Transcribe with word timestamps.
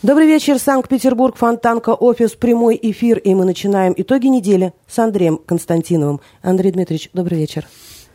Добрый 0.00 0.26
вечер, 0.26 0.58
Санкт-Петербург, 0.58 1.36
Фонтанка, 1.36 1.90
офис, 1.90 2.30
прямой 2.30 2.78
эфир, 2.80 3.18
и 3.18 3.34
мы 3.34 3.44
начинаем 3.44 3.92
итоги 3.96 4.28
недели 4.28 4.72
с 4.86 4.98
Андреем 4.98 5.36
Константиновым. 5.36 6.20
Андрей 6.40 6.72
Дмитриевич, 6.72 7.10
добрый 7.12 7.38
вечер. 7.38 7.66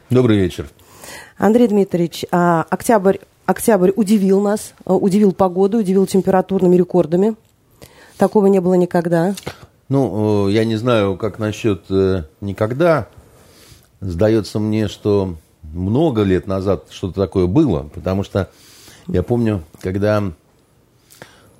Добрый 0.10 0.38
вечер. 0.40 0.70
Андрей 1.38 1.68
Дмитриевич, 1.68 2.26
а, 2.32 2.66
октябрь, 2.70 3.18
октябрь 3.46 3.92
удивил 3.96 4.42
нас, 4.42 4.74
а, 4.86 4.96
удивил 4.96 5.34
погоду, 5.34 5.78
удивил 5.78 6.08
температурными 6.08 6.76
рекордами. 6.76 7.36
Такого 8.18 8.48
не 8.48 8.60
было 8.60 8.74
никогда. 8.74 9.36
Ну, 9.94 10.48
э, 10.48 10.54
я 10.54 10.66
не 10.66 10.76
знаю, 10.76 11.18
как 11.18 11.38
насчет 11.38 11.84
э, 11.92 12.24
никогда. 12.42 13.10
Сдается 14.02 14.58
мне, 14.58 14.88
что 14.88 15.36
много 15.62 16.24
лет 16.24 16.48
назад 16.48 16.88
что-то 16.90 17.22
такое 17.22 17.46
было, 17.46 17.92
потому 17.94 18.24
что 18.24 18.50
я 19.06 19.22
помню, 19.22 19.62
когда 19.82 20.24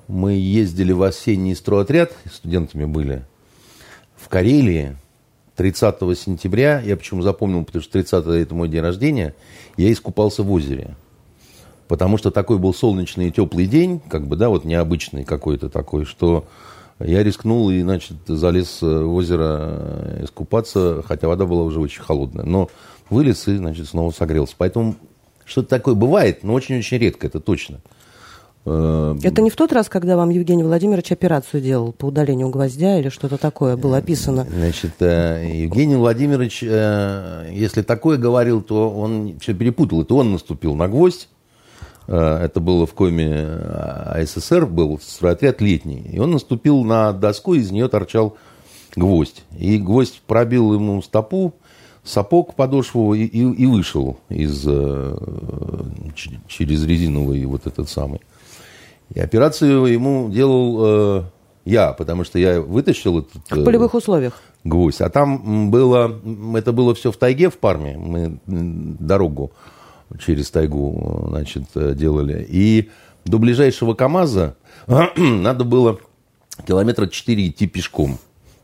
мы 0.08 0.32
ездили 0.32 0.90
в 0.90 1.04
осенний 1.04 1.54
стройотряд, 1.54 2.10
студентами 2.28 2.86
были, 2.86 3.24
в 4.16 4.28
Карелии 4.28 4.96
30 5.54 6.00
сентября, 6.18 6.80
я 6.80 6.96
почему 6.96 7.22
запомнил, 7.22 7.64
потому 7.64 7.84
что 7.84 7.92
30 7.92 8.26
это 8.26 8.52
мой 8.52 8.68
день 8.68 8.80
рождения, 8.80 9.36
я 9.76 9.92
искупался 9.92 10.42
в 10.42 10.50
озере. 10.50 10.96
Потому 11.86 12.18
что 12.18 12.32
такой 12.32 12.58
был 12.58 12.74
солнечный 12.74 13.28
и 13.28 13.30
теплый 13.30 13.68
день, 13.68 14.00
как 14.00 14.26
бы, 14.26 14.34
да, 14.34 14.48
вот 14.48 14.64
необычный 14.64 15.22
какой-то 15.22 15.68
такой, 15.68 16.04
что 16.04 16.48
я 17.04 17.22
рискнул 17.22 17.70
и, 17.70 17.80
значит, 17.82 18.16
залез 18.26 18.80
в 18.82 19.14
озеро 19.14 20.18
искупаться, 20.22 21.02
хотя 21.06 21.28
вода 21.28 21.46
была 21.46 21.62
уже 21.62 21.80
очень 21.80 22.02
холодная. 22.02 22.44
Но 22.44 22.68
вылез 23.10 23.46
и, 23.48 23.56
значит, 23.56 23.88
снова 23.88 24.10
согрелся. 24.10 24.54
Поэтому 24.56 24.96
что-то 25.44 25.68
такое 25.68 25.94
бывает, 25.94 26.42
но 26.42 26.54
очень-очень 26.54 26.98
редко, 26.98 27.26
это 27.26 27.40
точно. 27.40 27.80
Э, 28.66 29.14
Это 29.22 29.42
не 29.42 29.50
в 29.50 29.56
тот 29.56 29.72
раз, 29.72 29.88
когда 29.88 30.16
вам 30.16 30.30
Евгений 30.30 30.62
Владимирович 30.62 31.12
операцию 31.12 31.60
делал 31.60 31.92
по 31.92 32.06
удалению 32.06 32.48
гвоздя 32.48 32.98
или 32.98 33.10
что-то 33.10 33.36
такое 33.36 33.76
было 33.76 33.98
описано? 33.98 34.46
Значит, 34.50 34.94
э, 35.00 35.50
Евгений 35.52 35.96
Владимирович, 35.96 36.62
э, 36.62 37.48
если 37.52 37.82
такое 37.82 38.16
говорил, 38.16 38.62
то 38.62 38.90
он 38.90 39.38
все 39.40 39.54
перепутал. 39.54 40.02
Это 40.02 40.14
он 40.14 40.32
наступил 40.32 40.74
на 40.74 40.88
гвоздь. 40.88 41.28
Это 42.06 42.60
было 42.60 42.86
в 42.86 42.94
коме 42.94 43.32
АССР, 43.34 44.66
был 44.66 45.00
стройотряд 45.02 45.60
летний. 45.60 46.02
И 46.12 46.18
он 46.18 46.32
наступил 46.32 46.84
на 46.84 47.12
доску, 47.12 47.54
из 47.54 47.70
нее 47.70 47.88
торчал 47.88 48.36
гвоздь. 48.94 49.42
И 49.58 49.78
гвоздь 49.78 50.20
пробил 50.26 50.74
ему 50.74 51.00
стопу, 51.02 51.54
сапог 52.02 52.54
подошву 52.54 53.14
и, 53.14 53.24
и, 53.24 53.40
и 53.40 53.66
вышел 53.66 54.18
из, 54.28 54.60
через 56.46 56.84
резиновый 56.84 57.44
вот 57.46 57.66
этот 57.66 57.88
самый. 57.88 58.20
И 59.14 59.20
операцию 59.20 59.84
ему 59.86 60.28
делал 60.30 61.20
э, 61.20 61.22
я, 61.64 61.92
потому 61.92 62.24
что 62.24 62.38
я 62.38 62.60
вытащил 62.60 63.20
этот... 63.20 63.42
Э, 63.50 63.56
в 63.56 63.64
полевых 63.64 63.94
условиях. 63.94 64.40
Гвоздь. 64.64 65.00
А 65.00 65.08
там 65.08 65.70
было... 65.70 66.20
Это 66.56 66.72
было 66.72 66.94
все 66.94 67.12
в 67.12 67.16
тайге, 67.16 67.50
в 67.50 67.58
Парме. 67.58 67.96
Мы 67.96 68.38
дорогу 68.46 69.52
через 70.18 70.50
тайгу, 70.50 71.26
значит, 71.28 71.64
делали. 71.74 72.46
И 72.48 72.90
до 73.24 73.38
ближайшего 73.38 73.94
КАМАЗа 73.94 74.56
надо 75.16 75.64
было 75.64 75.98
километра 76.66 77.06
4 77.06 77.48
идти 77.48 77.66
пешком. 77.66 78.18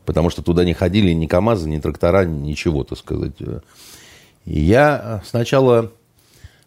Потому 0.05 0.29
что 0.29 0.41
туда 0.41 0.65
не 0.65 0.73
ходили 0.73 1.11
ни 1.11 1.27
КАМАЗы, 1.27 1.69
ни 1.69 1.79
трактора, 1.79 2.25
ничего, 2.25 2.83
так 2.83 2.97
сказать. 2.97 3.33
И 4.45 4.59
я 4.59 5.21
сначала 5.25 5.91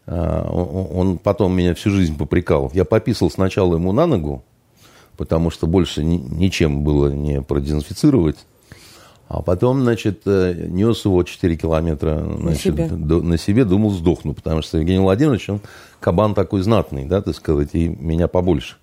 а, 0.06 0.48
он 0.50 1.18
потом 1.18 1.56
меня 1.56 1.74
всю 1.74 1.90
жизнь 1.90 2.16
попрекал. 2.16 2.70
Я 2.74 2.84
пописал 2.84 3.30
сначала 3.30 3.74
ему 3.74 3.92
на 3.92 4.06
ногу, 4.06 4.44
потому 5.16 5.50
что 5.50 5.66
больше 5.66 6.04
ничем 6.04 6.84
было 6.84 7.08
не 7.08 7.40
продезинфицировать. 7.40 8.36
А 9.34 9.42
потом, 9.42 9.82
значит, 9.82 10.22
э, 10.26 10.68
нес 10.68 11.04
его 11.04 11.22
4 11.24 11.56
километра 11.56 12.24
значит, 12.38 12.76
на, 12.76 12.88
себе. 12.88 13.20
на 13.20 13.36
себе, 13.36 13.64
думал, 13.64 13.90
сдохну, 13.90 14.32
потому 14.32 14.62
что 14.62 14.78
Евгений 14.78 15.00
Владимирович, 15.00 15.50
он 15.50 15.60
кабан 15.98 16.34
такой 16.34 16.62
знатный, 16.62 17.04
да, 17.04 17.20
так 17.20 17.34
сказать, 17.34 17.70
и 17.72 17.88
меня 17.88 18.28
побольше. 18.28 18.76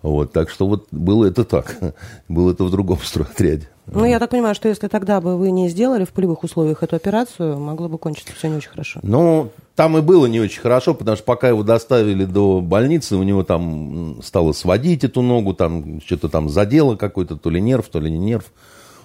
Вот, 0.00 0.32
так 0.32 0.48
что 0.48 0.66
вот 0.66 0.86
было 0.90 1.26
это 1.26 1.44
так. 1.44 1.76
было 2.28 2.52
это 2.52 2.64
в 2.64 2.70
другом 2.70 2.98
стройотряде. 3.04 3.68
Ну, 3.86 4.06
я 4.06 4.18
так 4.18 4.30
понимаю, 4.30 4.54
что 4.54 4.68
если 4.68 4.88
тогда 4.88 5.20
бы 5.20 5.36
вы 5.36 5.50
не 5.50 5.68
сделали 5.68 6.06
в 6.06 6.10
полевых 6.10 6.42
условиях 6.42 6.82
эту 6.82 6.96
операцию, 6.96 7.58
могло 7.58 7.88
бы 7.88 7.98
кончиться 7.98 8.32
все 8.32 8.48
не 8.48 8.56
очень 8.56 8.70
хорошо. 8.70 9.00
Ну, 9.02 9.50
там 9.74 9.98
и 9.98 10.00
было 10.00 10.24
не 10.24 10.40
очень 10.40 10.62
хорошо, 10.62 10.94
потому 10.94 11.16
что 11.18 11.26
пока 11.26 11.48
его 11.50 11.62
доставили 11.64 12.24
до 12.24 12.62
больницы, 12.62 13.16
у 13.16 13.22
него 13.24 13.42
там 13.42 14.22
стало 14.22 14.52
сводить 14.52 15.04
эту 15.04 15.20
ногу, 15.20 15.52
там 15.52 16.00
что-то 16.00 16.30
там 16.30 16.48
задело 16.48 16.96
какой-то, 16.96 17.36
то 17.36 17.50
ли 17.50 17.60
нерв, 17.60 17.88
то 17.88 18.00
ли 18.00 18.10
не 18.10 18.18
нерв. 18.18 18.44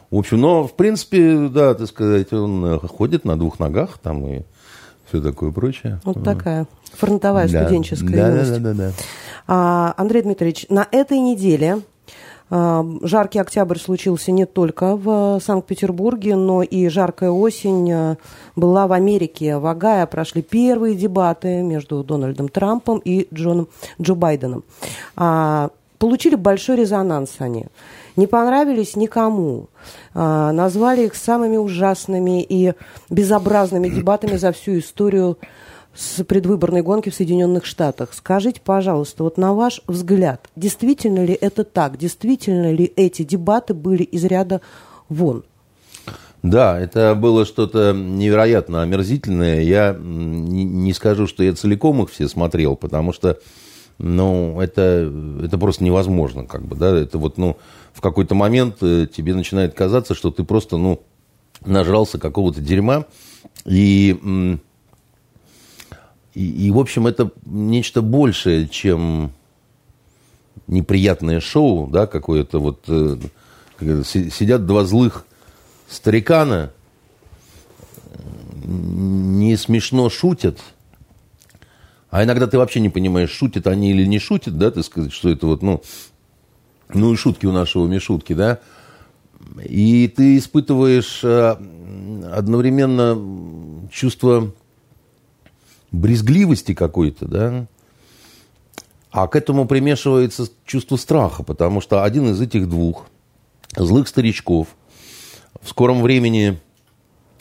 В 0.09 0.17
общем, 0.17 0.39
но, 0.39 0.65
в 0.65 0.73
принципе, 0.73 1.49
да, 1.49 1.73
так 1.73 1.87
сказать, 1.87 2.31
он 2.31 2.79
ходит 2.79 3.25
на 3.25 3.37
двух 3.37 3.59
ногах 3.59 3.97
там 3.97 4.25
и 4.25 4.41
все 5.07 5.21
такое 5.21 5.51
прочее. 5.51 5.99
Вот 6.03 6.23
такая 6.23 6.67
фронтовая 6.93 7.49
да. 7.49 7.63
студенческая 7.63 8.15
да, 8.15 8.29
юность. 8.29 8.51
Да, 8.53 8.59
да, 8.59 8.73
да, 8.73 8.87
да. 8.87 8.91
А, 9.47 9.93
Андрей 9.97 10.21
Дмитриевич, 10.21 10.65
на 10.69 10.87
этой 10.91 11.19
неделе 11.19 11.81
а, 12.49 12.85
жаркий 13.01 13.39
октябрь 13.39 13.77
случился 13.77 14.31
не 14.31 14.45
только 14.45 14.95
в 14.95 15.39
Санкт-Петербурге, 15.41 16.35
но 16.35 16.61
и 16.63 16.87
жаркая 16.87 17.29
осень 17.29 17.91
а, 17.91 18.17
была 18.55 18.87
в 18.87 18.93
Америке. 18.93 19.57
В 19.57 19.65
Огайо 19.65 20.07
прошли 20.07 20.41
первые 20.41 20.95
дебаты 20.95 21.61
между 21.61 22.03
Дональдом 22.03 22.49
Трампом 22.49 22.99
и 22.99 23.27
Джоном, 23.33 23.67
Джо 24.01 24.15
Байденом. 24.15 24.63
А, 25.15 25.69
получили 25.99 26.35
большой 26.35 26.77
резонанс 26.77 27.35
они. 27.39 27.65
Не 28.17 28.27
понравились 28.27 28.97
никому. 28.97 29.69
Назвали 30.13 31.05
их 31.05 31.15
самыми 31.15 31.55
ужасными 31.55 32.43
и 32.43 32.73
безобразными 33.09 33.87
дебатами 33.87 34.35
за 34.35 34.51
всю 34.51 34.79
историю 34.79 35.37
с 35.95 36.23
предвыборной 36.23 36.81
гонки 36.81 37.09
в 37.09 37.15
Соединенных 37.15 37.65
Штатах. 37.65 38.09
Скажите, 38.13 38.61
пожалуйста, 38.63 39.23
вот 39.23 39.37
на 39.37 39.53
ваш 39.53 39.81
взгляд, 39.87 40.47
действительно 40.55 41.23
ли 41.25 41.33
это 41.33 41.63
так? 41.63 41.97
Действительно 41.97 42.71
ли 42.71 42.91
эти 42.95 43.23
дебаты 43.23 43.73
были 43.73 44.03
из 44.03 44.23
ряда 44.25 44.61
вон? 45.09 45.43
Да, 46.43 46.79
это 46.79 47.15
было 47.15 47.45
что-то 47.45 47.93
невероятно 47.93 48.83
омерзительное. 48.83 49.61
Я 49.61 49.95
не 49.99 50.93
скажу, 50.93 51.25
что 51.25 51.43
я 51.43 51.53
целиком 51.53 52.03
их 52.03 52.11
все 52.11 52.27
смотрел, 52.27 52.75
потому 52.75 53.11
что, 53.11 53.39
ну, 53.97 54.59
это, 54.61 55.11
это 55.43 55.57
просто 55.57 55.83
невозможно, 55.83 56.45
как 56.45 56.65
бы, 56.65 56.75
да, 56.75 56.97
это 56.97 57.17
вот, 57.17 57.37
ну, 57.37 57.57
в 57.93 58.01
какой-то 58.01 58.35
момент 58.35 58.77
э, 58.81 59.07
тебе 59.11 59.33
начинает 59.33 59.73
казаться, 59.73 60.13
что 60.13 60.31
ты 60.31 60.43
просто, 60.43 60.77
ну, 60.77 61.01
нажрался 61.65 62.19
какого-то 62.19 62.61
дерьма, 62.61 63.05
и 63.65 64.59
и, 66.33 66.67
и, 66.67 66.69
в 66.69 66.77
общем, 66.77 67.07
это 67.07 67.31
нечто 67.45 68.03
большее, 68.03 68.67
чем 68.67 69.31
неприятное 70.67 71.39
шоу, 71.39 71.87
да, 71.87 72.05
какое-то 72.05 72.59
вот... 72.59 72.83
Э, 72.87 73.17
сидят 74.03 74.65
два 74.65 74.85
злых 74.85 75.25
старикана, 75.89 76.71
не 78.63 79.55
смешно 79.55 80.09
шутят, 80.09 80.59
а 82.09 82.23
иногда 82.23 82.47
ты 82.47 82.57
вообще 82.57 82.79
не 82.79 82.89
понимаешь, 82.89 83.31
шутят 83.31 83.67
они 83.67 83.91
или 83.91 84.05
не 84.05 84.19
шутят, 84.19 84.57
да, 84.57 84.71
ты 84.71 84.83
сказать, 84.83 85.11
что 85.11 85.29
это 85.29 85.47
вот, 85.47 85.61
ну, 85.61 85.81
ну 86.93 87.13
и 87.13 87.17
шутки 87.17 87.45
у 87.45 87.51
нашего 87.51 87.87
Мишутки, 87.87 88.33
да, 88.33 88.59
и 89.63 90.07
ты 90.07 90.37
испытываешь 90.37 91.21
э, 91.23 91.55
одновременно 92.31 93.89
чувство 93.91 94.53
брезгливости 95.91 96.73
какой-то, 96.73 97.27
да, 97.27 97.67
а 99.11 99.27
к 99.27 99.35
этому 99.35 99.67
примешивается 99.67 100.47
чувство 100.65 100.95
страха, 100.95 101.43
потому 101.43 101.81
что 101.81 102.03
один 102.03 102.29
из 102.29 102.39
этих 102.39 102.69
двух 102.69 103.07
злых 103.75 104.07
старичков 104.07 104.67
в 105.61 105.69
скором 105.69 106.01
времени 106.01 106.59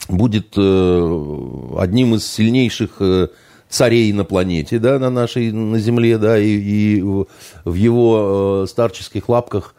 будет 0.09 0.53
э, 0.57 1.75
одним 1.77 2.15
из 2.15 2.25
сильнейших 2.25 2.97
э, 2.99 3.27
царей 3.69 4.11
на 4.13 4.23
планете, 4.23 4.79
да, 4.79 4.99
на 4.99 5.09
нашей, 5.09 5.51
на 5.51 5.79
Земле, 5.79 6.17
да, 6.17 6.39
и, 6.39 6.47
и 6.47 7.01
в 7.01 7.73
его 7.73 8.63
э, 8.63 8.67
старческих 8.67 9.29
лапках 9.29 9.75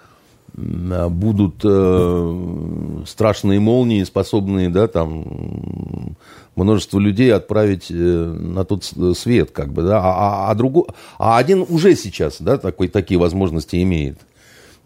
будут 0.55 1.61
э, 1.63 3.03
страшные 3.07 3.61
молнии, 3.61 4.03
способные, 4.05 4.71
да, 4.71 4.89
там 4.89 6.17
множество 6.57 6.99
людей 6.99 7.33
отправить 7.33 7.91
э, 7.91 7.95
на 7.95 8.65
тот 8.65 8.85
свет, 9.17 9.51
как 9.53 9.73
бы, 9.73 9.83
да, 9.83 10.01
а, 10.01 10.49
а, 10.49 10.51
а, 10.51 10.55
другой, 10.55 10.85
а 11.19 11.39
один 11.39 11.65
уже 11.69 11.95
сейчас, 11.95 12.41
да, 12.41 12.59
такой, 12.59 12.89
такие 12.89 13.21
возможности 13.21 13.81
имеет, 13.83 14.19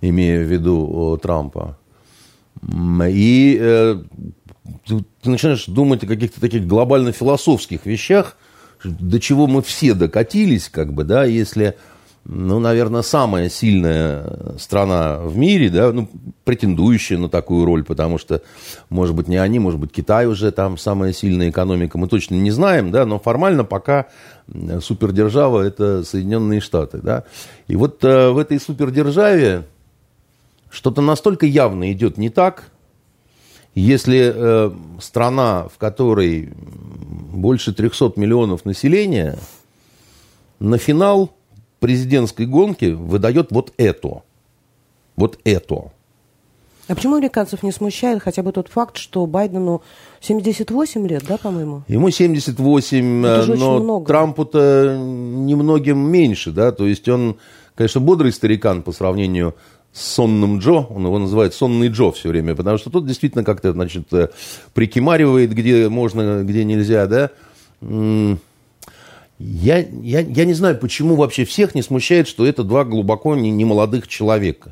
имея 0.01 0.45
в 0.45 0.51
виду 0.51 1.19
Трампа. 1.23 1.79
И 3.09 3.59
э, 3.61 4.03
ты 4.87 5.31
начинаешь 5.31 5.67
думать 5.67 6.05
о 6.05 6.07
каких-то 6.07 6.41
таких 6.41 6.67
глобально-философских 6.67 7.87
вещах, 7.87 8.37
до 8.85 9.21
чего 9.21 9.47
мы 9.47 9.63
все 9.63 9.95
докатились, 9.95 10.69
как 10.69 10.93
бы, 10.93 11.05
да, 11.05 11.25
если 11.25 11.77
ну, 12.25 12.61
наверное, 12.61 13.03
самая 13.03 13.49
сильная 13.49 14.57
страна 14.59 15.19
в 15.19 15.37
мире, 15.37 15.71
да, 15.71 15.93
ну, 15.93 16.09
претендующая 16.45 17.19
на 17.19 17.29
такую 17.29 17.65
роль, 17.65 17.83
потому 17.83 18.17
что, 18.17 18.43
может 18.91 19.17
быть, 19.17 19.27
не 19.27 19.37
они, 19.37 19.59
может 19.59 19.81
быть, 19.81 19.91
Китай 19.91 20.27
уже 20.27 20.53
там 20.53 20.79
самая 20.79 21.13
сильная 21.13 21.51
экономика, 21.51 21.99
мы 21.99 22.07
точно 22.07 22.37
не 22.37 22.53
знаем, 22.53 22.93
да, 22.93 23.07
но 23.07 23.19
формально 23.19 23.65
пока 23.65 24.07
супердержава– 24.81 25.63
это 25.67 26.05
Соединенные 26.05 26.61
Штаты, 26.61 26.99
да. 26.99 27.25
И 27.67 27.75
вот 27.75 28.05
э, 28.05 28.31
в 28.31 28.39
этой 28.39 28.61
супердержаве 28.61 29.65
что-то 30.71 31.03
настолько 31.03 31.47
явно 31.47 31.91
идет 31.93 32.19
не 32.19 32.31
так, 32.31 32.71
если 33.75 34.33
э, 34.35 34.71
страна, 35.01 35.69
в 35.69 35.79
которой 35.79 36.53
больше 37.33 37.73
300 37.73 38.13
миллионов 38.17 38.65
населения, 38.65 39.39
на 40.59 40.79
финал– 40.79 41.31
президентской 41.83 42.47
гонки 42.47 42.93
выдает 42.93 43.49
вот 43.51 43.73
это. 43.77 44.23
Вот 45.17 45.39
это. 45.45 45.91
А 46.89 46.95
почему 46.95 47.17
американцев 47.17 47.63
не 47.63 47.73
смущает 47.73 48.23
хотя 48.23 48.43
бы 48.43 48.53
тот 48.53 48.69
факт, 48.69 48.97
что 48.97 49.27
Байдену 49.27 49.83
78 50.21 51.07
лет, 51.09 51.25
да, 51.29 51.39
по-моему? 51.39 51.83
Ему 51.89 52.11
78, 52.11 53.27
Это 53.27 53.55
но 53.57 54.05
Трампу-то 54.05 54.97
немногим 54.97 55.99
меньше, 55.99 56.53
да, 56.53 56.71
то 56.71 56.87
есть 56.87 57.09
он, 57.09 57.37
конечно, 57.75 58.01
бодрый 58.01 58.33
старикан 58.33 58.83
по 58.83 58.93
сравнению 58.93 59.55
с 59.72 59.72
сонным 59.93 60.59
Джо, 60.59 60.87
он 60.89 61.05
его 61.05 61.19
называет 61.19 61.55
сонный 61.55 61.89
Джо 61.89 62.13
все 62.13 62.31
время, 62.31 62.55
потому 62.55 62.79
что 62.79 62.91
тот 62.91 63.07
действительно 63.07 63.45
как-то, 63.45 63.73
значит, 63.73 64.13
э, 64.13 64.29
прикимаривает, 64.73 65.53
где 65.53 65.89
можно, 65.89 66.43
где 66.45 66.65
нельзя, 66.65 67.07
да, 67.07 67.31
я, 69.39 69.79
я, 69.79 70.21
я 70.21 70.45
не 70.45 70.55
знаю, 70.55 70.79
почему 70.79 71.17
вообще 71.17 71.45
всех 71.45 71.75
не 71.75 71.83
смущает, 71.83 72.29
что 72.29 72.47
это 72.47 72.63
два 72.63 72.85
глубоко 72.85 73.35
не, 73.35 73.51
не 73.51 73.65
молодых 73.65 74.07
человека. 74.07 74.71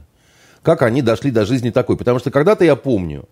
Как 0.63 0.83
они 0.83 1.03
дошли 1.03 1.33
до 1.33 1.45
жизни 1.45 1.71
такой. 1.71 1.97
Потому 1.97 2.21
что 2.21 2.31
когда-то 2.31 2.65
я 2.65 2.77
помню, 2.77 3.29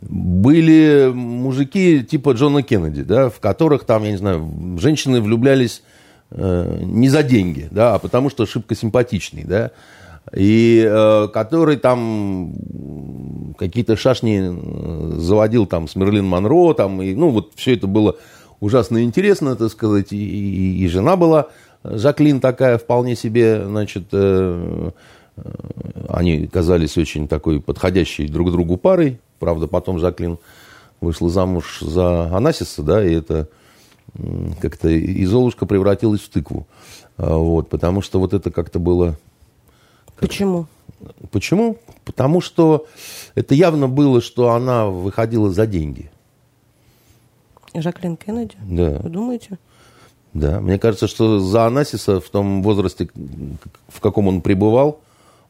были 0.00 1.12
мужики 1.14 2.02
типа 2.02 2.32
Джона 2.32 2.62
Кеннеди, 2.62 3.02
да, 3.02 3.30
в 3.30 3.38
которых 3.38 3.84
там, 3.84 4.02
я 4.02 4.10
не 4.10 4.16
знаю, 4.16 4.50
женщины 4.80 5.20
влюблялись 5.20 5.82
э, 6.30 6.80
не 6.82 7.08
за 7.08 7.22
деньги, 7.22 7.68
да, 7.70 7.94
а 7.94 7.98
потому 7.98 8.28
что 8.28 8.44
шибко 8.44 8.74
симпатичный, 8.74 9.44
да, 9.44 9.70
и 10.34 10.84
э, 10.86 11.28
который 11.32 11.76
там 11.76 13.54
какие-то 13.58 13.96
шашни 13.96 14.50
э, 14.50 15.18
заводил 15.18 15.66
там 15.66 15.88
с 15.88 15.96
Мерлин 15.96 16.26
Монро, 16.26 16.74
там, 16.74 17.02
и, 17.02 17.14
ну, 17.14 17.30
вот 17.30 17.52
все 17.56 17.74
это 17.74 17.86
было 17.86 18.16
ужасно 18.60 19.02
интересно, 19.02 19.56
так 19.56 19.70
сказать, 19.70 20.12
и, 20.12 20.16
и, 20.16 20.84
и 20.84 20.88
жена 20.88 21.16
была, 21.16 21.48
Жаклин 21.84 22.40
такая 22.40 22.78
вполне 22.78 23.16
себе, 23.16 23.64
значит, 23.64 24.08
э, 24.12 24.90
э, 25.36 25.42
они 26.08 26.46
казались 26.46 26.96
очень 26.98 27.28
такой 27.28 27.60
подходящей 27.60 28.28
друг 28.28 28.50
другу 28.50 28.76
парой, 28.76 29.20
правда, 29.38 29.66
потом 29.66 29.98
Жаклин 29.98 30.38
вышла 31.00 31.30
замуж 31.30 31.78
за 31.80 32.24
Анасиса, 32.34 32.82
да, 32.82 33.04
и 33.04 33.14
это 33.14 33.48
как-то 34.60 34.88
и 34.88 35.24
Золушка 35.26 35.66
превратилась 35.66 36.22
в 36.22 36.28
тыкву, 36.30 36.66
а, 37.16 37.36
вот, 37.36 37.68
потому 37.68 38.02
что 38.02 38.18
вот 38.18 38.34
это 38.34 38.50
как-то 38.50 38.78
было... 38.78 39.16
Почему? 40.20 40.66
Почему? 41.30 41.78
Потому 42.04 42.40
что 42.40 42.86
это 43.34 43.54
явно 43.54 43.88
было, 43.88 44.20
что 44.20 44.52
она 44.52 44.86
выходила 44.86 45.50
за 45.50 45.66
деньги– 45.66 46.10
Жаклин 47.74 48.16
Кеннеди? 48.16 48.56
Да. 48.62 48.98
Вы 49.02 49.08
думаете? 49.08 49.58
Да. 50.32 50.60
Мне 50.60 50.78
кажется, 50.78 51.06
что 51.06 51.38
за 51.40 51.66
Анасиса 51.66 52.20
в 52.20 52.28
том 52.28 52.62
возрасте, 52.62 53.08
в 53.88 54.00
каком 54.00 54.28
он 54.28 54.40
пребывал, 54.40 55.00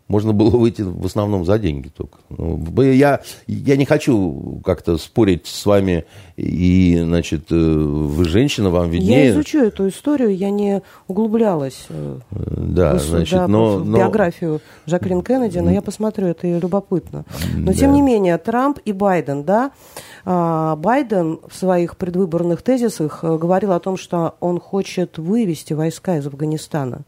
можно 0.09 0.33
было 0.33 0.51
выйти 0.51 0.83
в 0.83 1.05
основном 1.05 1.45
за 1.45 1.59
деньги 1.59 1.89
только. 1.89 2.19
Ну, 2.31 2.59
я, 2.83 3.21
я 3.47 3.77
не 3.77 3.85
хочу 3.85 4.61
как-то 4.65 4.97
спорить 4.97 5.47
с 5.47 5.67
вами, 5.67 6.07
и, 6.37 6.99
значит, 7.03 7.53
э, 7.53 7.55
вы 7.55 8.25
женщина, 8.25 8.71
вам 8.71 8.91
виднее. 8.91 9.27
Я 9.27 9.31
изучу 9.31 9.59
эту 9.59 9.89
историю, 9.89 10.35
я 10.35 10.51
не 10.51 10.83
углублялась 11.07 11.87
э, 11.91 12.19
да, 12.31 12.95
в, 12.95 13.01
значит, 13.01 13.39
да, 13.39 13.49
но, 13.49 13.77
в 13.77 13.85
но... 13.85 13.99
биографию 13.99 14.61
Жаклин 14.87 15.23
Кеннеди, 15.23 15.59
но 15.59 15.71
я 15.71 15.83
посмотрю, 15.83 16.29
это 16.29 16.47
любопытно. 16.47 17.25
Но, 17.55 17.73
да. 17.73 17.75
тем 17.75 17.93
не 17.93 18.01
менее, 18.01 18.39
Трамп 18.39 18.79
и 18.85 18.93
Байден, 18.93 19.45
да, 19.45 19.73
а, 20.25 20.77
Байден 20.77 21.41
в 21.49 21.55
своих 21.55 21.97
предвыборных 21.97 22.63
тезисах 22.63 23.21
э, 23.23 23.37
говорил 23.37 23.73
о 23.73 23.81
том, 23.81 23.97
что 23.97 24.37
он 24.41 24.61
хочет 24.61 25.19
вывести 25.19 25.75
войска 25.75 26.17
из 26.17 26.27
Афганистана. 26.27 27.03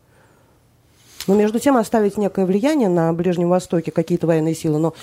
Но 1.31 1.37
между 1.37 1.61
тем 1.61 1.77
оставить 1.77 2.17
некое 2.17 2.44
влияние 2.44 2.88
на 2.88 3.12
Ближнем 3.12 3.50
Востоке, 3.50 3.93
какие-то 3.93 4.27
военные 4.27 4.56
силы, 4.56 4.81
но 4.81 4.94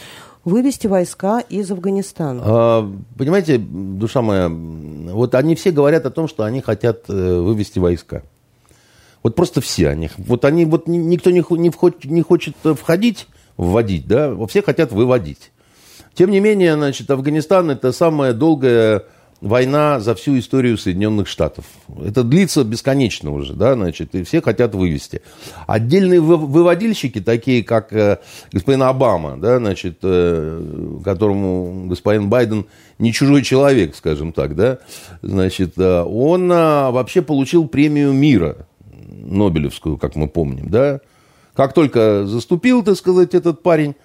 вывести 0.43 0.85
войска 0.85 1.39
из 1.39 1.71
Афганистана. 1.71 2.41
А, 2.43 2.93
понимаете, 3.17 3.57
душа 3.57 4.21
моя, 4.21 4.49
вот 4.49 5.35
они 5.35 5.55
все 5.55 5.71
говорят 5.71 6.05
о 6.05 6.11
том, 6.11 6.27
что 6.27 6.43
они 6.43 6.59
хотят 6.59 7.05
э, 7.07 7.13
вывести 7.13 7.79
войска. 7.79 8.23
Вот 9.23 9.35
просто 9.35 9.61
все 9.61 9.87
они. 9.87 10.09
Вот 10.17 10.43
они, 10.43 10.65
вот 10.65 10.89
никто 10.89 11.31
не, 11.31 11.45
не, 11.49 11.69
вход, 11.69 12.03
не 12.03 12.21
хочет 12.23 12.57
входить, 12.61 13.29
вводить, 13.55 14.05
да, 14.05 14.35
все 14.47 14.61
хотят 14.61 14.91
выводить. 14.91 15.53
Тем 16.13 16.29
не 16.29 16.41
менее, 16.41 16.75
значит, 16.75 17.09
Афганистан 17.09 17.71
это 17.71 17.93
самая 17.93 18.33
долгая 18.33 19.05
война 19.41 19.99
за 19.99 20.15
всю 20.15 20.37
историю 20.39 20.77
Соединенных 20.77 21.27
Штатов. 21.27 21.65
Это 22.03 22.23
длится 22.23 22.63
бесконечно 22.63 23.31
уже, 23.31 23.53
да, 23.53 23.75
значит, 23.75 24.15
и 24.15 24.23
все 24.23 24.41
хотят 24.41 24.73
вывести. 24.73 25.21
Отдельные 25.67 26.19
выводильщики, 26.19 27.21
такие 27.21 27.63
как 27.63 27.93
э, 27.93 28.19
господин 28.51 28.83
Обама, 28.83 29.37
да, 29.37 29.59
значит, 29.59 29.99
э, 30.01 30.99
которому 31.03 31.87
господин 31.87 32.29
Байден 32.29 32.65
не 32.97 33.13
чужой 33.13 33.43
человек, 33.43 33.95
скажем 33.95 34.33
так, 34.33 34.55
да, 34.55 34.79
значит, 35.21 35.73
э, 35.77 36.03
он 36.03 36.47
вообще 36.49 37.21
получил 37.21 37.67
премию 37.67 38.13
мира 38.13 38.67
Нобелевскую, 39.25 39.97
как 39.97 40.15
мы 40.15 40.27
помним, 40.27 40.69
да. 40.69 41.01
Как 41.53 41.73
только 41.73 42.25
заступил, 42.25 42.83
так 42.83 42.97
сказать, 42.97 43.33
этот 43.33 43.63
парень, 43.63 43.95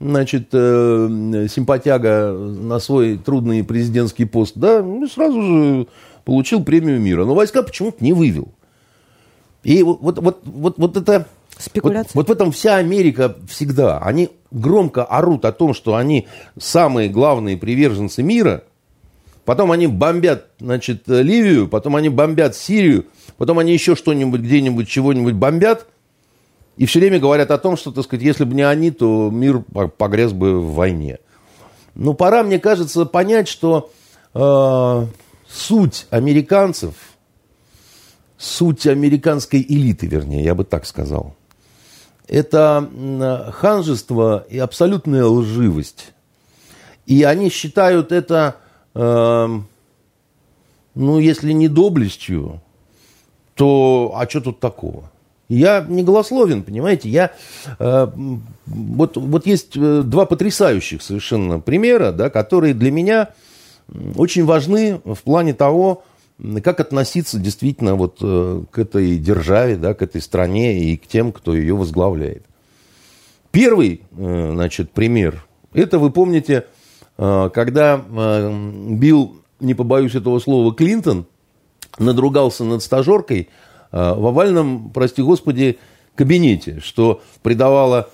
значит, 0.00 0.48
э, 0.52 1.46
симпатяга 1.50 2.32
на 2.32 2.78
свой 2.78 3.18
трудный 3.18 3.64
президентский 3.64 4.24
пост, 4.24 4.52
да, 4.56 4.82
ну, 4.82 5.06
сразу 5.08 5.42
же 5.42 5.86
получил 6.24 6.62
премию 6.62 7.00
мира. 7.00 7.24
Но 7.24 7.34
войска 7.34 7.62
почему-то 7.62 8.02
не 8.02 8.12
вывел. 8.12 8.48
И 9.64 9.82
вот, 9.82 10.00
вот, 10.00 10.18
вот, 10.18 10.40
вот, 10.44 10.74
вот 10.78 10.96
это... 10.96 11.26
Спекуляция. 11.58 12.12
Вот, 12.14 12.28
вот 12.28 12.28
в 12.28 12.32
этом 12.38 12.52
вся 12.52 12.76
Америка 12.76 13.36
всегда. 13.48 13.98
Они 13.98 14.30
громко 14.52 15.04
орут 15.04 15.44
о 15.44 15.52
том, 15.52 15.74
что 15.74 15.96
они 15.96 16.28
самые 16.56 17.08
главные 17.08 17.56
приверженцы 17.56 18.22
мира. 18.22 18.62
Потом 19.44 19.72
они 19.72 19.88
бомбят, 19.88 20.46
значит, 20.60 21.04
Ливию, 21.06 21.66
потом 21.66 21.96
они 21.96 22.10
бомбят 22.10 22.54
Сирию, 22.54 23.06
потом 23.38 23.58
они 23.58 23.72
еще 23.72 23.96
что-нибудь 23.96 24.42
где-нибудь, 24.42 24.88
чего-нибудь 24.88 25.34
бомбят– 25.34 25.86
и 26.78 26.86
все 26.86 27.00
время 27.00 27.18
говорят 27.18 27.50
о 27.50 27.58
том, 27.58 27.76
что, 27.76 27.90
так 27.90 28.04
сказать, 28.04 28.24
если 28.24 28.44
бы 28.44 28.54
не 28.54 28.62
они, 28.62 28.92
то 28.92 29.30
мир 29.30 29.62
погряз 29.98 30.32
бы 30.32 30.60
в 30.60 30.74
войне. 30.74 31.18
Но 31.96 32.14
пора, 32.14 32.44
мне 32.44 32.60
кажется, 32.60 33.04
понять, 33.04 33.48
что 33.48 33.90
э, 34.32 35.06
суть 35.48 36.06
американцев, 36.10 36.94
суть 38.36 38.86
американской 38.86 39.60
элиты, 39.60 40.06
вернее, 40.06 40.44
я 40.44 40.54
бы 40.54 40.62
так 40.62 40.86
сказал, 40.86 41.34
это 42.28 42.88
ханжество 43.54 44.46
и 44.48 44.58
абсолютная 44.60 45.24
лживость. 45.24 46.12
И 47.06 47.24
они 47.24 47.50
считают 47.50 48.12
это, 48.12 48.54
э, 48.94 49.60
ну, 50.94 51.18
если 51.18 51.50
не 51.50 51.66
доблестью, 51.66 52.62
то 53.54 54.12
а 54.14 54.28
что 54.28 54.42
тут 54.42 54.60
такого? 54.60 55.10
Я 55.48 55.84
не 55.88 56.02
голословен, 56.02 56.62
понимаете, 56.62 57.08
я... 57.08 57.32
Э, 57.78 58.08
вот, 58.66 59.16
вот 59.16 59.46
есть 59.46 59.76
э, 59.76 60.02
два 60.04 60.26
потрясающих 60.26 61.02
совершенно 61.02 61.58
примера, 61.58 62.12
да, 62.12 62.28
которые 62.28 62.74
для 62.74 62.90
меня 62.90 63.30
очень 64.16 64.44
важны 64.44 65.00
в 65.04 65.22
плане 65.22 65.54
того, 65.54 66.04
как 66.62 66.80
относиться 66.80 67.38
действительно 67.38 67.94
вот 67.94 68.18
э, 68.20 68.62
к 68.70 68.78
этой 68.78 69.16
державе, 69.16 69.76
да, 69.76 69.94
к 69.94 70.02
этой 70.02 70.20
стране 70.20 70.92
и 70.92 70.98
к 70.98 71.06
тем, 71.06 71.32
кто 71.32 71.54
ее 71.54 71.74
возглавляет. 71.74 72.44
Первый, 73.50 74.02
э, 74.18 74.50
значит, 74.52 74.90
пример, 74.90 75.46
это 75.72 75.98
вы 75.98 76.10
помните, 76.10 76.66
когда 77.16 77.96
Билл, 77.98 79.36
не 79.58 79.74
побоюсь 79.74 80.14
этого 80.14 80.38
слова, 80.38 80.72
Клинтон 80.72 81.26
надругался 81.98 82.62
над 82.62 82.80
стажеркой, 82.82 83.48
в 83.92 84.26
овальном, 84.26 84.90
прости 84.90 85.22
господи, 85.22 85.78
кабинете, 86.14 86.80
что 86.80 87.22
придавало 87.42 88.08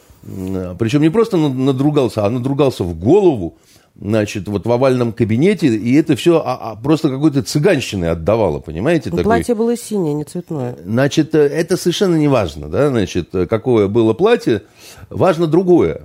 причем 0.78 1.02
не 1.02 1.10
просто 1.10 1.36
надругался, 1.36 2.24
а 2.24 2.30
надругался 2.30 2.82
в 2.82 2.98
голову, 2.98 3.58
значит, 3.94 4.48
вот 4.48 4.66
в 4.66 4.72
овальном 4.72 5.12
кабинете, 5.12 5.66
и 5.66 5.94
это 5.94 6.16
все 6.16 6.42
а, 6.44 6.72
а, 6.72 6.76
просто 6.76 7.10
какой-то 7.10 7.42
цыганщиной 7.42 8.10
отдавало, 8.10 8.60
понимаете? 8.60 9.10
Ну, 9.10 9.18
такой... 9.18 9.24
Платье 9.24 9.54
было 9.54 9.76
синее, 9.76 10.14
не 10.14 10.24
цветное. 10.24 10.76
Значит, 10.84 11.34
э, 11.34 11.40
это 11.40 11.76
совершенно 11.76 12.16
не 12.16 12.28
важно, 12.28 12.68
да, 12.68 12.88
значит, 12.88 13.30
какое 13.50 13.86
было 13.88 14.14
платье, 14.14 14.62
важно 15.10 15.46
другое. 15.46 16.02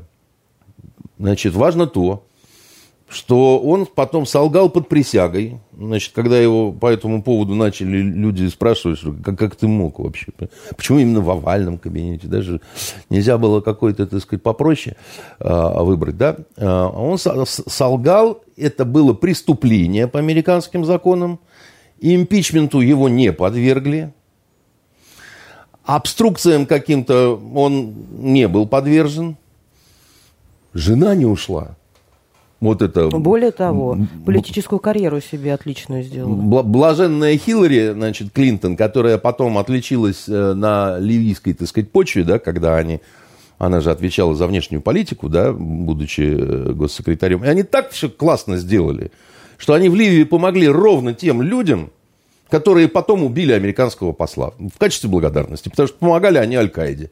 Значит, 1.17 1.53
важно 1.53 1.87
то, 1.87 2.23
что 3.09 3.59
он 3.59 3.87
потом 3.87 4.25
солгал 4.27 4.69
под 4.69 4.87
присягой. 4.87 5.59
Значит, 5.75 6.13
когда 6.13 6.39
его 6.39 6.71
по 6.71 6.87
этому 6.87 7.23
поводу 7.23 7.55
начали 7.55 7.97
люди 7.97 8.47
спрашивать, 8.47 8.99
что, 8.99 9.13
как, 9.23 9.37
как 9.37 9.55
ты 9.55 9.67
мог 9.67 9.97
вообще? 9.99 10.27
Почему 10.77 10.99
именно 10.99 11.19
в 11.21 11.29
овальном 11.29 11.79
кабинете? 11.79 12.27
Даже 12.27 12.61
нельзя 13.09 13.39
было 13.39 13.61
какой-то, 13.61 14.05
так 14.05 14.21
сказать, 14.21 14.43
попроще 14.43 14.95
а, 15.39 15.83
выбрать, 15.83 16.17
да? 16.17 16.37
А, 16.57 16.87
он 16.89 17.17
солгал, 17.17 18.43
это 18.55 18.85
было 18.85 19.13
преступление 19.13 20.07
по 20.07 20.19
американским 20.19 20.85
законам, 20.85 21.39
импичменту 21.99 22.79
его 22.79 23.09
не 23.09 23.33
подвергли, 23.33 24.13
обструкциям 25.83 26.67
каким-то 26.67 27.41
он 27.55 27.95
не 28.11 28.47
был 28.47 28.67
подвержен, 28.67 29.35
жена 30.75 31.15
не 31.15 31.25
ушла. 31.25 31.75
Вот 32.59 32.81
это... 32.81 33.07
Более 33.07 33.51
того, 33.51 33.97
политическую 34.25 34.79
карьеру 34.79 35.21
себе 35.21 35.53
отличную 35.53 36.03
сделала. 36.03 36.61
Блаженная 36.63 37.37
Хиллари, 37.37 37.93
значит, 37.93 38.31
Клинтон, 38.33 38.75
которая 38.75 39.17
потом 39.17 39.57
отличилась 39.57 40.25
э, 40.27 40.53
на 40.53 40.97
ливийской, 40.99 41.53
так 41.53 41.67
сказать, 41.67 41.91
почве, 41.91 42.23
да, 42.23 42.39
когда 42.39 42.75
они... 42.75 42.99
Она 43.57 43.81
же 43.81 43.91
отвечала 43.91 44.35
за 44.35 44.47
внешнюю 44.47 44.81
политику, 44.81 45.27
да, 45.27 45.51
будучи 45.51 46.21
э, 46.21 46.71
госсекретарем. 46.73 47.43
И 47.43 47.47
они 47.47 47.63
так 47.63 47.91
все 47.91 48.09
классно 48.09 48.57
сделали, 48.57 49.11
что 49.57 49.73
они 49.73 49.89
в 49.89 49.95
Ливии 49.95 50.23
помогли 50.23 50.67
ровно 50.67 51.13
тем 51.13 51.41
людям, 51.41 51.91
которые 52.49 52.87
потом 52.87 53.23
убили 53.23 53.53
американского 53.53 54.11
посла 54.11 54.53
в 54.57 54.77
качестве 54.77 55.09
благодарности, 55.09 55.69
потому 55.69 55.87
что 55.87 55.97
помогали 55.97 56.37
они 56.37 56.55
Аль-Каиде. 56.55 57.11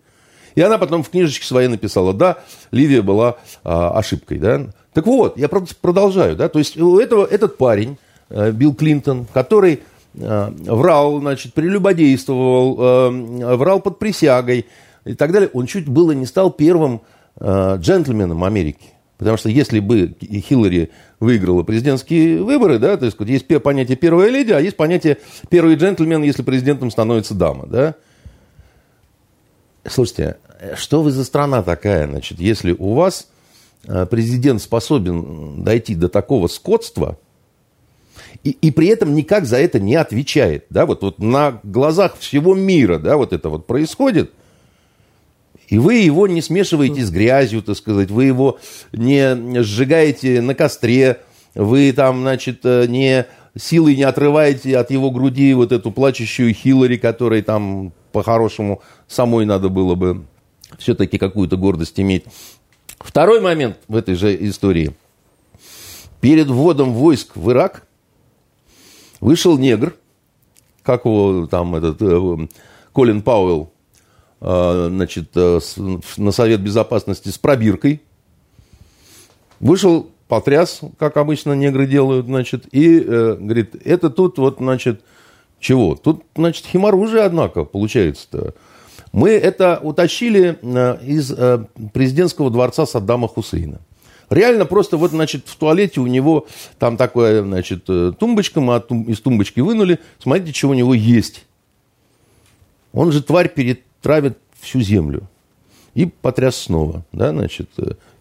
И 0.55 0.61
она 0.61 0.79
потом 0.79 1.03
в 1.03 1.09
книжечке 1.09 1.45
своей 1.45 1.67
написала, 1.67 2.13
да, 2.13 2.37
Ливия 2.71 3.03
была 3.03 3.37
а, 3.63 3.91
ошибкой, 3.91 4.39
да. 4.39 4.67
Так 4.97 5.05
вот, 5.05 5.37
я 5.37 5.47
продолжаю, 5.47 6.35
да, 6.35 6.49
то 6.49 6.57
есть 6.57 6.75
у 6.75 6.97
этого, 6.97 7.23
этот 7.23 7.59
парень, 7.59 7.99
э, 8.31 8.49
Билл 8.49 8.73
Клинтон, 8.73 9.27
который 9.31 9.81
э, 10.15 10.51
врал, 10.65 11.19
значит, 11.19 11.53
прелюбодействовал, 11.53 13.11
э, 13.11 13.55
врал 13.57 13.79
под 13.79 13.99
присягой 13.99 14.65
и 15.05 15.13
так 15.13 15.33
далее, 15.33 15.51
он 15.53 15.67
чуть 15.67 15.87
было 15.87 16.13
не 16.13 16.25
стал 16.25 16.49
первым 16.49 17.01
джентльменом 17.39 18.43
Америки. 18.43 18.87
Потому 19.19 19.37
что 19.37 19.49
если 19.49 19.79
бы 19.79 20.15
Хиллари 20.19 20.89
выиграла 21.19 21.61
президентские 21.61 22.41
выборы, 22.41 22.79
да, 22.79 22.97
то 22.97 23.05
есть 23.05 23.17
есть 23.19 23.45
понятие 23.61 23.97
первая 23.97 24.31
леди, 24.31 24.51
а 24.51 24.59
есть 24.59 24.77
понятие 24.77 25.19
первый 25.51 25.75
джентльмен, 25.75 26.23
если 26.23 26.41
президентом 26.41 26.89
становится 26.89 27.35
дама, 27.35 27.67
да. 27.67 27.93
Слушайте, 29.85 30.37
что 30.75 31.03
вы 31.03 31.11
за 31.11 31.23
страна 31.23 31.61
такая, 31.61 32.07
значит, 32.07 32.39
если 32.39 32.71
у 32.71 32.95
вас 32.95 33.27
президент 34.09 34.61
способен 34.61 35.63
дойти 35.63 35.95
до 35.95 36.09
такого 36.09 36.47
скотства, 36.47 37.17
и, 38.43 38.51
и 38.51 38.71
при 38.71 38.87
этом 38.87 39.15
никак 39.15 39.45
за 39.45 39.57
это 39.57 39.79
не 39.79 39.95
отвечает. 39.95 40.65
Да? 40.69 40.85
Вот, 40.85 41.01
вот 41.01 41.19
на 41.19 41.59
глазах 41.63 42.17
всего 42.17 42.55
мира 42.55 42.99
да, 42.99 43.17
вот 43.17 43.33
это 43.33 43.49
вот 43.49 43.65
происходит, 43.65 44.31
и 45.67 45.77
вы 45.79 45.95
его 45.95 46.27
не 46.27 46.41
смешиваете 46.41 47.03
с 47.03 47.11
грязью, 47.11 47.61
так 47.61 47.75
сказать, 47.75 48.09
вы 48.09 48.25
его 48.25 48.57
не 48.93 49.61
сжигаете 49.63 50.41
на 50.41 50.55
костре, 50.55 51.19
вы 51.55 51.91
там, 51.91 52.21
значит, 52.21 52.61
э, 52.63 52.85
не 52.87 53.25
силой 53.57 53.95
не 53.95 54.03
отрываете 54.03 54.77
от 54.77 54.91
его 54.91 55.11
груди 55.11 55.53
вот 55.53 55.71
эту 55.71 55.91
плачущую 55.91 56.53
Хиллари, 56.53 56.97
которой 56.97 57.41
там 57.41 57.91
по-хорошему 58.11 58.81
самой 59.07 59.45
надо 59.45 59.69
было 59.69 59.95
бы 59.95 60.25
все-таки 60.77 61.17
какую-то 61.17 61.57
гордость 61.57 61.99
иметь. 61.99 62.25
Второй 62.99 63.41
момент 63.41 63.77
в 63.87 63.95
этой 63.95 64.15
же 64.15 64.35
истории. 64.47 64.95
Перед 66.21 66.47
вводом 66.47 66.93
войск 66.93 67.35
в 67.35 67.51
Ирак 67.51 67.85
вышел 69.19 69.57
негр, 69.57 69.95
как 70.83 71.05
его 71.05 71.47
там 71.47 71.75
этот 71.75 72.01
э, 72.01 72.47
Колин 72.93 73.21
Пауэлл, 73.21 73.71
э, 74.41 74.87
значит, 74.89 75.29
э, 75.35 75.59
на 76.17 76.31
Совет 76.31 76.61
Безопасности 76.61 77.29
с 77.29 77.37
пробиркой. 77.37 78.01
Вышел, 79.59 80.09
потряс, 80.27 80.81
как 80.97 81.17
обычно 81.17 81.53
негры 81.53 81.87
делают, 81.87 82.27
значит, 82.27 82.67
и 82.71 82.99
говорит, 82.99 83.75
это 83.85 84.09
тут 84.09 84.37
вот, 84.37 84.57
значит, 84.59 85.01
чего? 85.59 85.95
Тут, 85.95 86.23
значит, 86.35 86.65
химоружие, 86.65 87.23
однако, 87.23 87.63
получается-то. 87.63 88.53
Мы 89.11 89.31
это 89.31 89.79
утащили 89.81 90.57
э, 90.61 90.97
из 91.05 91.31
э, 91.31 91.65
президентского 91.93 92.51
дворца 92.51 92.85
Саддама 92.85 93.27
Хусейна. 93.27 93.79
Реально 94.29 94.65
просто 94.65 94.97
вот, 94.97 95.11
значит, 95.11 95.47
в 95.47 95.55
туалете 95.55 96.01
у 96.01 96.07
него 96.07 96.47
там 96.79 96.97
такая, 96.97 97.41
значит, 97.43 97.85
э, 97.87 98.11
тумбочка, 98.17 98.59
мы 98.59 98.77
из 99.07 99.21
тумбочки 99.21 99.61
вынули, 99.61 99.99
смотрите, 100.19 100.53
что 100.53 100.69
у 100.69 100.73
него 100.73 100.93
есть. 100.93 101.45
Он 102.91 103.11
же, 103.11 103.23
тварь, 103.23 103.49
перетравит 103.49 104.37
всю 104.59 104.81
землю. 104.81 105.23
И 105.93 106.05
потряс 106.05 106.55
снова, 106.57 107.03
да, 107.11 107.31
значит. 107.31 107.69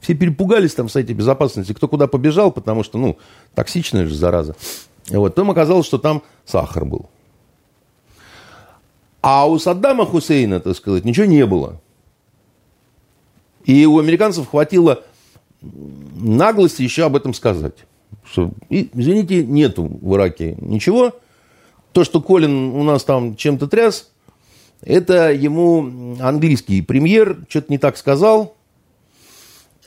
Все 0.01 0.15
перепугались 0.15 0.75
там 0.75 0.89
с 0.89 0.97
этой 0.97 1.15
безопасности, 1.15 1.73
кто 1.73 1.89
куда 1.89 2.07
побежал, 2.07 2.53
потому 2.53 2.85
что, 2.85 2.97
ну, 2.97 3.19
токсичная 3.55 4.07
же 4.07 4.15
зараза. 4.15 4.55
Вот, 5.09 5.35
потом 5.35 5.51
оказалось, 5.51 5.87
что 5.87 5.99
там 5.99 6.23
сахар 6.45 6.85
был. 6.85 7.11
А 9.29 9.45
у 9.49 9.59
Саддама 9.59 10.07
Хусейна, 10.07 10.61
так 10.61 10.77
сказать, 10.77 11.05
ничего 11.05 11.27
не 11.27 11.45
было. 11.47 11.81
И 13.65 13.85
у 13.85 13.99
американцев 13.99 14.49
хватило 14.49 15.03
наглости 15.61 16.83
еще 16.83 17.07
об 17.07 17.17
этом 17.17 17.35
сказать. 17.35 17.75
Что, 18.23 18.53
извините, 18.71 19.45
нету 19.45 19.83
в 19.83 20.15
Ираке 20.15 20.57
ничего. 20.61 21.13
То, 21.91 22.05
что 22.05 22.21
Колин 22.21 22.73
у 22.77 22.85
нас 22.85 23.03
там 23.03 23.35
чем-то 23.35 23.67
тряс, 23.67 24.13
это 24.81 25.33
ему 25.33 26.17
английский 26.21 26.81
премьер 26.81 27.39
что-то 27.49 27.73
не 27.73 27.79
так 27.79 27.97
сказал. 27.97 28.55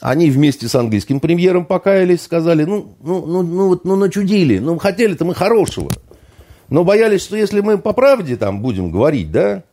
Они 0.01 0.29
вместе 0.31 0.67
с 0.67 0.75
английским 0.75 1.21
премьером 1.21 1.63
покаялись, 1.63 2.23
сказали, 2.23 2.65
ну, 2.65 2.93
ну, 3.01 3.25
ну, 3.25 3.43
ну, 3.43 3.67
вот, 3.69 3.85
ну, 3.85 3.95
начудили, 3.95 4.59
ну, 4.59 4.77
хотели-то 4.77 5.23
мы 5.23 5.33
хорошего. 5.33 5.89
Но 6.69 6.83
боялись, 6.83 7.21
что 7.21 7.35
если 7.35 7.61
мы 7.61 7.77
по 7.77 7.93
правде 7.93 8.35
там 8.35 8.61
будем 8.61 8.91
говорить, 8.91 9.31
да, 9.31 9.63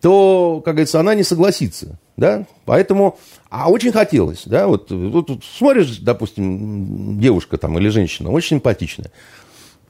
то, 0.00 0.60
как 0.64 0.74
говорится, 0.74 1.00
она 1.00 1.14
не 1.14 1.22
согласится, 1.22 1.98
да, 2.16 2.46
поэтому, 2.64 3.18
а 3.48 3.70
очень 3.70 3.92
хотелось, 3.92 4.42
да, 4.44 4.66
вот, 4.66 4.90
вот, 4.90 5.30
вот 5.30 5.44
смотришь, 5.44 5.98
допустим, 5.98 7.18
девушка 7.18 7.56
там 7.56 7.78
или 7.78 7.88
женщина, 7.88 8.30
очень 8.30 8.56
симпатичная, 8.56 9.10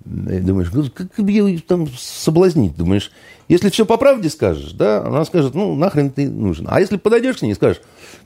и 0.04 0.38
думаешь, 0.38 0.70
ну, 0.72 0.84
как 0.94 1.18
ее 1.18 1.58
там 1.58 1.88
соблазнить, 1.88 2.76
думаешь, 2.76 3.10
если 3.48 3.68
все 3.70 3.84
по 3.84 3.96
правде 3.96 4.30
скажешь, 4.30 4.72
да, 4.72 5.04
она 5.04 5.24
скажет, 5.24 5.54
ну, 5.54 5.74
нахрен 5.74 6.10
ты 6.10 6.30
нужен, 6.30 6.66
а 6.70 6.80
если 6.80 6.96
подойдешь 6.96 7.38
к 7.38 7.42
ней 7.42 7.52
и 7.52 7.54
скажешь, 7.54 7.82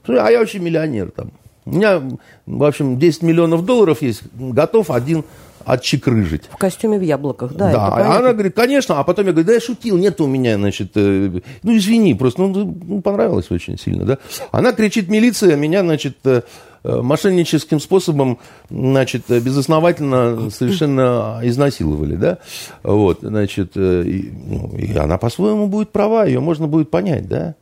а 0.07 0.31
я 0.31 0.41
вообще 0.41 0.59
миллионер 0.59 1.11
там, 1.11 1.33
у 1.65 1.73
меня, 1.73 2.03
в 2.47 2.65
общем, 2.65 2.99
10 2.99 3.23
миллионов 3.23 3.65
долларов 3.65 4.03
есть, 4.03 4.23
готов 4.35 4.91
один 4.91 5.25
отчекрыжить. 5.65 6.45
В 6.51 6.57
костюме 6.57 6.99
в 6.99 7.03
яблоках, 7.03 7.55
да. 7.55 7.73
Да, 7.73 7.89
а 7.89 8.19
она 8.19 8.33
говорит, 8.33 8.55
конечно, 8.55 8.99
а 8.99 9.05
потом 9.05 9.27
я 9.27 9.33
говорю, 9.33 9.47
да 9.47 9.55
я 9.55 9.61
шутил, 9.61 9.97
нет 9.97 10.21
у 10.21 10.27
меня, 10.27 10.57
значит, 10.57 10.93
э, 10.95 11.41
ну 11.63 11.77
извини, 11.77 12.15
просто, 12.15 12.43
ну, 12.43 12.77
ну 12.87 13.01
понравилось 13.01 13.51
очень 13.51 13.79
сильно, 13.79 14.05
да. 14.05 14.19
Она 14.51 14.73
кричит, 14.73 15.09
милиция, 15.09 15.57
меня, 15.57 15.83
значит, 15.83 16.19
э, 16.25 16.43
э, 16.85 17.01
мошенническим 17.03 17.81
способом, 17.81 18.39
значит, 18.71 19.25
безосновательно 19.29 20.51
совершенно 20.51 21.41
изнасиловали, 21.43 22.17
да, 22.17 22.39
вот, 22.83 23.19
значит, 23.23 23.77
и, 23.77 24.33
ну, 24.47 24.77
и 24.77 24.97
она 24.97 25.19
по-своему 25.19 25.67
будет 25.67 25.91
права, 25.91 26.25
ее 26.25 26.41
можно 26.41 26.67
будет 26.67 26.91
понять, 26.91 27.29
да. 27.29 27.55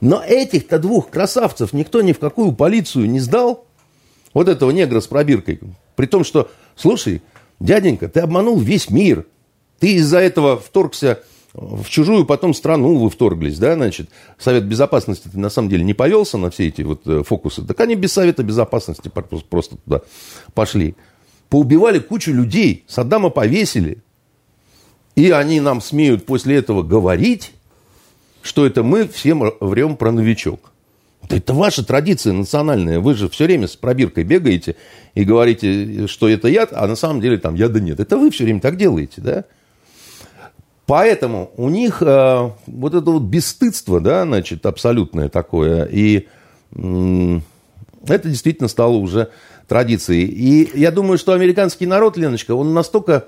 Но 0.00 0.22
этих-то 0.26 0.78
двух 0.78 1.08
красавцев 1.08 1.72
никто 1.72 2.02
ни 2.02 2.12
в 2.12 2.18
какую 2.18 2.52
полицию 2.52 3.08
не 3.08 3.20
сдал, 3.20 3.64
вот 4.34 4.48
этого 4.48 4.70
негра 4.70 5.00
с 5.00 5.06
пробиркой, 5.06 5.60
при 5.96 6.06
том, 6.06 6.24
что, 6.24 6.50
слушай, 6.76 7.22
Дяденька, 7.60 8.08
ты 8.08 8.20
обманул 8.20 8.58
весь 8.58 8.90
мир. 8.90 9.26
Ты 9.78 9.94
из-за 9.94 10.18
этого 10.18 10.58
вторгся 10.58 11.22
в 11.54 11.88
чужую 11.88 12.24
потом 12.24 12.54
страну 12.54 12.98
вы 12.98 13.10
вторглись, 13.10 13.58
да, 13.58 13.74
значит, 13.74 14.10
Совет 14.38 14.64
Безопасности 14.64 15.28
на 15.32 15.50
самом 15.50 15.68
деле 15.70 15.82
не 15.82 15.94
повелся 15.94 16.38
на 16.38 16.50
все 16.50 16.68
эти 16.68 16.82
вот 16.82 17.06
э, 17.06 17.22
фокусы, 17.24 17.62
так 17.62 17.80
они 17.80 17.94
без 17.94 18.12
Совета 18.12 18.42
Безопасности 18.42 19.10
просто 19.48 19.76
туда 19.76 20.02
пошли. 20.54 20.94
Поубивали 21.48 21.98
кучу 21.98 22.32
людей, 22.32 22.84
Саддама 22.86 23.30
повесили, 23.30 23.98
и 25.16 25.30
они 25.30 25.60
нам 25.60 25.80
смеют 25.80 26.26
после 26.26 26.56
этого 26.56 26.82
говорить, 26.82 27.52
что 28.42 28.66
это 28.66 28.82
мы 28.82 29.08
всем 29.08 29.52
врем 29.60 29.96
про 29.96 30.12
новичок. 30.12 30.70
Это 31.28 31.52
ваша 31.52 31.84
традиция 31.84 32.32
национальная. 32.32 33.00
Вы 33.00 33.14
же 33.14 33.28
все 33.28 33.44
время 33.44 33.68
с 33.68 33.76
пробиркой 33.76 34.24
бегаете 34.24 34.76
и 35.14 35.24
говорите, 35.24 36.06
что 36.06 36.28
это 36.28 36.48
яд, 36.48 36.70
а 36.72 36.86
на 36.86 36.96
самом 36.96 37.20
деле 37.20 37.38
там 37.38 37.54
яда 37.54 37.80
нет. 37.80 38.00
Это 38.00 38.16
вы 38.16 38.30
все 38.30 38.44
время 38.44 38.60
так 38.60 38.76
делаете, 38.76 39.20
да? 39.20 39.44
Поэтому 40.86 41.50
у 41.58 41.68
них 41.68 42.00
э, 42.00 42.50
вот 42.66 42.94
это 42.94 43.10
вот 43.10 43.24
бесстыдство, 43.24 44.00
да, 44.00 44.24
значит, 44.24 44.64
абсолютное 44.64 45.28
такое, 45.28 45.84
и 45.84 46.28
э, 46.74 47.40
это 48.06 48.28
действительно 48.30 48.68
стало 48.68 48.96
уже 48.96 49.28
традицией. 49.66 50.24
И 50.24 50.78
я 50.78 50.90
думаю, 50.90 51.18
что 51.18 51.34
американский 51.34 51.84
народ, 51.84 52.16
Леночка, 52.16 52.54
он 52.54 52.72
настолько 52.72 53.26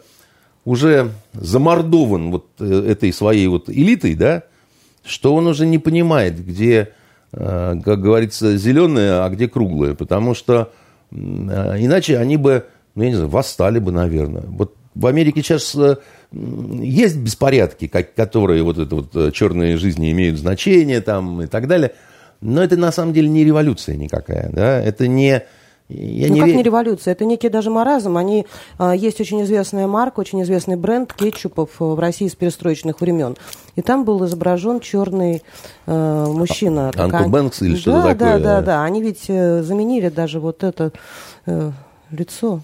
уже 0.64 1.12
замордован 1.34 2.30
вот 2.30 2.46
э, 2.60 2.84
этой 2.88 3.12
своей 3.12 3.46
вот 3.48 3.68
элитой, 3.68 4.14
да, 4.14 4.44
что 5.04 5.34
он 5.34 5.46
уже 5.46 5.66
не 5.66 5.78
понимает, 5.78 6.42
где, 6.42 6.94
как 7.32 8.00
говорится, 8.00 8.56
зеленое, 8.56 9.24
а 9.24 9.28
где 9.28 9.48
круглое. 9.48 9.94
Потому 9.94 10.34
что 10.34 10.72
э, 11.10 11.14
иначе 11.16 12.18
они 12.18 12.36
бы, 12.36 12.64
ну, 12.94 13.02
я 13.04 13.10
не 13.10 13.14
знаю, 13.14 13.30
восстали 13.30 13.78
бы, 13.78 13.92
наверное. 13.92 14.44
Вот 14.46 14.74
в 14.94 15.06
Америке 15.06 15.42
сейчас 15.42 15.76
есть 16.32 17.16
беспорядки, 17.16 17.88
которые 17.88 18.62
вот 18.62 18.78
это 18.78 18.94
вот 18.94 19.16
э, 19.16 19.30
черные 19.32 19.76
жизни 19.76 20.10
имеют 20.12 20.38
значение 20.38 21.00
там 21.00 21.42
и 21.42 21.46
так 21.46 21.66
далее. 21.66 21.92
Но 22.40 22.62
это 22.62 22.76
на 22.76 22.90
самом 22.92 23.12
деле 23.12 23.28
не 23.28 23.44
революция 23.44 23.96
никакая, 23.96 24.50
да, 24.50 24.80
это 24.80 25.06
не... 25.06 25.42
Я 25.90 26.28
ну, 26.28 26.34
не 26.34 26.40
как 26.40 26.48
ве... 26.48 26.56
не 26.56 26.62
революция, 26.62 27.12
это 27.12 27.24
некий 27.24 27.48
даже 27.48 27.70
маразм. 27.70 28.16
Они, 28.16 28.46
а, 28.78 28.94
есть 28.94 29.20
очень 29.20 29.42
известная 29.42 29.86
марка, 29.86 30.20
очень 30.20 30.40
известный 30.42 30.76
бренд 30.76 31.12
кетчупов 31.12 31.70
э, 31.80 31.84
в 31.84 31.98
России 31.98 32.28
с 32.28 32.34
перестроечных 32.36 33.00
времен. 33.00 33.36
И 33.74 33.82
там 33.82 34.04
был 34.04 34.24
изображен 34.24 34.80
черный 34.80 35.42
э, 35.86 36.26
мужчина. 36.28 36.88
Анкл 36.88 36.98
такая... 36.98 37.28
Бэнкс 37.28 37.62
или 37.62 37.76
что-то 37.76 38.02
да, 38.02 38.14
такое? 38.14 38.38
Да, 38.38 38.38
да, 38.38 38.62
да. 38.62 38.84
Они 38.84 39.02
ведь 39.02 39.24
э, 39.28 39.62
заменили 39.62 40.08
даже 40.08 40.38
вот 40.38 40.62
это 40.62 40.92
э, 41.46 41.72
лицо 42.10 42.60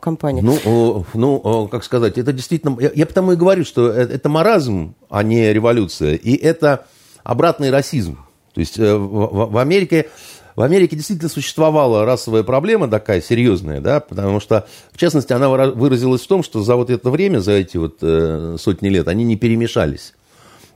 компании. 0.00 0.40
Ну, 0.40 1.04
ну, 1.14 1.68
как 1.68 1.84
сказать, 1.84 2.18
это 2.18 2.32
действительно... 2.32 2.76
Я, 2.80 2.90
я 2.94 3.06
потому 3.06 3.32
и 3.32 3.36
говорю, 3.36 3.64
что 3.64 3.90
это, 3.90 4.12
это 4.12 4.28
маразм, 4.28 4.94
а 5.08 5.22
не 5.22 5.52
революция. 5.52 6.14
И 6.14 6.34
это 6.34 6.86
обратный 7.22 7.70
расизм. 7.70 8.18
То 8.54 8.60
есть 8.60 8.78
э, 8.78 8.94
в, 8.96 9.52
в 9.52 9.58
Америке... 9.58 10.08
В 10.56 10.62
Америке 10.62 10.96
действительно 10.96 11.28
существовала 11.28 12.06
расовая 12.06 12.42
проблема 12.42 12.88
такая 12.88 13.20
серьезная, 13.20 13.82
да, 13.82 14.00
потому 14.00 14.40
что, 14.40 14.66
в 14.90 14.98
частности, 14.98 15.34
она 15.34 15.50
выразилась 15.50 16.22
в 16.22 16.26
том, 16.26 16.42
что 16.42 16.62
за 16.62 16.76
вот 16.76 16.88
это 16.88 17.10
время, 17.10 17.40
за 17.40 17.52
эти 17.52 17.76
вот 17.76 17.98
э, 18.00 18.56
сотни 18.58 18.88
лет, 18.88 19.06
они 19.06 19.24
не 19.24 19.36
перемешались. 19.36 20.14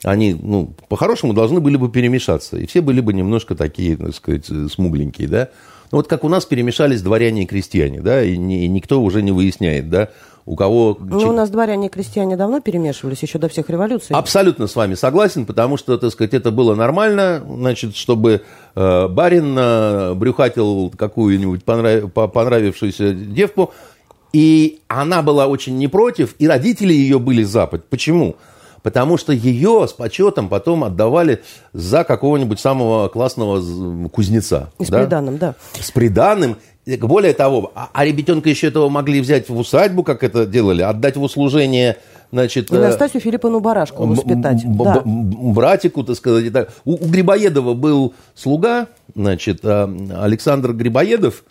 Они, 0.04 0.34
ну, 0.34 0.74
по-хорошему 0.88 1.32
должны 1.32 1.60
были 1.60 1.76
бы 1.76 1.90
перемешаться, 1.90 2.58
и 2.58 2.66
все 2.66 2.82
были 2.82 3.00
бы 3.00 3.14
немножко 3.14 3.54
такие, 3.54 3.96
так 3.96 4.14
сказать, 4.14 4.46
смугленькие, 4.70 5.28
да. 5.28 5.48
Ну, 5.92 5.98
вот 5.98 6.08
как 6.08 6.24
у 6.24 6.28
нас 6.28 6.44
перемешались 6.44 7.00
дворяне 7.00 7.44
и 7.44 7.46
крестьяне, 7.46 8.02
да, 8.02 8.22
и, 8.22 8.36
ни, 8.36 8.64
и 8.64 8.68
никто 8.68 9.02
уже 9.02 9.22
не 9.22 9.32
выясняет, 9.32 9.88
да, 9.88 10.10
у 10.50 10.56
кого... 10.56 10.98
Ну, 10.98 11.28
у 11.28 11.32
нас 11.32 11.48
дворяне 11.48 11.86
и 11.86 11.88
крестьяне 11.88 12.36
давно 12.36 12.60
перемешивались, 12.60 13.22
еще 13.22 13.38
до 13.38 13.48
всех 13.48 13.70
революций. 13.70 14.16
Абсолютно 14.16 14.66
с 14.66 14.74
вами 14.74 14.96
согласен, 14.96 15.46
потому 15.46 15.76
что, 15.76 15.96
так 15.96 16.10
сказать, 16.10 16.34
это 16.34 16.50
было 16.50 16.74
нормально, 16.74 17.40
значит, 17.46 17.94
чтобы 17.94 18.42
э, 18.74 19.08
барин 19.08 19.56
э, 19.56 20.14
брюхатил 20.14 20.90
какую-нибудь 20.90 21.62
понрав... 21.62 22.12
понравившуюся 22.12 23.12
девку, 23.12 23.72
и 24.32 24.80
она 24.88 25.22
была 25.22 25.46
очень 25.46 25.78
не 25.78 25.86
против, 25.86 26.34
и 26.40 26.48
родители 26.48 26.92
ее 26.92 27.20
были 27.20 27.44
за. 27.44 27.68
Почему? 27.68 28.34
потому 28.82 29.18
что 29.18 29.32
ее 29.34 29.86
с 29.86 29.92
почетом 29.92 30.48
потом 30.48 30.84
отдавали 30.84 31.42
за 31.74 32.02
какого-нибудь 32.02 32.58
самого 32.58 33.08
классного 33.08 34.08
кузнеца. 34.08 34.70
И 34.78 34.86
с 34.86 34.88
да? 34.88 35.00
приданным, 35.00 35.36
да. 35.36 35.54
С 35.78 35.90
приданным. 35.90 36.56
Более 36.98 37.34
того, 37.34 37.72
а, 37.74 37.90
а 37.92 38.04
ребятенка 38.04 38.48
еще 38.48 38.68
этого 38.68 38.88
могли 38.88 39.20
взять 39.20 39.48
в 39.48 39.56
усадьбу, 39.56 40.02
как 40.02 40.22
это 40.22 40.46
делали, 40.46 40.82
отдать 40.82 41.16
в 41.16 41.22
услужение 41.22 41.96
значит... 42.32 42.70
И 42.70 42.74
э, 42.74 42.80
Настасью 42.80 43.20
Филипповну 43.20 43.60
Барашку 43.60 44.06
воспитать. 44.06 44.62
Да. 44.64 45.02
Братику, 45.04 46.04
так 46.04 46.16
сказать. 46.16 46.52
Так. 46.52 46.70
У, 46.84 46.94
у 46.94 47.08
Грибоедова 47.08 47.74
был 47.74 48.14
слуга, 48.34 48.88
значит, 49.14 49.60
э, 49.62 49.88
Александр 50.18 50.72
Грибоедов, 50.72 51.44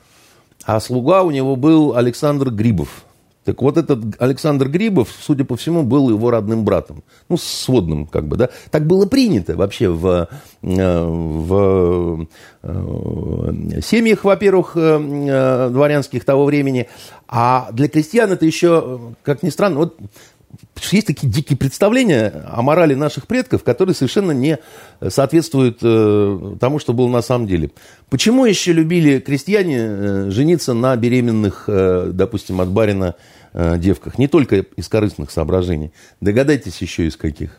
а 0.66 0.80
слуга 0.80 1.24
у 1.24 1.32
него 1.32 1.56
был 1.56 1.96
Александр 1.96 2.50
Грибов. 2.50 3.06
Так 3.50 3.64
вот 3.64 3.78
этот 3.78 4.00
Александр 4.20 4.70
Грибов, 4.70 5.10
судя 5.20 5.44
по 5.44 5.56
всему, 5.56 5.82
был 5.82 6.12
его 6.12 6.30
родным 6.30 6.64
братом. 6.64 7.04
Ну, 7.30 7.38
сводным, 7.38 8.06
как 8.06 8.28
бы, 8.28 8.38
да. 8.38 8.50
Так 8.70 8.86
было 8.86 9.08
принято 9.08 9.56
вообще 9.58 9.90
в, 9.90 10.28
э, 10.62 11.06
в 11.08 12.28
э, 12.62 13.82
семьях, 13.84 14.24
во-первых, 14.24 14.74
э, 14.76 15.70
дворянских 15.72 16.26
того 16.26 16.46
времени. 16.46 16.90
А 17.28 17.72
для 17.72 17.88
крестьян 17.88 18.32
это 18.32 18.46
еще, 18.46 19.16
как 19.24 19.42
ни 19.42 19.50
странно, 19.50 19.80
вот 19.80 19.98
есть 20.92 21.08
такие 21.08 21.32
дикие 21.32 21.58
представления 21.58 22.46
о 22.48 22.62
морали 22.62 22.94
наших 22.94 23.28
предков, 23.28 23.64
которые 23.64 23.96
совершенно 23.96 24.32
не 24.32 24.60
соответствуют 25.08 25.80
э, 25.82 26.56
тому, 26.60 26.80
что 26.80 26.94
было 26.94 27.08
на 27.08 27.22
самом 27.22 27.48
деле. 27.48 27.72
Почему 28.10 28.46
еще 28.46 28.74
любили 28.74 29.20
крестьяне 29.20 29.78
э, 29.80 30.30
жениться 30.32 30.74
на 30.74 30.96
беременных, 30.96 31.66
э, 31.68 32.12
допустим, 32.14 32.62
от 32.62 32.70
барина 32.70 33.16
девках? 33.54 34.18
Не 34.20 34.28
только 34.28 34.58
из 34.58 34.88
корыстных 34.88 35.32
соображений. 35.32 35.92
Догадайтесь 36.22 36.80
еще 36.82 37.08
из 37.08 37.16
каких. 37.16 37.58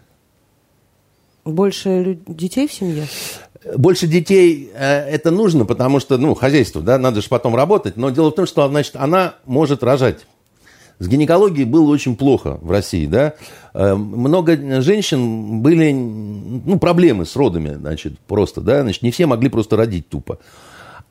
Больше 1.44 2.18
детей 2.26 2.68
в 2.68 2.72
семье? 2.72 3.06
Больше 3.76 4.06
детей 4.06 4.70
это 4.74 5.30
нужно, 5.30 5.64
потому 5.64 5.98
что, 6.00 6.16
ну, 6.16 6.34
хозяйство, 6.34 6.80
да, 6.80 6.96
надо 6.96 7.20
же 7.20 7.28
потом 7.28 7.56
работать. 7.56 7.96
Но 7.96 8.10
дело 8.10 8.30
в 8.30 8.34
том, 8.34 8.46
что, 8.46 8.68
значит, 8.68 8.94
она 8.94 9.34
может 9.46 9.82
рожать. 9.82 10.26
С 11.00 11.08
гинекологией 11.08 11.64
было 11.64 11.90
очень 11.90 12.14
плохо 12.14 12.58
в 12.60 12.70
России, 12.70 13.06
да. 13.06 13.32
Э, 13.72 13.94
много 13.94 14.80
женщин 14.82 15.62
были, 15.62 15.92
ну, 15.92 16.78
проблемы 16.78 17.24
с 17.24 17.34
родами, 17.36 17.74
значит, 17.74 18.18
просто, 18.20 18.60
да, 18.60 18.82
значит, 18.82 19.02
не 19.02 19.10
все 19.10 19.24
могли 19.24 19.48
просто 19.48 19.78
родить 19.78 20.10
тупо. 20.10 20.38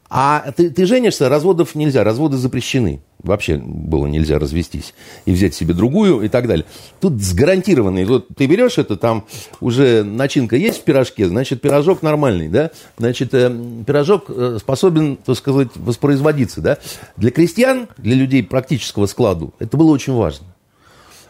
А 0.08 0.52
ты, 0.56 0.70
ты 0.70 0.86
женишься, 0.86 1.28
разводов 1.28 1.74
нельзя, 1.74 2.04
разводы 2.04 2.38
запрещены. 2.38 3.02
Вообще 3.22 3.58
было 3.58 4.08
нельзя 4.08 4.40
развестись 4.40 4.94
и 5.26 5.34
взять 5.34 5.54
себе 5.54 5.74
другую 5.74 6.22
и 6.22 6.30
так 6.30 6.48
далее. 6.48 6.66
Тут 7.02 7.22
с 7.22 7.34
гарантированной, 7.34 8.06
вот 8.06 8.30
ты 8.38 8.46
берешь 8.46 8.78
это, 8.78 8.96
там 8.96 9.26
уже 9.60 10.04
начинка 10.04 10.56
есть 10.56 10.80
в 10.80 10.84
пирожке, 10.84 11.28
значит, 11.28 11.60
пирожок 11.60 12.02
нормальный, 12.02 12.48
да, 12.48 12.72
значит, 12.98 13.34
э, 13.34 13.54
пирожок 13.86 14.26
э, 14.30 14.58
способен, 14.62 15.18
так 15.18 15.36
сказать, 15.36 15.68
воспроизводиться, 15.76 16.62
да. 16.62 16.78
Для 17.18 17.32
крестьян, 17.32 17.90
для 17.98 18.16
людей 18.16 18.42
практического 18.42 19.06
складу 19.06 19.54
это 19.60 19.76
было 19.76 19.92
очень 19.92 20.14
важно. 20.14 20.48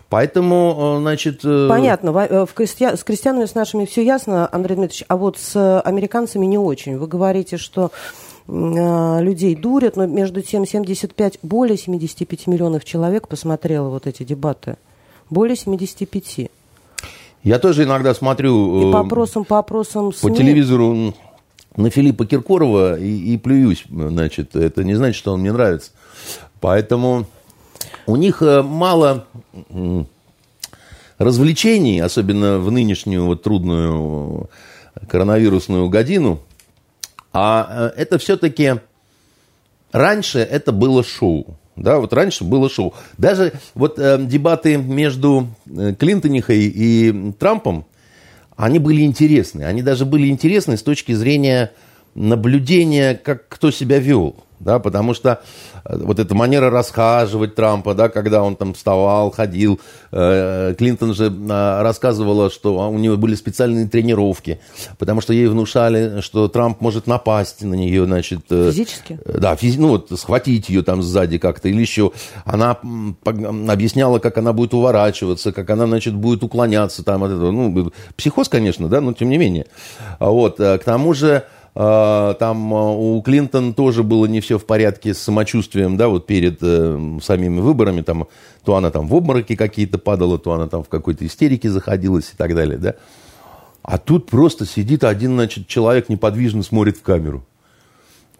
Поэтому, 0.10 0.98
э, 0.98 1.02
значит... 1.02 1.42
Понятно. 1.42 2.12
В 2.12 2.50
крестья... 2.54 2.96
С 2.96 3.04
крестьянами 3.04 3.46
с 3.46 3.56
нашими 3.56 3.86
все 3.86 4.04
ясно, 4.04 4.48
Андрей 4.52 4.76
Дмитриевич, 4.76 5.06
а 5.08 5.18
вот 5.18 5.40
с 5.40 5.82
американцами 5.82 6.46
не 6.46 6.60
очень. 6.60 7.00
Вы 7.00 7.08
говорите, 7.08 7.58
что 7.58 7.92
людей 8.50 9.56
дурят, 9.56 9.96
но 9.96 10.08
между 10.08 10.42
тем 10.42 10.66
75, 10.66 11.40
более 11.44 11.78
75 11.78 12.48
миллионов 12.48 12.84
человек 12.84 13.28
посмотрело 13.28 13.90
вот 13.90 14.08
эти 14.08 14.24
дебаты. 14.24 14.78
Более 15.30 15.56
75. 15.56 16.50
Я 17.44 17.60
тоже 17.60 17.84
иногда 17.84 18.14
смотрю... 18.14 18.90
И 18.90 18.92
по 18.92 19.02
опросам, 19.02 19.46
по 19.46 19.60
опросам 19.60 20.12
СМИ... 20.12 20.30
По 20.32 20.36
телевизору 20.36 21.14
на 21.76 21.90
Филиппа 21.90 22.26
Киркорова 22.26 23.00
и, 23.00 23.34
и 23.34 23.38
плююсь, 23.38 23.86
значит, 23.90 24.56
это 24.56 24.84
не 24.84 24.96
значит, 24.96 25.18
что 25.18 25.34
он 25.34 25.42
мне 25.42 25.54
нравится. 25.54 25.92
Поэтому 26.60 27.26
у 28.08 28.16
них 28.16 28.42
э, 28.42 28.64
мало 28.64 29.26
развлечений, 31.18 32.00
особенно 32.00 32.58
в 32.58 32.72
нынешнюю 32.72 33.26
вот 33.26 33.44
трудную 33.44 34.50
коронавирусную 35.08 35.88
годину– 35.90 36.40
а 37.34 37.92
э, 37.96 38.02
это 38.02 38.18
все-таки 38.18 38.76
раньше 39.92 40.40
это 40.40 40.72
было 40.72 41.04
шоу. 41.04 41.58
Да, 41.76 42.00
вот 42.00 42.12
раньше 42.12 42.44
было 42.44 42.70
шоу. 42.70 42.94
Даже 43.18 43.54
вот 43.74 43.98
э, 44.00 44.18
дебаты 44.20 44.78
между 44.78 45.48
э, 45.66 45.94
Клинтонихой 45.98 46.66
и 46.66 47.32
Трампом, 47.40 47.86
они 48.58 48.80
были 48.80 49.02
интересны. 49.02 49.64
Они 49.64 49.82
даже 49.82 50.06
были 50.06 50.28
интересны 50.28 50.76
с 50.76 50.84
точки 50.84 51.14
зрения 51.14 51.72
наблюдения, 52.16 53.16
как 53.16 53.48
кто 53.48 53.72
себя 53.72 54.00
вел 54.00 54.36
да, 54.60 54.80
потому 54.80 55.14
что 55.14 55.42
вот 55.86 56.20
эта 56.20 56.36
манера 56.36 56.70
расхаживать 56.70 57.56
Трампа, 57.56 57.94
да, 57.94 58.10
когда 58.10 58.44
он 58.44 58.56
там 58.56 58.74
вставал, 58.74 59.32
ходил, 59.32 59.80
э, 60.12 60.76
Клинтон 60.78 61.14
же 61.14 61.26
э, 61.26 61.82
рассказывала, 61.82 62.50
что 62.50 62.90
у 62.90 62.98
него 62.98 63.18
были 63.18 63.36
специальные 63.36 63.88
тренировки, 63.88 64.60
потому 64.98 65.22
что 65.22 65.34
ей 65.34 65.48
внушали, 65.48 66.22
что 66.22 66.48
Трамп 66.48 66.82
может 66.82 67.08
напасть 67.08 67.62
на 67.64 67.74
нее, 67.74 68.06
значит... 68.06 68.42
Физически? 68.50 69.20
Да, 69.26 69.56
физи 69.56 69.80
ну 69.80 69.90
вот 69.90 70.12
схватить 70.16 70.70
ее 70.70 70.84
там 70.84 71.02
сзади 71.02 71.38
как-то 71.38 71.70
или 71.70 71.82
еще. 71.82 72.12
Она 72.46 72.78
объясняла, 73.24 74.20
как 74.20 74.38
она 74.38 74.54
будет 74.54 74.74
уворачиваться, 74.74 75.52
как 75.52 75.70
она, 75.70 75.88
значит, 75.88 76.16
будет 76.16 76.44
уклоняться 76.44 77.04
там 77.04 77.24
от 77.24 77.32
этого. 77.32 77.52
Ну, 77.52 77.92
психоз, 78.16 78.50
конечно, 78.50 78.88
да, 78.88 79.02
но 79.02 79.14
тем 79.14 79.30
не 79.30 79.38
менее. 79.38 79.68
Вот, 80.20 80.58
к 80.58 80.82
тому 80.84 81.14
же 81.14 81.30
э, 81.30 81.59
там 81.74 82.74
э, 82.74 82.96
у 82.98 83.22
Клинтон 83.22 83.74
тоже 83.74 84.04
было 84.04 84.26
не 84.26 84.42
все 84.42 84.58
в 84.58 84.66
порядке 84.66 85.14
с 85.14 85.20
самочувствием, 85.20 85.98
да, 85.98 86.08
вот 86.08 86.26
перед 86.26 86.60
э, 86.62 87.20
самими 87.22 87.60
выборами, 87.60 88.02
там, 88.02 88.28
то 88.64 88.76
она 88.76 88.92
там 88.92 89.08
в 89.08 89.16
обмороке 89.16 89.56
какие-то 89.56 89.98
падала, 89.98 90.40
то 90.40 90.54
она 90.54 90.68
там 90.68 90.84
в 90.84 90.90
какой-то 90.90 91.26
истерике 91.26 91.70
заходилась 91.70 92.32
и 92.34 92.38
так 92.38 92.56
далее, 92.56 92.78
да. 92.78 92.96
А 93.82 93.98
тут 93.98 94.30
просто 94.30 94.66
сидит 94.66 95.04
один, 95.04 95.34
значит, 95.34 95.68
человек 95.68 96.10
неподвижно 96.10 96.64
смотрит 96.64 96.98
в 96.98 97.02
камеру. 97.02 97.46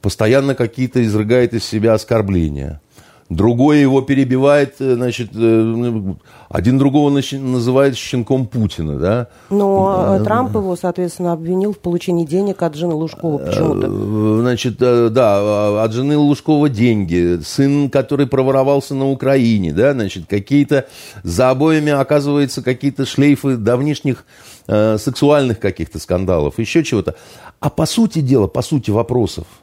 Постоянно 0.02 0.56
какие-то 0.56 1.04
изрыгает 1.04 1.54
из 1.54 1.66
себя 1.66 1.94
оскорбления 1.94 2.82
другой 3.30 3.82
его 3.82 4.02
перебивает, 4.02 4.76
э, 4.80 4.96
значит, 4.96 5.30
э, 5.36 6.14
один 6.50 6.78
другого 6.80 7.10
называет 7.10 7.96
щенком 7.96 8.48
Путина, 8.48 8.98
да. 8.98 9.28
Но 9.52 10.18
э, 10.20 10.24
Трамп 10.24 10.56
его, 10.56 10.76
соответственно, 10.76 11.34
обвинил 11.34 11.74
в 11.74 11.78
получении 11.78 12.26
денег 12.26 12.62
от 12.64 12.76
жены 12.76 12.96
Лужкова 12.96 13.38
почему-то. 13.38 14.42
Значит, 14.42 14.78
да, 14.78 15.84
от 15.84 15.94
жены 15.94 16.18
Лужкова 16.18 16.70
деньги, 16.70 17.40
сын, 17.46 17.90
который 17.90 18.26
проворовался 18.26 18.96
на 18.96 19.10
Украине, 19.10 19.74
да, 19.74 19.94
значит, 19.94 20.26
какие-то 20.28 20.88
за 21.24 21.52
обоями, 21.52 21.92
оказывается, 21.92 22.64
какие-то 22.64 23.06
шлейфы 23.06 23.58
давнишних 23.58 24.26
э, 24.68 24.98
сексуальных 24.98 25.60
каких-то 25.60 26.00
скандалов, 26.00 26.58
еще 26.58 26.84
чего-то. 26.84 27.16
А 27.60 27.70
по 27.70 27.86
сути 27.86 28.22
дела, 28.22 28.48
по 28.48 28.64
сути 28.64 28.90
вопросов– 28.90 29.46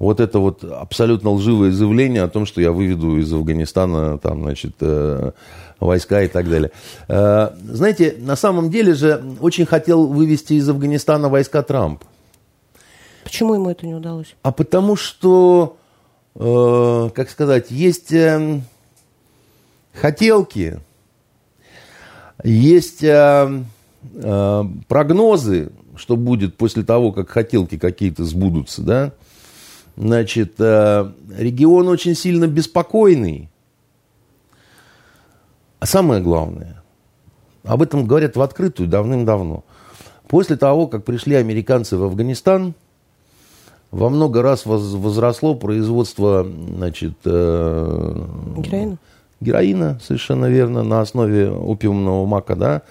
вот 0.00 0.18
это 0.18 0.40
вот 0.40 0.64
абсолютно 0.64 1.30
лживое 1.30 1.70
заявление 1.70 2.22
о 2.22 2.28
том, 2.28 2.46
что 2.46 2.60
я 2.62 2.72
выведу 2.72 3.18
из 3.18 3.30
Афганистана 3.32 4.18
там, 4.18 4.42
значит, 4.42 4.72
э, 4.80 5.32
войска 5.78 6.22
и 6.22 6.28
так 6.28 6.48
далее. 6.48 6.72
Э, 7.06 7.50
знаете, 7.62 8.16
на 8.18 8.34
самом 8.34 8.70
деле 8.70 8.94
же 8.94 9.22
очень 9.40 9.66
хотел 9.66 10.06
вывести 10.06 10.54
из 10.54 10.66
Афганистана 10.68 11.28
войска 11.28 11.62
Трамп. 11.62 12.02
Почему 13.24 13.54
ему 13.54 13.68
это 13.68 13.86
не 13.86 13.94
удалось? 13.94 14.34
А 14.42 14.52
потому 14.52 14.96
что, 14.96 15.76
э, 16.34 17.10
как 17.14 17.28
сказать, 17.28 17.70
есть 17.70 18.14
хотелки, 19.92 20.80
есть 22.42 23.04
прогнозы, 24.88 25.72
что 25.94 26.16
будет 26.16 26.56
после 26.56 26.84
того, 26.84 27.12
как 27.12 27.28
хотелки 27.28 27.76
какие-то 27.76 28.24
сбудутся, 28.24 28.80
да, 28.80 29.12
Значит, 30.00 30.54
э, 30.58 31.10
регион 31.36 31.86
очень 31.88 32.14
сильно 32.14 32.46
беспокойный. 32.46 33.50
А 35.78 35.84
самое 35.84 36.22
главное, 36.22 36.82
об 37.64 37.82
этом 37.82 38.06
говорят 38.06 38.34
в 38.34 38.40
открытую 38.40 38.88
давным-давно. 38.88 39.62
После 40.26 40.56
того, 40.56 40.86
как 40.86 41.04
пришли 41.04 41.34
американцы 41.34 41.98
в 41.98 42.04
Афганистан, 42.04 42.72
во 43.90 44.08
много 44.08 44.40
раз 44.40 44.64
возросло 44.64 45.54
производство 45.54 46.46
значит, 46.48 47.12
э, 47.26 48.26
героина. 48.56 48.96
героина, 49.40 50.00
совершенно 50.02 50.46
верно, 50.46 50.82
на 50.82 51.02
основе 51.02 51.50
опиумного 51.50 52.24
мака, 52.24 52.56
да, 52.56 52.82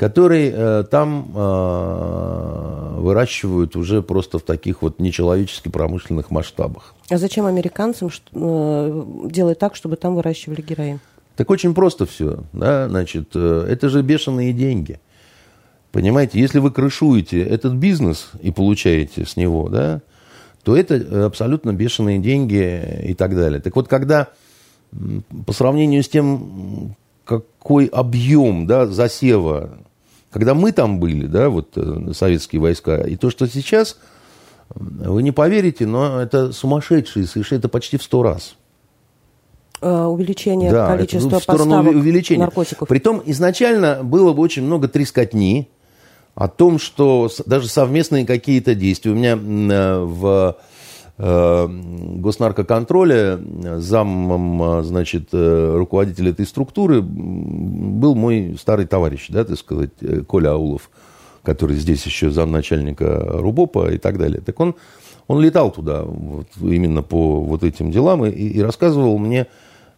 который 0.00 0.50
э, 0.50 0.84
там 0.90 1.30
э, 1.34 2.94
выращивают 3.00 3.76
уже 3.76 4.00
просто 4.00 4.38
в 4.38 4.42
таких 4.42 4.80
вот 4.80 4.98
нечеловечески 4.98 5.68
промышленных 5.68 6.30
масштабах. 6.30 6.94
А 7.10 7.18
зачем 7.18 7.44
американцам 7.44 8.08
э, 8.32 9.04
делать 9.26 9.58
так, 9.58 9.76
чтобы 9.76 9.96
там 9.96 10.14
выращивали 10.14 10.62
героин? 10.62 11.00
Так 11.36 11.50
очень 11.50 11.74
просто 11.74 12.06
все. 12.06 12.38
Да? 12.54 12.88
Значит, 12.88 13.32
э, 13.34 13.66
это 13.68 13.90
же 13.90 14.00
бешеные 14.00 14.54
деньги. 14.54 15.00
Понимаете, 15.92 16.40
если 16.40 16.60
вы 16.60 16.70
крышуете 16.70 17.42
этот 17.42 17.74
бизнес 17.74 18.30
и 18.40 18.50
получаете 18.52 19.26
с 19.26 19.36
него, 19.36 19.68
да, 19.68 20.00
то 20.62 20.78
это 20.78 21.26
абсолютно 21.26 21.74
бешеные 21.74 22.20
деньги 22.20 23.02
и 23.04 23.12
так 23.12 23.34
далее. 23.34 23.60
Так 23.60 23.76
вот, 23.76 23.86
когда 23.86 24.28
по 25.44 25.52
сравнению 25.52 26.02
с 26.02 26.08
тем, 26.08 26.96
какой 27.26 27.84
объем 27.84 28.66
да, 28.66 28.86
засева 28.86 29.78
когда 30.30 30.54
мы 30.54 30.72
там 30.72 31.00
были, 31.00 31.26
да, 31.26 31.48
вот 31.48 31.72
э, 31.76 32.12
советские 32.14 32.60
войска, 32.60 33.00
и 33.02 33.16
то, 33.16 33.30
что 33.30 33.46
сейчас, 33.46 33.98
вы 34.74 35.22
не 35.22 35.32
поверите, 35.32 35.86
но 35.86 36.20
это 36.20 36.52
сумасшедшие 36.52 37.26
совершенно, 37.26 37.58
это 37.58 37.68
почти 37.68 37.96
в 37.96 38.02
сто 38.02 38.22
раз. 38.22 38.54
Э, 39.80 40.04
увеличение 40.04 40.70
да, 40.70 40.88
количества 40.88 41.28
это 41.28 41.38
в 41.40 41.42
сторону 41.42 41.70
поставок 41.70 41.94
увеличения. 41.94 42.40
наркотиков. 42.40 42.88
Притом 42.88 43.22
изначально 43.26 44.00
было 44.02 44.32
бы 44.32 44.42
очень 44.42 44.62
много 44.62 44.88
трескотни 44.88 45.68
о 46.34 46.48
том, 46.48 46.78
что 46.78 47.28
даже 47.46 47.68
совместные 47.68 48.26
какие-то 48.26 48.74
действия. 48.74 49.10
У 49.10 49.14
меня 49.14 49.32
э, 49.36 49.98
в 50.04 50.56
Э, 50.56 50.69
госнаркоконтроля, 51.20 53.38
замом, 53.78 54.82
значит, 54.82 55.28
э, 55.32 55.74
руководителя 55.76 56.30
этой 56.30 56.46
структуры 56.46 57.02
был 57.02 58.14
мой 58.14 58.56
старый 58.58 58.86
товарищ, 58.86 59.26
да, 59.28 59.44
так 59.44 59.58
сказать, 59.58 59.90
э, 60.00 60.22
Коля 60.22 60.52
Аулов, 60.52 60.88
который 61.42 61.76
здесь 61.76 62.06
еще 62.06 62.30
замначальника 62.30 63.32
РУБОПа 63.34 63.92
и 63.92 63.98
так 63.98 64.16
далее. 64.16 64.40
Так 64.40 64.58
он, 64.60 64.76
он 65.28 65.42
летал 65.42 65.70
туда 65.70 66.04
вот, 66.04 66.46
именно 66.58 67.02
по 67.02 67.42
вот 67.42 67.64
этим 67.64 67.90
делам 67.90 68.24
и, 68.24 68.30
и 68.30 68.62
рассказывал 68.62 69.18
мне, 69.18 69.46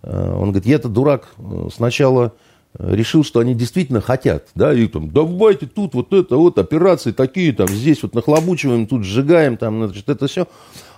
он 0.02 0.50
говорит, 0.50 0.66
я-то 0.66 0.88
дурак, 0.88 1.36
сначала 1.72 2.32
решил, 2.76 3.22
что 3.22 3.38
они 3.38 3.54
действительно 3.54 4.00
хотят, 4.00 4.48
да, 4.56 4.74
и 4.74 4.88
там, 4.88 5.10
давайте 5.10 5.66
тут 5.66 5.94
вот 5.94 6.12
это 6.12 6.36
вот, 6.36 6.58
операции 6.58 7.12
такие, 7.12 7.52
там, 7.52 7.68
здесь 7.68 8.02
вот 8.02 8.14
нахлобучиваем, 8.14 8.88
тут 8.88 9.04
сжигаем, 9.04 9.56
там, 9.56 9.86
значит, 9.86 10.08
это 10.08 10.26
все. 10.26 10.48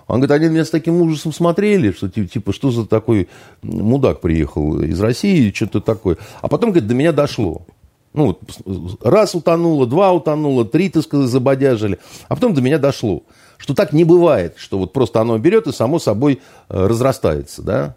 Он 0.06 0.20
говорит, 0.20 0.42
они 0.42 0.52
меня 0.52 0.64
с 0.64 0.70
таким 0.70 1.00
ужасом 1.00 1.32
смотрели, 1.32 1.92
что 1.92 2.08
типа, 2.08 2.52
что 2.52 2.70
за 2.70 2.86
такой 2.86 3.28
мудак 3.62 4.20
приехал 4.20 4.80
из 4.80 5.00
России, 5.00 5.52
что-то 5.54 5.80
такое. 5.80 6.18
А 6.42 6.48
потом, 6.48 6.70
говорит, 6.70 6.88
до 6.88 6.94
меня 6.94 7.12
дошло. 7.12 7.62
Ну, 8.14 8.26
вот, 8.26 8.98
раз 9.02 9.34
утонуло, 9.34 9.86
два 9.86 10.12
утонуло, 10.12 10.64
три, 10.64 10.88
так 10.88 11.02
сказать, 11.02 11.28
забодяжили. 11.28 11.98
А 12.28 12.36
потом 12.36 12.54
до 12.54 12.62
меня 12.62 12.78
дошло, 12.78 13.24
что 13.58 13.74
так 13.74 13.92
не 13.92 14.04
бывает, 14.04 14.54
что 14.56 14.78
вот 14.78 14.92
просто 14.92 15.20
оно 15.20 15.36
берет 15.38 15.66
и 15.66 15.72
само 15.72 15.98
собой 15.98 16.40
э, 16.68 16.86
разрастается, 16.86 17.62
да. 17.62 17.96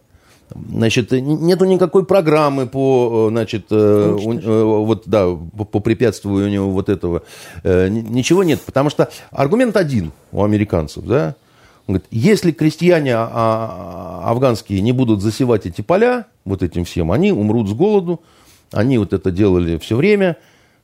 Значит, 0.49 1.11
нету 1.11 1.65
никакой 1.65 2.03
программы 2.03 2.65
по, 2.65 3.27
э, 3.27 3.31
значит, 3.31 3.67
э, 3.69 4.17
вот, 4.17 5.03
да, 5.05 5.27
по, 5.27 5.65
по 5.65 5.79
препятствованию 5.81 6.67
вот 6.69 6.89
этого. 6.89 7.21
Ничего 7.63 8.43
нет, 8.43 8.61
потому 8.61 8.89
что 8.89 9.09
аргумент 9.29 9.77
один 9.77 10.13
у 10.31 10.43
американцев, 10.43 11.03
да, 11.03 11.35
говорит, 11.93 12.07
если 12.11 12.51
крестьяне 12.51 13.15
а, 13.15 13.29
а, 13.31 14.29
афганские 14.31 14.81
не 14.81 14.91
будут 14.91 15.21
засевать 15.21 15.65
эти 15.65 15.81
поля 15.81 16.25
вот 16.45 16.63
этим 16.63 16.85
всем, 16.85 17.11
они 17.11 17.31
умрут 17.31 17.69
с 17.69 17.73
голоду, 17.73 18.21
они 18.71 18.97
вот 18.97 19.13
это 19.13 19.31
делали 19.31 19.77
все 19.77 19.95
время, 19.95 20.37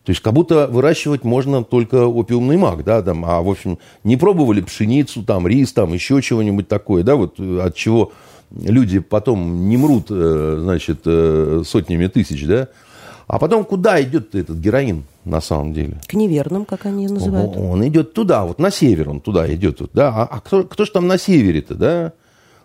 то 0.04 0.10
есть 0.10 0.22
как 0.22 0.34
будто 0.34 0.68
выращивать 0.68 1.24
можно 1.24 1.64
только 1.64 2.08
опиумный 2.08 2.58
мак, 2.58 2.84
да, 2.84 3.02
там, 3.02 3.24
а 3.26 3.42
в 3.42 3.50
общем 3.50 3.80
не 4.04 4.18
пробовали 4.18 4.62
пшеницу, 4.62 5.24
там, 5.24 5.48
рис, 5.48 5.74
там, 5.74 5.94
еще 5.94 6.22
чего-нибудь 6.22 6.68
такое, 6.68 7.04
да, 7.04 7.16
вот 7.16 7.40
от 7.40 7.76
чего 7.76 8.12
люди 8.52 9.00
потом 9.00 9.68
не 9.70 9.78
мрут, 9.78 10.08
э, 10.10 10.58
значит, 10.62 11.02
э, 11.06 11.64
сотнями 11.66 12.08
тысяч, 12.08 12.46
да, 12.46 12.68
а 13.28 13.40
потом 13.40 13.64
куда 13.64 14.02
идет 14.02 14.36
этот 14.36 14.58
героин 14.58 15.04
на 15.26 15.42
самом 15.42 15.74
деле? 15.74 16.00
К 16.08 16.14
неверным, 16.14 16.66
как 16.66 16.86
они 16.86 17.08
называют. 17.08 17.56
Он, 17.56 17.72
он 17.72 17.88
идет 17.88 18.14
туда, 18.14 18.44
вот 18.46 18.60
на 18.60 18.72
север 18.72 19.10
он 19.10 19.22
туда 19.22 19.52
идет. 19.54 19.82
Вот, 19.82 19.92
да? 19.94 20.10
А, 20.10 20.28
а 20.30 20.40
кто, 20.42 20.64
кто 20.64 20.86
же 20.86 20.92
там 20.92 21.08
на 21.08 21.18
севере-то, 21.18 21.76
да? 21.76 22.14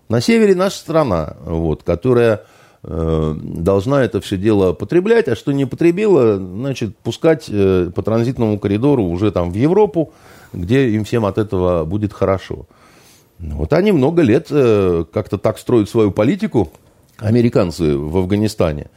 На 0.09 0.21
севере 0.21 0.55
наша 0.55 0.79
страна, 0.79 1.37
вот, 1.45 1.83
которая 1.83 2.43
э, 2.83 3.35
должна 3.43 4.03
это 4.03 4.21
все 4.21 4.37
дело 4.37 4.73
потреблять, 4.73 5.29
а 5.29 5.37
что 5.37 5.53
не 5.53 5.67
потребила, 5.67 6.37
значит, 6.37 6.97
пускать 6.97 7.47
э, 7.49 7.91
по 7.95 8.03
транзитному 8.03 8.59
коридору 8.59 9.05
уже 9.05 9.31
там 9.31 9.51
в 9.51 9.55
Европу, 9.55 10.13
где 10.53 10.89
им 10.89 11.05
всем 11.05 11.27
от 11.27 11.39
этого 11.39 11.85
будет 11.85 12.13
хорошо. 12.13 12.67
Вот 13.39 13.73
они 13.73 13.93
много 13.93 14.23
лет 14.23 14.49
э, 14.51 15.05
как-то 15.13 15.39
так 15.39 15.59
строят 15.59 15.89
свою 15.91 16.11
политику, 16.11 16.73
американцы 17.19 17.97
в 17.97 18.17
Афганистане– 18.17 18.87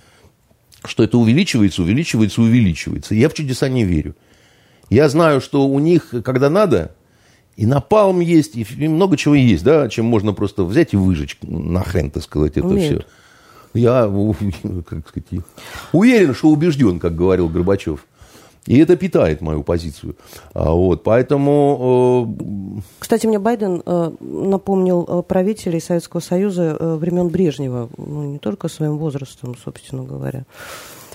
что 0.85 1.03
это 1.03 1.17
увеличивается, 1.17 1.81
увеличивается, 1.83 2.41
увеличивается. 2.41 3.15
Я 3.15 3.29
в 3.29 3.33
чудеса 3.33 3.69
не 3.69 3.83
верю. 3.83 4.15
Я 4.89 5.07
знаю, 5.09 5.41
что 5.41 5.67
у 5.67 5.79
них, 5.79 6.13
когда 6.23 6.49
надо, 6.49 6.95
и 7.55 7.65
напалм 7.65 8.19
есть, 8.19 8.55
и 8.55 8.87
много 8.87 9.17
чего 9.17 9.35
есть, 9.35 9.63
да, 9.63 9.87
чем 9.89 10.05
можно 10.05 10.33
просто 10.33 10.63
взять 10.63 10.93
и 10.93 10.97
выжечь 10.97 11.37
нахрен, 11.41 12.09
так 12.09 12.23
сказать, 12.23 12.57
это 12.57 12.67
Умеют. 12.67 13.05
все. 13.73 13.79
Я, 13.79 14.11
как 14.85 15.07
сказать, 15.07 15.43
уверен, 15.91 16.33
что 16.33 16.49
убежден, 16.49 16.99
как 16.99 17.15
говорил 17.15 17.49
Горбачев. 17.49 18.05
И 18.67 18.77
это 18.77 18.95
питает 18.95 19.41
мою 19.41 19.63
позицию. 19.63 20.15
А, 20.53 20.71
вот, 20.71 21.03
поэтому... 21.03 22.35
Э, 22.77 22.81
Кстати, 22.99 23.25
мне 23.25 23.39
Байден 23.39 23.81
э, 23.83 24.11
напомнил 24.19 25.03
э, 25.07 25.23
правителей 25.23 25.81
Советского 25.81 26.19
Союза 26.19 26.77
времен 26.79 27.29
Брежнева, 27.29 27.89
ну, 27.97 28.23
не 28.23 28.37
только 28.37 28.67
своим 28.67 28.99
возрастом, 28.99 29.55
собственно 29.63 30.03
говоря. 30.03 30.45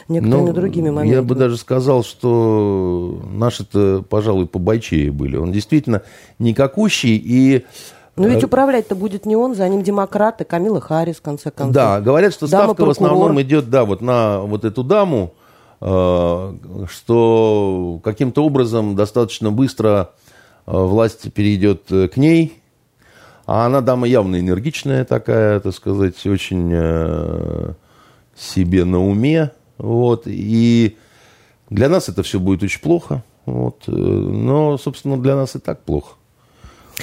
некоторыми 0.08 0.48
ну, 0.48 0.52
другими 0.52 0.90
моментами. 0.90 1.14
Я 1.14 1.22
бы 1.22 1.36
даже 1.36 1.56
сказал, 1.56 2.02
что 2.02 3.22
наши-то, 3.30 4.04
пожалуй, 4.08 4.46
побойчее 4.46 5.12
были. 5.12 5.36
Он 5.36 5.52
действительно 5.52 6.02
никакущий 6.40 7.16
и... 7.16 7.64
Но 8.16 8.26
ведь 8.28 8.42
управлять-то 8.42 8.96
будет 8.96 9.26
не 9.26 9.36
он, 9.36 9.54
за 9.54 9.68
ним 9.68 9.82
демократы, 9.82 10.44
Камила 10.44 10.80
Харрис, 10.80 11.16
в 11.16 11.22
конце 11.22 11.50
концов. 11.50 11.74
Да, 11.74 12.00
говорят, 12.00 12.32
что 12.32 12.46
ставка 12.46 12.84
в 12.84 12.90
основном 12.90 13.40
идет, 13.42 13.68
да, 13.68 13.84
вот 13.84 14.00
на 14.00 14.40
вот 14.40 14.64
эту 14.64 14.82
даму, 14.82 15.34
что 15.78 18.00
каким-то 18.02 18.44
образом 18.44 18.96
достаточно 18.96 19.52
быстро 19.52 20.12
э, 20.66 20.72
власть 20.72 21.32
перейдет 21.32 21.84
к 21.88 22.16
ней, 22.16 22.60
а 23.46 23.66
она 23.66 23.80
дама 23.80 24.06
явно 24.06 24.40
энергичная 24.40 25.04
такая, 25.04 25.60
так 25.60 25.74
сказать, 25.74 26.26
очень 26.26 27.74
себе 28.34 28.84
на 28.84 29.04
уме, 29.04 29.52
вот, 29.78 30.22
и 30.26 30.96
для 31.70 31.88
нас 31.88 32.08
это 32.08 32.22
все 32.22 32.40
будет 32.40 32.62
очень 32.62 32.80
плохо, 32.80 33.22
вот, 33.44 33.84
но, 33.86 34.78
собственно, 34.78 35.20
для 35.20 35.36
нас 35.36 35.56
и 35.56 35.58
так 35.58 35.82
плохо. 35.82 36.14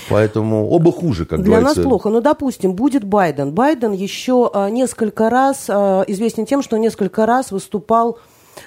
Поэтому 0.10 0.70
оба 0.70 0.92
хуже, 0.92 1.26
как 1.26 1.44
Для 1.44 1.58
говорится. 1.58 1.82
нас 1.82 1.88
плохо. 1.88 2.10
Но, 2.10 2.20
допустим, 2.20 2.74
будет 2.74 3.04
Байден. 3.04 3.52
Байден 3.52 3.92
еще 3.92 4.52
несколько 4.72 5.30
раз 5.30 5.70
известен 5.70 6.48
тем, 6.48 6.64
что 6.64 6.78
несколько 6.78 7.28
раз 7.28 7.52
выступал 7.52 8.18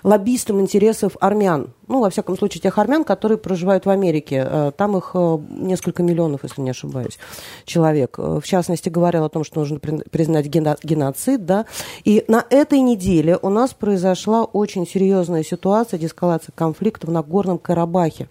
лоббистом 0.03 0.61
интересов 0.61 1.17
армян. 1.21 1.69
Ну, 1.89 2.01
во 2.01 2.11
всяком 2.11 2.37
случае, 2.37 2.61
тех 2.61 2.79
армян, 2.79 3.05
которые 3.05 3.39
проживают 3.39 3.87
в 3.87 3.91
Америке. 3.91 4.43
А, 4.45 4.71
там 4.73 4.97
их 4.97 5.15
несколько 5.15 6.03
миллионов, 6.03 6.41
если 6.43 6.61
не 6.61 6.71
ошибаюсь, 6.71 7.19
человек. 7.65 8.19
В 8.19 8.43
частности, 8.43 8.89
говорил 8.89 9.25
о 9.25 9.29
том, 9.29 9.45
что 9.45 9.61
нужно 9.61 9.79
признать 9.79 10.47
геноцид, 10.47 11.45
да. 11.45 11.67
И 12.05 12.25
на 12.29 12.45
этой 12.51 12.81
неделе 12.81 13.39
у 13.41 13.49
нас 13.49 13.75
произошла 13.75 14.45
очень 14.45 14.87
серьезная 14.87 15.43
ситуация, 15.43 15.99
деэскалация 15.99 16.53
конфликта 16.55 17.07
в 17.07 17.11
Нагорном 17.11 17.59
Карабахе. 17.59 18.29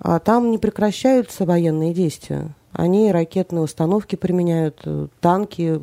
А 0.00 0.18
там 0.18 0.50
не 0.50 0.58
прекращаются 0.58 1.44
военные 1.46 1.94
действия. 1.94 2.54
Они 2.72 3.12
ракетные 3.12 3.62
установки 3.62 4.16
применяют, 4.16 4.80
э, 4.84 5.06
танки, 5.20 5.80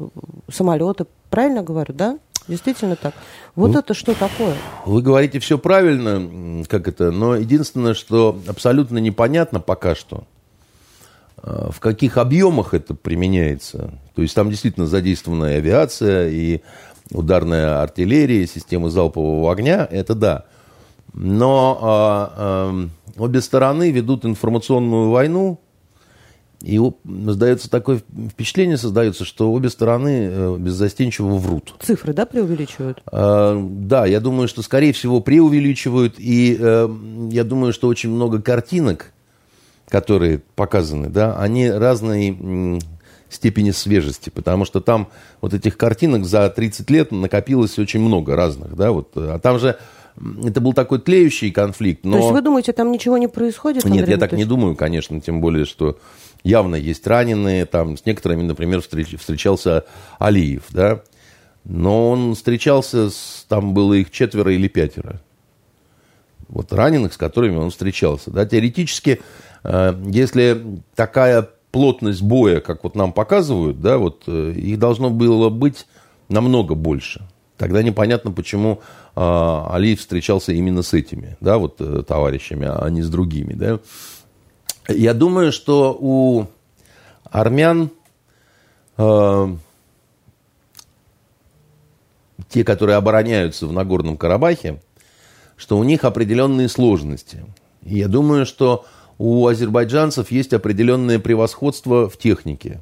самолеты. 0.52 1.06
Правильно 1.30 1.64
говорю, 1.64 1.94
да? 1.94 2.18
Действительно 2.50 2.96
так. 2.96 3.14
Вот 3.56 3.72
ну, 3.74 3.80
это 3.80 3.94
что 3.94 4.16
такое? 4.16 4.56
Вы 4.86 5.04
говорите 5.04 5.40
все 5.40 5.60
правильно, 5.60 6.66
как 6.66 6.88
это, 6.88 7.12
но 7.12 7.36
единственное, 7.36 7.94
что 7.94 8.40
абсолютно 8.48 8.98
непонятно 8.98 9.60
пока 9.60 9.94
что, 9.94 10.24
э, 11.44 11.70
в 11.72 11.80
каких 11.80 12.18
объемах 12.18 12.74
это 12.74 12.96
применяется. 12.96 13.92
То 14.16 14.24
есть 14.24 14.34
там 14.34 14.50
действительно 14.50 14.88
задействованная 14.88 15.58
авиация 15.60 16.30
и 16.30 16.62
ударная 17.12 17.84
артиллерия, 17.84 18.48
системы 18.48 18.90
залпового 18.90 19.52
огня, 19.52 19.88
это 19.90 20.16
да. 20.16 20.46
Но 21.14 21.78
а, 21.82 22.34
а, 22.36 22.90
обе 23.18 23.42
стороны 23.42 23.92
ведут 23.92 24.26
информационную 24.26 25.12
войну, 25.12 25.60
и 26.62 26.80
сдается 27.04 27.70
такое 27.70 28.02
впечатление, 28.32 28.78
создается, 28.78 29.24
что 29.24 29.52
обе 29.54 29.70
стороны 29.70 30.30
э, 30.30 30.58
беззастенчиво 30.58 31.38
врут. 31.38 31.76
Цифры, 31.82 32.14
да, 32.14 32.26
преувеличивают? 32.26 33.02
А, 33.12 33.58
да, 33.58 34.06
я 34.06 34.20
думаю, 34.20 34.48
что, 34.50 34.62
скорее 34.62 34.92
всего, 34.92 35.22
преувеличивают. 35.22 36.16
И 36.18 36.58
э, 36.60 36.90
я 37.32 37.44
думаю, 37.46 37.72
что 37.72 37.88
очень 37.88 38.10
много 38.10 38.42
картинок, 38.42 39.14
которые 39.88 40.42
показаны, 40.56 41.08
да, 41.08 41.38
они 41.40 41.70
разной 41.70 42.82
степени 43.30 43.72
свежести, 43.72 44.30
потому 44.30 44.66
что 44.66 44.82
там 44.82 45.08
вот 45.40 45.54
этих 45.54 45.78
картинок 45.78 46.26
за 46.26 46.50
30 46.50 46.90
лет 46.90 47.12
накопилось 47.12 47.78
очень 47.80 48.02
много 48.02 48.36
разных, 48.36 48.76
да, 48.76 48.92
вот, 48.92 49.12
а 49.16 49.40
там 49.40 49.60
же 49.60 49.78
это 50.44 50.60
был 50.60 50.74
такой 50.74 51.00
тлеющий 51.00 51.52
конфликт. 51.52 52.04
Но... 52.04 52.14
То 52.14 52.18
есть 52.18 52.32
вы 52.32 52.42
думаете, 52.42 52.74
там 52.74 52.92
ничего 52.92 53.18
не 53.18 53.28
происходит? 53.28 53.86
Нет, 53.86 54.08
я 54.08 54.18
так 54.18 54.34
не 54.34 54.46
думаю, 54.46 54.76
конечно, 54.76 55.22
тем 55.22 55.42
более, 55.42 55.66
что 55.66 55.98
явно 56.44 56.76
есть 56.76 57.06
раненые, 57.08 57.66
там 57.66 57.98
с 57.98 58.06
некоторыми, 58.06 58.44
например, 58.44 58.82
встреч, 58.82 59.16
встречался 59.18 59.86
Алиев, 60.20 60.64
да, 60.70 61.02
но 61.66 62.10
он 62.10 62.36
встречался, 62.36 63.10
с, 63.10 63.46
там 63.48 63.74
было 63.74 63.94
их 63.94 64.12
четверо 64.12 64.54
или 64.54 64.68
пятеро. 64.68 65.22
Вот 66.48 66.74
раненых, 66.74 67.14
с 67.14 67.18
которыми 67.18 67.58
он 67.58 67.70
встречался. 67.70 68.32
Да, 68.32 68.46
теоретически, 68.46 69.22
э, 69.64 70.02
если 70.08 70.82
такая 70.96 71.48
плотность 71.72 72.24
боя, 72.24 72.60
как 72.60 72.84
вот 72.84 72.96
нам 72.96 73.14
показывают, 73.14 73.82
да, 73.82 73.98
вот 73.98 74.24
э, 74.28 74.54
их 74.56 74.80
должно 74.80 75.12
было 75.12 75.50
быть 75.50 75.86
намного 76.28 76.76
больше. 76.76 77.28
Тогда 77.58 77.84
непонятно, 77.84 78.32
почему 78.32 78.82
э, 79.16 79.20
Алиев 79.20 80.00
встречался 80.00 80.54
именно 80.54 80.82
с 80.82 80.94
этими, 80.94 81.38
да, 81.42 81.58
вот 81.58 81.76
э, 81.80 82.04
товарищами, 82.08 82.68
а 82.68 82.90
не 82.90 83.02
с 83.02 83.10
другими, 83.10 83.54
да. 83.54 83.80
Я 84.90 85.14
думаю, 85.14 85.52
что 85.52 85.98
у 86.00 86.48
армян 87.24 87.92
э, 88.98 89.56
те, 92.50 92.64
которые 92.64 92.98
обороняются 92.98 93.68
в 93.68 93.72
Нагорном 93.72 94.18
Карабахе, 94.18 94.82
что 95.56 95.78
у 95.78 95.84
них 95.84 96.04
определенные 96.04 96.68
сложности. 96.68 97.46
Я 97.84 98.08
думаю, 98.08 98.46
что 98.46 98.86
у 99.18 99.48
азербайджанцев 99.48 100.32
есть 100.32 100.54
определенное 100.54 101.20
превосходство 101.20 102.10
в 102.10 102.18
технике 102.18 102.82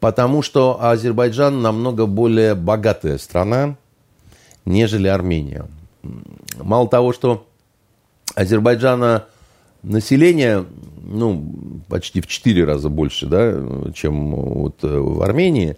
потому 0.00 0.42
что 0.42 0.82
Азербайджан 0.82 1.62
намного 1.62 2.06
более 2.06 2.54
богатая 2.54 3.18
страна, 3.18 3.76
нежели 4.64 5.08
Армения. 5.08 5.66
Мало 6.58 6.88
того, 6.88 7.12
что 7.12 7.46
Азербайджана 8.34 9.24
население 9.86 10.66
ну, 11.06 11.80
почти 11.88 12.20
в 12.20 12.26
4 12.26 12.64
раза 12.64 12.88
больше, 12.88 13.26
да, 13.26 13.54
чем 13.94 14.34
вот 14.34 14.82
э, 14.82 14.88
в 14.88 15.22
Армении, 15.22 15.76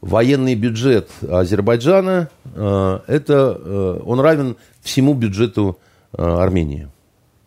военный 0.00 0.56
бюджет 0.56 1.08
Азербайджана, 1.22 2.30
э, 2.44 2.98
это, 3.06 3.56
э, 3.58 4.00
он 4.04 4.18
равен 4.20 4.56
всему 4.82 5.14
бюджету 5.14 5.78
Армении. 6.12 6.88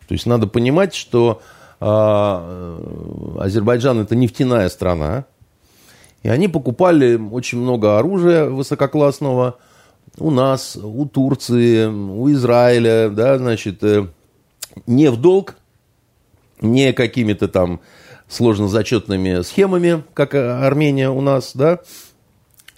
То 0.06 0.14
есть 0.14 0.26
надо 0.26 0.46
понимать, 0.46 0.94
что 0.94 1.42
Азербайджан 1.80 4.00
это 4.00 4.14
нефтяная 4.14 4.68
страна, 4.68 5.24
и 6.22 6.28
они 6.28 6.46
покупали 6.46 7.16
очень 7.16 7.58
много 7.58 7.98
оружия 7.98 8.44
высококлассного 8.44 9.56
у 10.18 10.30
нас, 10.30 10.76
у 10.76 11.06
Турции, 11.06 11.86
у 11.86 12.30
Израиля, 12.30 13.08
да, 13.08 13.38
значит, 13.38 13.82
не 14.86 15.10
в 15.10 15.16
долг, 15.16 15.56
не 16.60 16.92
какими-то 16.92 17.48
там 17.48 17.80
сложно 18.28 18.68
зачетными 18.68 19.42
схемами, 19.42 20.04
как 20.14 20.34
Армения 20.34 21.10
у 21.10 21.20
нас, 21.20 21.52
да, 21.54 21.80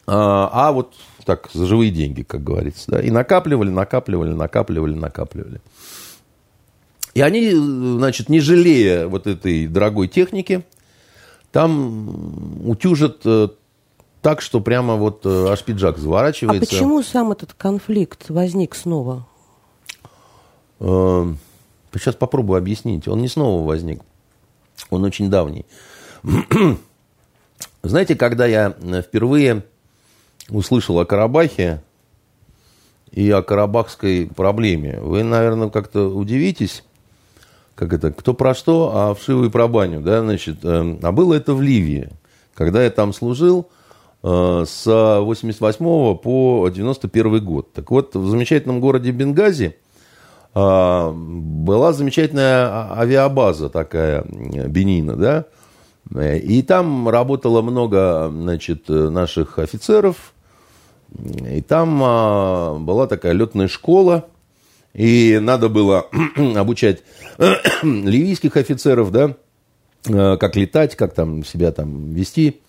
а, 0.07 0.51
а 0.53 0.73
вот 0.73 0.95
так, 1.25 1.49
за 1.53 1.67
живые 1.67 1.91
деньги, 1.91 2.23
как 2.23 2.43
говорится, 2.43 2.91
да, 2.91 3.01
и 3.01 3.11
накапливали, 3.11 3.71
накапливали, 3.71 4.33
накапливали, 4.33 4.95
накапливали. 4.95 5.61
И 7.15 7.21
они, 7.21 7.51
значит, 7.51 8.29
не 8.29 8.41
жалея 8.41 9.07
вот 9.07 9.27
этой 9.27 9.67
дорогой 9.67 10.09
техники, 10.09 10.65
там 11.53 12.67
утюжат 12.67 13.21
э, 13.27 13.49
так, 14.23 14.41
что 14.41 14.61
прямо 14.61 14.97
вот 14.97 15.27
э, 15.27 15.49
аж 15.51 15.63
пиджак 15.63 15.99
заворачивается. 15.99 16.65
А 16.65 16.67
почему 16.67 17.03
сам 17.03 17.33
этот 17.33 17.53
конфликт 17.53 18.31
возник 18.31 18.75
снова? 18.75 19.27
Сейчас 21.93 22.15
э, 22.15 22.19
попробую 22.19 22.59
объяснить. 22.59 23.09
Он 23.09 23.21
не 23.21 23.29
снова 23.29 23.67
возник. 23.67 24.01
Он 24.91 25.05
очень 25.05 25.31
давний. 25.31 25.65
Знаете, 27.83 28.15
когда 28.15 28.47
я 28.47 28.71
впервые 29.03 29.65
услышал 30.49 30.99
о 31.01 31.05
Карабахе 31.05 31.83
и 33.11 33.31
о 33.31 33.43
карабахской 33.43 34.27
проблеме, 34.35 34.99
вы, 35.01 35.23
наверное, 35.23 35.69
как-то 35.69 36.09
удивитесь, 36.09 36.85
как 37.75 37.93
это, 37.93 38.13
кто 38.13 38.35
про 38.35 38.55
что, 38.55 38.91
а 38.95 39.15
вшивый 39.15 39.51
про 39.51 39.69
баню, 39.69 40.01
да, 40.01 40.21
значит, 40.21 40.59
э, 40.63 40.99
а 41.03 41.13
было 41.13 41.35
это 41.35 41.55
в 41.55 41.61
Ливии, 41.61 42.11
когда 42.55 42.83
я 42.83 42.91
там 42.91 43.13
служил 43.13 43.69
э, 44.23 44.65
с 44.67 44.87
88 44.87 46.17
по 46.17 46.69
91 46.73 47.45
год. 47.45 47.73
Так 47.73 47.91
вот, 47.91 48.15
в 48.15 48.29
замечательном 48.31 48.81
городе 48.81 49.11
Бенгази 49.11 49.67
э, 49.67 49.82
была 50.55 51.93
замечательная 51.93 52.67
а, 52.67 53.01
авиабаза 53.01 53.71
такая, 53.71 54.25
Бенина, 54.25 55.17
да, 55.17 55.47
и 56.37 56.63
там 56.63 57.09
работало 57.09 57.63
много, 57.63 58.29
значит, 58.31 58.89
наших 58.89 59.59
офицеров, 59.59 60.35
и 61.11 61.63
там 61.63 62.85
была 62.85 63.07
такая 63.07 63.33
летная 63.33 63.69
школа, 63.69 64.27
и 64.93 65.39
надо 65.41 65.69
было 65.69 66.09
обучать 66.57 67.03
ливийских 67.83 68.57
офицеров, 68.57 69.11
да, 69.11 69.37
как 70.05 70.57
летать, 70.57 70.97
как 70.97 71.15
там 71.15 71.45
себя 71.45 71.73
там 71.73 72.13
вести 72.13 72.61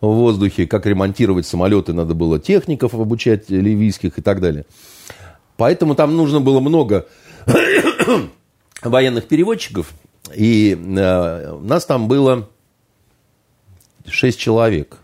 в 0.00 0.06
воздухе, 0.06 0.66
как 0.66 0.86
ремонтировать 0.86 1.46
самолеты, 1.46 1.92
надо 1.92 2.14
было 2.14 2.38
техников 2.38 2.94
обучать 2.94 3.50
ливийских 3.50 4.18
и 4.18 4.22
так 4.22 4.40
далее. 4.40 4.64
Поэтому 5.58 5.96
там 5.96 6.16
нужно 6.16 6.40
было 6.40 6.60
много 6.60 7.06
военных 8.82 9.26
переводчиков, 9.26 9.92
и 10.32 10.78
э, 10.78 11.58
нас 11.60 11.84
там 11.84 12.06
было 12.06 12.48
шесть 14.06 14.38
человек. 14.38 14.98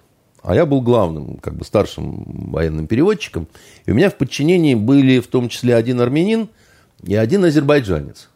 А 0.44 0.54
я 0.54 0.64
был 0.64 0.80
главным, 0.80 1.38
как 1.38 1.56
бы 1.56 1.64
старшим 1.64 2.52
военным 2.52 2.86
переводчиком. 2.86 3.48
И 3.84 3.90
у 3.90 3.94
меня 3.94 4.10
в 4.10 4.14
подчинении 4.14 4.74
были 4.74 5.18
в 5.18 5.26
том 5.26 5.48
числе 5.48 5.74
один 5.74 6.00
армянин 6.00 6.48
и 7.02 7.16
один 7.16 7.44
азербайджанец. 7.44 8.28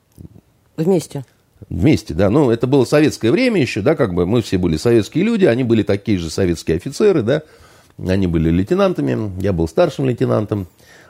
Вместе? 0.76 1.24
Вместе, 1.68 2.14
да. 2.14 2.30
Ну, 2.30 2.50
это 2.50 2.66
было 2.66 2.84
советское 2.84 3.30
время 3.30 3.60
еще, 3.60 3.80
да, 3.80 3.94
как 3.94 4.12
бы 4.12 4.26
мы 4.26 4.42
все 4.42 4.58
были 4.58 4.76
советские 4.76 5.22
люди, 5.22 5.44
они 5.44 5.62
были 5.62 5.84
такие 5.84 6.18
же 6.18 6.30
советские 6.30 6.78
офицеры, 6.78 7.22
да. 7.22 7.42
Они 7.98 8.26
были 8.26 8.50
лейтенантами, 8.50 9.40
я 9.40 9.52
был 9.52 9.68
старшим 9.68 10.06
лейтенантом. 10.06 10.66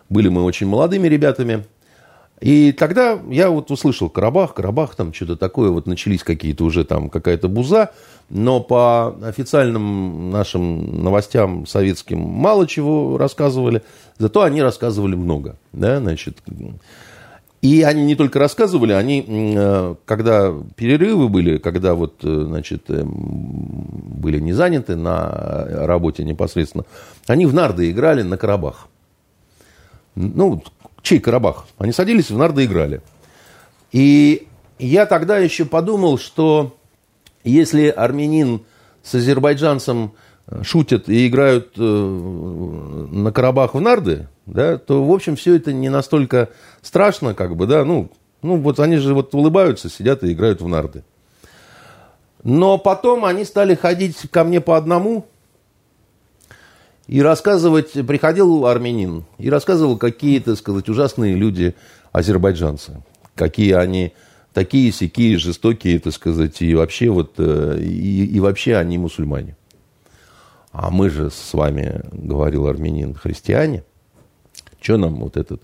Были 0.09 0.29
мы 0.29 0.43
очень 0.45 0.67
молодыми 0.67 1.09
ребятами. 1.09 1.65
И 2.41 2.71
тогда 2.73 3.19
я 3.31 3.51
вот 3.51 3.71
услышал 3.71 4.09
Карабах, 4.09 4.55
Карабах, 4.55 4.95
там 4.95 5.13
что-то 5.13 5.37
такое, 5.37 5.71
вот 5.71 5.87
начались 5.87 6.23
какие-то 6.23 6.65
уже 6.65 6.85
там 6.85 7.11
какая-то 7.11 7.49
буза, 7.49 7.91
но 8.31 8.61
по 8.61 9.17
официальным 9.27 10.31
нашим 10.31 11.03
новостям 11.03 11.67
советским 11.67 12.21
мало 12.21 12.69
чего 12.69 13.19
рассказывали, 13.19 13.83
зато 14.19 14.43
они 14.43 14.63
рассказывали 14.63 15.17
много, 15.17 15.57
да, 15.73 15.99
значит. 15.99 16.39
И 17.61 17.83
они 17.83 18.05
не 18.05 18.15
только 18.15 18.39
рассказывали, 18.39 18.93
они, 18.93 19.25
э, 19.29 19.95
когда 20.05 20.55
перерывы 20.77 21.29
были, 21.29 21.59
когда 21.59 21.95
вот, 21.95 22.21
э, 22.23 22.45
значит, 22.47 22.85
э, 22.89 23.03
были 23.05 24.39
не 24.39 24.53
заняты 24.53 24.95
на 24.95 25.67
работе 25.87 26.23
непосредственно, 26.23 26.85
они 27.27 27.47
в 27.47 27.55
нарды 27.55 27.91
играли 27.91 28.23
на 28.23 28.37
Карабах. 28.37 28.87
Ну, 30.15 30.63
чей 31.03 31.21
Карабах? 31.21 31.67
Они 31.79 31.93
садились 31.93 32.31
в 32.31 32.37
нарды 32.37 32.65
играли. 32.65 33.01
И 33.93 34.49
я 34.79 35.07
тогда 35.07 35.39
еще 35.39 35.65
подумал, 35.65 36.19
что 36.19 36.77
если 37.45 37.89
армянин 37.89 38.63
с 39.03 39.15
азербайджанцем 39.15 40.13
э, 40.47 40.63
шутят 40.63 41.09
и 41.09 41.27
играют 41.27 41.73
э, 41.77 41.81
на 41.81 43.33
Карабах 43.33 43.75
в 43.75 43.81
нарды, 43.81 44.29
да, 44.47 44.79
то, 44.79 45.05
в 45.05 45.13
общем, 45.13 45.37
все 45.37 45.57
это 45.57 45.73
не 45.73 45.89
настолько 45.89 46.51
страшно, 46.83 47.35
как 47.35 47.57
бы, 47.57 47.67
да, 47.67 47.85
ну, 47.85 48.11
ну, 48.43 48.57
вот 48.57 48.79
они 48.81 48.97
же 48.97 49.15
вот 49.15 49.35
улыбаются, 49.35 49.89
сидят 49.89 50.23
и 50.23 50.33
играют 50.33 50.61
в 50.61 50.69
нарды. 50.69 51.05
Но 52.45 52.79
потом 52.79 53.25
они 53.25 53.45
стали 53.45 53.75
ходить 53.75 54.17
ко 54.31 54.45
мне 54.45 54.61
по 54.61 54.77
одному, 54.77 55.27
и 57.09 57.23
рассказывать, 57.23 57.93
приходил 58.07 58.67
армянин 58.67 59.25
и 59.39 59.49
рассказывал, 59.49 59.97
какие, 59.97 60.41
так 60.41 60.57
сказать, 60.59 60.89
ужасные 60.91 61.35
люди 61.35 61.75
азербайджанцы. 62.13 63.03
Какие 63.35 63.73
они 63.73 64.13
такие, 64.53 64.93
сякие, 64.93 65.39
жестокие, 65.39 65.99
так 66.01 66.13
сказать, 66.13 66.61
и 66.61 66.75
вообще, 66.75 67.09
вот, 67.09 67.35
э, 67.39 67.79
и, 67.81 68.27
и 68.27 68.41
вообще 68.41 68.77
они 68.77 68.99
мусульмане. 68.99 69.57
А 70.71 70.91
мы 70.91 71.09
же 71.09 71.31
с 71.31 71.55
вами, 71.55 72.03
говорил 72.13 72.67
армянин, 72.67 73.15
христиане. 73.15 73.85
Что 74.81 74.99
нам 74.99 75.17
вот 75.17 75.37
этот 75.37 75.63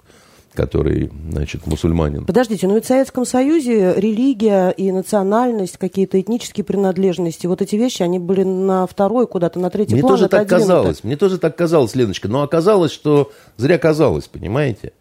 который, 0.55 1.11
значит, 1.31 1.67
мусульманин. 1.67 2.25
Подождите, 2.25 2.67
но 2.67 2.75
ведь 2.75 2.85
в 2.85 2.89
Советском 2.89 3.25
Союзе 3.27 3.95
религия 3.97 4.71
и 4.71 4.91
национальность, 4.93 5.77
какие-то 5.77 6.21
этнические 6.21 6.65
принадлежности, 6.65 7.47
вот 7.47 7.61
эти 7.61 7.77
вещи, 7.77 8.03
они 8.03 8.19
были 8.19 8.45
на 8.45 8.87
второй, 8.87 9.27
куда-то 9.27 9.59
на 9.59 9.71
третий 9.71 9.95
мне 9.95 10.03
план. 10.03 10.13
Мне 10.13 10.19
тоже 10.21 10.29
так 10.29 10.49
казалось, 10.49 11.05
мне 11.05 11.17
тоже 11.17 11.39
так 11.39 11.57
казалось, 11.57 11.95
Леночка, 11.95 12.29
но 12.29 12.43
оказалось, 12.43 12.93
что 12.93 13.33
зря 13.57 13.79
казалось, 13.79 14.29
понимаете? 14.29 14.93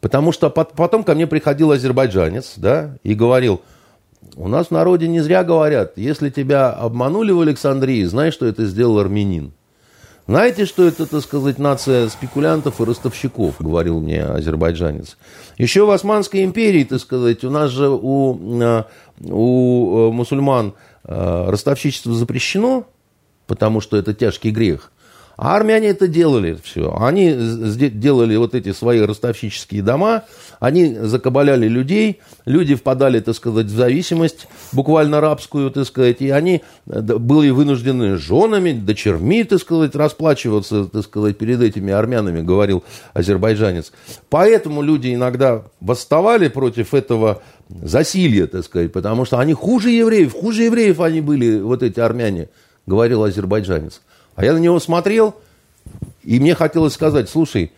Потому 0.00 0.30
что 0.30 0.50
потом 0.50 1.02
ко 1.02 1.14
мне 1.14 1.26
приходил 1.26 1.72
азербайджанец, 1.72 2.54
да, 2.56 2.98
и 3.02 3.14
говорил, 3.14 3.62
у 4.36 4.46
нас 4.46 4.68
в 4.68 4.70
народе 4.70 5.08
не 5.08 5.20
зря 5.20 5.42
говорят, 5.42 5.96
если 5.96 6.30
тебя 6.30 6.70
обманули 6.70 7.32
в 7.32 7.40
Александрии, 7.40 8.04
знай, 8.04 8.30
что 8.30 8.46
это 8.46 8.66
сделал 8.66 8.98
армянин. 8.98 9.52
Знаете, 10.28 10.66
что 10.66 10.86
это, 10.86 11.06
так 11.06 11.22
сказать, 11.22 11.58
нация 11.58 12.10
спекулянтов 12.10 12.82
и 12.82 12.84
ростовщиков, 12.84 13.54
говорил 13.60 13.98
мне 13.98 14.22
азербайджанец. 14.22 15.16
Еще 15.56 15.86
в 15.86 15.90
Османской 15.90 16.44
империи, 16.44 16.84
так 16.84 17.00
сказать, 17.00 17.44
у 17.44 17.50
нас 17.50 17.70
же 17.70 17.88
у, 17.88 18.38
э, 18.62 18.84
у 19.20 20.10
э, 20.10 20.12
мусульман 20.12 20.74
э, 21.04 21.46
ростовщичество 21.48 22.12
запрещено, 22.12 22.86
потому 23.46 23.80
что 23.80 23.96
это 23.96 24.12
тяжкий 24.12 24.50
грех. 24.50 24.92
А 25.38 25.54
армяне 25.54 25.90
это 25.90 26.08
делали 26.08 26.58
все. 26.64 26.96
Они 26.98 27.32
делали 27.32 28.34
вот 28.34 28.56
эти 28.56 28.72
свои 28.72 29.00
ростовщические 29.00 29.82
дома, 29.82 30.24
они 30.58 30.96
закабаляли 30.96 31.68
людей, 31.68 32.18
люди 32.44 32.74
впадали, 32.74 33.20
так 33.20 33.36
сказать, 33.36 33.66
в 33.66 33.76
зависимость, 33.76 34.48
буквально 34.72 35.20
рабскую, 35.20 35.70
так 35.70 35.86
сказать, 35.86 36.20
и 36.22 36.30
они 36.30 36.62
были 36.86 37.50
вынуждены 37.50 38.16
женами, 38.16 38.72
дочерьми, 38.72 39.44
так 39.44 39.60
сказать, 39.60 39.94
расплачиваться, 39.94 40.86
так 40.86 41.04
сказать, 41.04 41.38
перед 41.38 41.62
этими 41.62 41.92
армянами, 41.92 42.40
говорил 42.40 42.82
азербайджанец. 43.14 43.92
Поэтому 44.30 44.82
люди 44.82 45.14
иногда 45.14 45.62
восставали 45.80 46.48
против 46.48 46.94
этого 46.94 47.42
засилья, 47.68 48.48
так 48.48 48.64
сказать, 48.64 48.92
потому 48.92 49.24
что 49.24 49.38
они 49.38 49.52
хуже 49.52 49.90
евреев, 49.90 50.32
хуже 50.32 50.64
евреев 50.64 50.98
они 50.98 51.20
были, 51.20 51.60
вот 51.60 51.84
эти 51.84 52.00
армяне, 52.00 52.48
говорил 52.86 53.22
азербайджанец. 53.22 54.00
А 54.38 54.44
я 54.44 54.52
на 54.52 54.58
него 54.58 54.78
смотрел, 54.78 55.34
и 56.22 56.38
мне 56.38 56.54
хотелось 56.54 56.92
сказать, 56.92 57.28
слушай, 57.28 57.72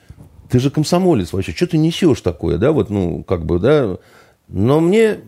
ты 0.51 0.61
же 0.61 0.71
комсомолец 0.71 1.33
вообще, 1.33 1.53
что 1.53 1.67
ты 1.67 1.79
несешь 1.79 2.21
такое, 2.21 2.59
да, 2.59 2.73
вот, 2.73 2.91
ну, 2.91 3.25
как 3.25 3.47
бы, 3.47 3.59
да. 3.59 3.97
Но 4.47 4.79
мне 4.79 5.21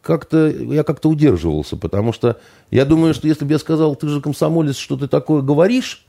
как-то, 0.00 0.48
я 0.48 0.84
как-то 0.84 1.08
удерживался, 1.08 1.76
потому 1.76 2.12
что 2.12 2.38
я 2.70 2.84
думаю, 2.84 3.14
что 3.14 3.26
если 3.26 3.44
бы 3.44 3.50
я 3.50 3.58
сказал, 3.58 3.96
ты 3.96 4.06
же 4.06 4.20
комсомолец, 4.20 4.76
что 4.76 4.96
ты 4.96 5.08
такое 5.08 5.42
говоришь, 5.42 6.05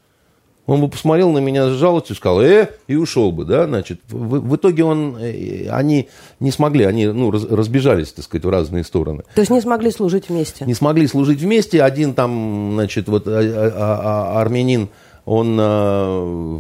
он 0.68 0.82
бы 0.82 0.90
посмотрел 0.90 1.32
на 1.32 1.38
меня 1.40 1.70
с 1.70 1.72
жалостью, 1.72 2.16
сказал, 2.16 2.42
э, 2.42 2.70
и 2.88 2.96
ушел 2.96 3.32
бы, 3.32 3.46
да, 3.46 3.66
значит. 3.66 4.02
В, 4.10 4.40
в 4.40 4.56
итоге 4.58 4.84
он, 4.84 5.16
э, 5.18 5.70
они 5.70 6.10
не 6.42 6.52
смогли, 6.52 6.84
они, 6.84 7.08
ну, 7.08 7.32
раз, 7.32 7.46
разбежались, 7.46 8.12
так 8.12 8.26
сказать, 8.26 8.44
в 8.44 8.50
разные 8.50 8.84
стороны. 8.84 9.24
То 9.34 9.40
есть 9.40 9.50
не 9.50 9.62
смогли 9.62 9.92
служить 9.92 10.28
вместе? 10.28 10.66
Не 10.66 10.74
смогли 10.74 11.08
служить 11.08 11.40
вместе. 11.40 11.82
Один 11.82 12.14
там, 12.14 12.72
значит, 12.74 13.08
вот 13.08 13.28
а, 13.28 13.40
а, 13.40 14.34
а, 14.36 14.42
армянин, 14.42 14.90
он 15.26 15.58
а, 15.58 16.60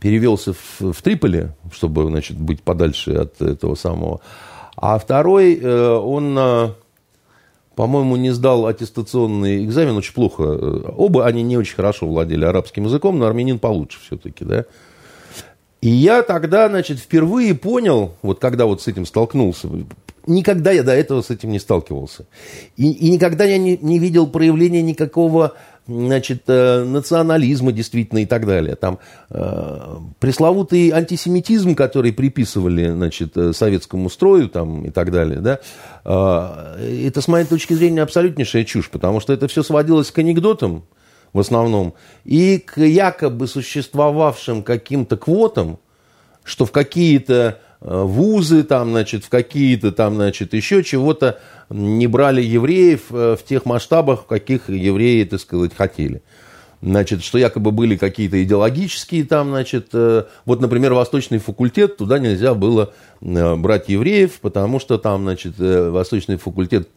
перевелся 0.00 0.52
в, 0.52 0.92
в 0.92 1.02
Триполи, 1.02 1.48
чтобы, 1.72 2.06
значит, 2.06 2.38
быть 2.38 2.62
подальше 2.62 3.10
от 3.14 3.42
этого 3.42 3.74
самого. 3.74 4.20
А 4.76 4.98
второй, 4.98 5.60
он 5.60 6.74
по-моему, 7.74 8.16
не 8.16 8.30
сдал 8.30 8.66
аттестационный 8.66 9.64
экзамен, 9.64 9.96
очень 9.96 10.14
плохо. 10.14 10.42
Оба 10.96 11.26
они 11.26 11.42
не 11.42 11.56
очень 11.56 11.76
хорошо 11.76 12.06
владели 12.06 12.44
арабским 12.44 12.84
языком, 12.84 13.18
но 13.18 13.26
армянин 13.26 13.58
получше 13.58 13.98
все-таки, 14.00 14.44
да. 14.44 14.64
И 15.80 15.88
я 15.88 16.22
тогда, 16.22 16.68
значит, 16.68 16.98
впервые 16.98 17.54
понял, 17.54 18.14
вот 18.22 18.38
когда 18.38 18.66
вот 18.66 18.82
с 18.82 18.88
этим 18.88 19.04
столкнулся, 19.04 19.68
никогда 20.26 20.70
я 20.70 20.82
до 20.82 20.92
этого 20.92 21.22
с 21.22 21.30
этим 21.30 21.50
не 21.50 21.58
сталкивался. 21.58 22.26
И, 22.76 22.90
и 22.90 23.10
никогда 23.10 23.44
я 23.44 23.58
не, 23.58 23.76
не 23.78 23.98
видел 23.98 24.28
проявления 24.28 24.82
никакого 24.82 25.54
значит, 25.86 26.42
э, 26.46 26.84
национализма 26.84 27.72
действительно 27.72 28.20
и 28.20 28.26
так 28.26 28.46
далее. 28.46 28.76
Там 28.76 28.98
э, 29.30 29.96
пресловутый 30.20 30.90
антисемитизм, 30.90 31.74
который 31.74 32.12
приписывали 32.12 32.90
значит, 32.90 33.36
э, 33.36 33.52
советскому 33.52 34.08
строю 34.08 34.48
там, 34.48 34.84
и 34.84 34.90
так 34.90 35.10
далее, 35.10 35.40
да, 35.40 35.60
э, 36.04 37.06
это, 37.06 37.20
с 37.20 37.28
моей 37.28 37.46
точки 37.46 37.74
зрения, 37.74 38.02
абсолютнейшая 38.02 38.64
чушь, 38.64 38.90
потому 38.90 39.20
что 39.20 39.32
это 39.32 39.48
все 39.48 39.62
сводилось 39.62 40.10
к 40.10 40.18
анекдотам 40.18 40.84
в 41.32 41.40
основном 41.40 41.94
и 42.24 42.58
к 42.58 42.80
якобы 42.80 43.46
существовавшим 43.46 44.62
каким-то 44.62 45.16
квотам, 45.16 45.78
что 46.44 46.66
в 46.66 46.72
какие-то 46.72 47.58
вузы, 47.84 48.62
там, 48.62 48.90
значит, 48.90 49.24
в 49.24 49.28
какие-то 49.28 49.92
там, 49.92 50.14
значит, 50.14 50.54
еще 50.54 50.84
чего-то 50.84 51.40
не 51.72 52.06
брали 52.06 52.42
евреев 52.42 53.00
э, 53.10 53.36
в 53.38 53.44
тех 53.44 53.64
масштабах, 53.64 54.22
в 54.22 54.26
каких 54.26 54.68
евреи, 54.68 55.24
так 55.24 55.40
сказать, 55.40 55.72
хотели. 55.76 56.22
Значит, 56.80 57.22
что 57.22 57.38
якобы 57.38 57.70
были 57.70 57.96
какие-то 57.96 58.42
идеологические 58.42 59.24
там, 59.24 59.50
значит, 59.50 59.88
э, 59.92 60.24
вот, 60.44 60.60
например, 60.60 60.94
Восточный 60.94 61.38
факультет, 61.38 61.96
туда 61.96 62.18
нельзя 62.18 62.54
было 62.54 62.92
э, 63.20 63.56
брать 63.56 63.88
евреев, 63.88 64.40
потому 64.40 64.80
что 64.80 64.98
там, 64.98 65.22
значит, 65.22 65.54
Восточный 65.58 66.36
факультет 66.36 66.88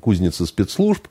кузницы 0.00 0.46
спецслужб, 0.46 1.06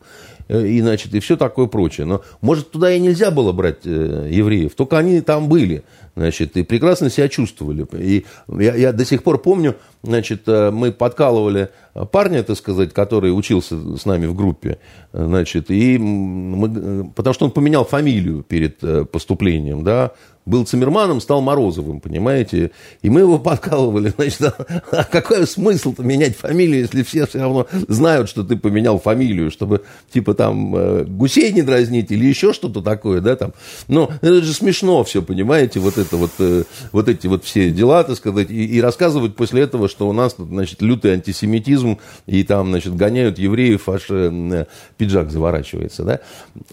и, 0.48 0.82
значит, 0.82 1.14
и 1.14 1.20
все 1.20 1.38
такое 1.38 1.68
прочее. 1.68 2.08
Но, 2.08 2.24
может, 2.42 2.72
туда 2.72 2.92
и 2.92 3.00
нельзя 3.00 3.30
было 3.30 3.52
брать 3.52 3.86
евреев, 3.86 4.74
только 4.74 4.98
они 4.98 5.22
там 5.22 5.48
были. 5.48 5.84
Значит, 6.20 6.58
и 6.58 6.64
прекрасно 6.64 7.10
себя 7.10 7.30
чувствовали. 7.30 7.88
И 7.94 8.26
я, 8.48 8.76
я 8.76 8.92
до 8.92 9.06
сих 9.06 9.24
пор 9.24 9.42
помню, 9.42 9.76
значит, 10.04 10.44
э, 10.48 10.70
мы 10.72 10.92
подкалывали 10.92 11.70
парня, 12.12 12.44
так 12.44 12.58
сказать, 12.58 12.94
который 12.94 13.30
учился 13.30 13.98
с 13.98 14.06
нами 14.06 14.26
в 14.26 14.36
группе, 14.36 14.80
значит, 15.12 15.72
и 15.72 15.98
мы, 15.98 17.10
потому 17.16 17.34
что 17.34 17.46
он 17.46 17.52
поменял 17.52 17.84
фамилию 17.84 18.44
перед 18.44 18.80
поступлением, 19.12 19.84
да, 19.84 20.14
был 20.50 20.66
Циммерманом, 20.66 21.22
стал 21.22 21.42
Морозовым, 21.42 22.02
понимаете? 22.02 22.72
И 23.02 23.10
мы 23.10 23.22
его 23.22 23.40
подкалывали. 23.40 24.14
Значит, 24.16 24.42
а, 24.42 24.56
а 24.92 25.04
какой 25.04 25.46
смысл-то 25.46 26.04
менять 26.04 26.36
фамилию, 26.36 26.82
если 26.82 27.04
все 27.04 27.28
все 27.28 27.40
равно 27.40 27.68
знают, 27.88 28.30
что 28.30 28.44
ты 28.44 28.58
поменял 28.58 29.00
фамилию, 29.00 29.52
чтобы, 29.52 29.84
типа, 30.12 30.34
там, 30.34 30.76
э, 30.76 31.04
гусей 31.06 31.54
не 31.54 31.62
дразнить 31.62 32.12
или 32.12 32.26
еще 32.26 32.54
что-то 32.54 32.82
такое, 32.82 33.22
да, 33.22 33.36
там. 33.36 33.54
Но 33.88 34.10
это 34.22 34.42
же 34.42 34.54
смешно 34.54 35.04
все, 35.04 35.22
понимаете, 35.22 35.80
вот 35.80 35.98
это 35.98 36.09
вот, 36.18 36.32
э, 36.40 36.64
вот 36.92 37.10
эти 37.10 37.28
вот 37.28 37.44
все 37.44 37.72
дела, 37.72 38.04
так 38.04 38.16
сказать, 38.16 38.50
и, 38.50 38.66
и 38.66 38.82
рассказывать 38.82 39.36
после 39.36 39.62
этого, 39.62 39.88
что 39.88 40.08
у 40.08 40.14
нас, 40.14 40.36
значит, 40.38 40.82
лютый 40.82 41.14
антисемитизм, 41.14 42.00
и 42.26 42.44
там, 42.44 42.70
значит, 42.70 42.96
гоняют 42.96 43.40
евреев, 43.40 43.88
аж 43.90 44.06
э, 44.10 44.66
пиджак 44.98 45.32
заворачивается, 45.32 46.04
да. 46.04 46.20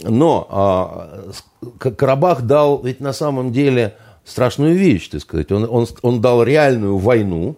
Но 0.03 0.47
а, 0.51 1.33
Карабах 1.79 2.43
дал 2.43 2.83
ведь 2.83 3.01
на 3.01 3.13
самом 3.13 3.53
деле 3.53 3.97
страшную 4.25 4.75
вещь, 4.75 5.09
так 5.09 5.21
сказать. 5.21 5.51
Он, 5.53 5.67
он, 5.71 5.87
он 6.03 6.21
дал 6.21 6.43
реальную 6.43 6.99
войну, 6.99 7.57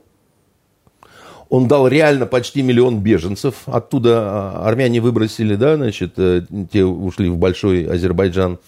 он 1.48 1.66
дал 1.66 1.88
реально 1.88 2.26
почти 2.26 2.62
миллион 2.62 3.00
беженцев. 3.00 3.62
Оттуда 3.66 4.18
а, 4.20 4.68
армяне 4.68 5.00
выбросили, 5.00 5.54
да, 5.54 5.76
значит, 5.76 6.14
э, 6.18 6.42
те 6.70 6.84
ушли 6.84 7.28
в 7.28 7.38
Большой 7.38 7.84
Азербайджан. 7.84 8.58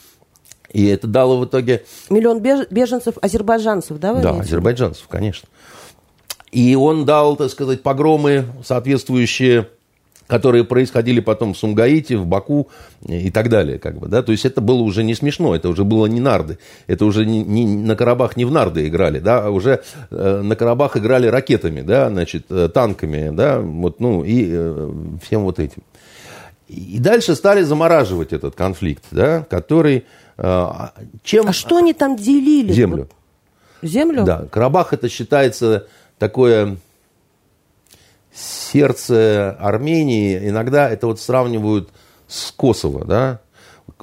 И 0.72 0.86
это 0.86 1.06
дало 1.06 1.38
в 1.38 1.44
итоге... 1.46 1.84
Миллион 2.10 2.40
беженцев 2.40 3.16
азербайджанцев, 3.20 3.98
да? 3.98 4.14
да, 4.14 4.30
азербайджанцев, 4.40 5.06
конечно. 5.08 5.48
И 6.52 6.74
он 6.74 7.04
дал, 7.04 7.36
так 7.36 7.50
сказать, 7.50 7.82
погромы 7.82 8.46
соответствующие 8.64 9.68
которые 10.30 10.62
происходили 10.62 11.18
потом 11.18 11.54
в 11.54 11.58
Сумгаите, 11.58 12.16
в 12.16 12.24
Баку 12.24 12.68
и 13.04 13.32
так 13.32 13.48
далее. 13.48 13.80
Как 13.80 13.98
бы, 13.98 14.06
да? 14.06 14.22
То 14.22 14.30
есть 14.30 14.44
это 14.44 14.60
было 14.60 14.80
уже 14.80 15.02
не 15.02 15.14
смешно, 15.14 15.56
это 15.56 15.68
уже 15.68 15.82
было 15.82 16.06
не 16.06 16.20
нарды. 16.20 16.58
Это 16.86 17.04
уже 17.04 17.26
не, 17.26 17.42
не, 17.42 17.66
на 17.66 17.96
Карабах 17.96 18.36
не 18.36 18.44
в 18.44 18.52
нарды 18.52 18.86
играли, 18.86 19.18
да, 19.18 19.46
а 19.46 19.50
уже 19.50 19.82
э, 20.10 20.40
на 20.42 20.54
Карабах 20.54 20.96
играли 20.96 21.26
ракетами, 21.26 21.80
да, 21.80 22.08
значит, 22.08 22.46
э, 22.48 22.68
танками, 22.72 23.30
да, 23.34 23.58
вот, 23.58 23.98
ну, 23.98 24.22
и 24.22 24.46
э, 24.48 24.92
всем 25.24 25.42
вот 25.42 25.58
этим. 25.58 25.82
И 26.68 27.00
дальше 27.00 27.34
стали 27.34 27.62
замораживать 27.62 28.32
этот 28.32 28.54
конфликт, 28.54 29.04
да, 29.10 29.44
который... 29.50 30.04
Э, 30.40 30.88
чем... 31.22 31.48
А 31.48 31.52
что 31.52 31.76
они 31.76 31.92
там 31.92 32.16
делили? 32.16 32.72
Землю. 32.72 33.08
Землю? 33.82 34.24
Да, 34.24 34.46
Карабах 34.50 34.92
это 34.92 35.08
считается 35.08 35.86
такое 36.18 36.78
сердце 38.32 39.56
Армении, 39.60 40.48
иногда 40.48 40.88
это 40.88 41.06
вот 41.06 41.20
сравнивают 41.20 41.90
с 42.26 42.52
Косово, 42.52 43.04
да, 43.04 43.40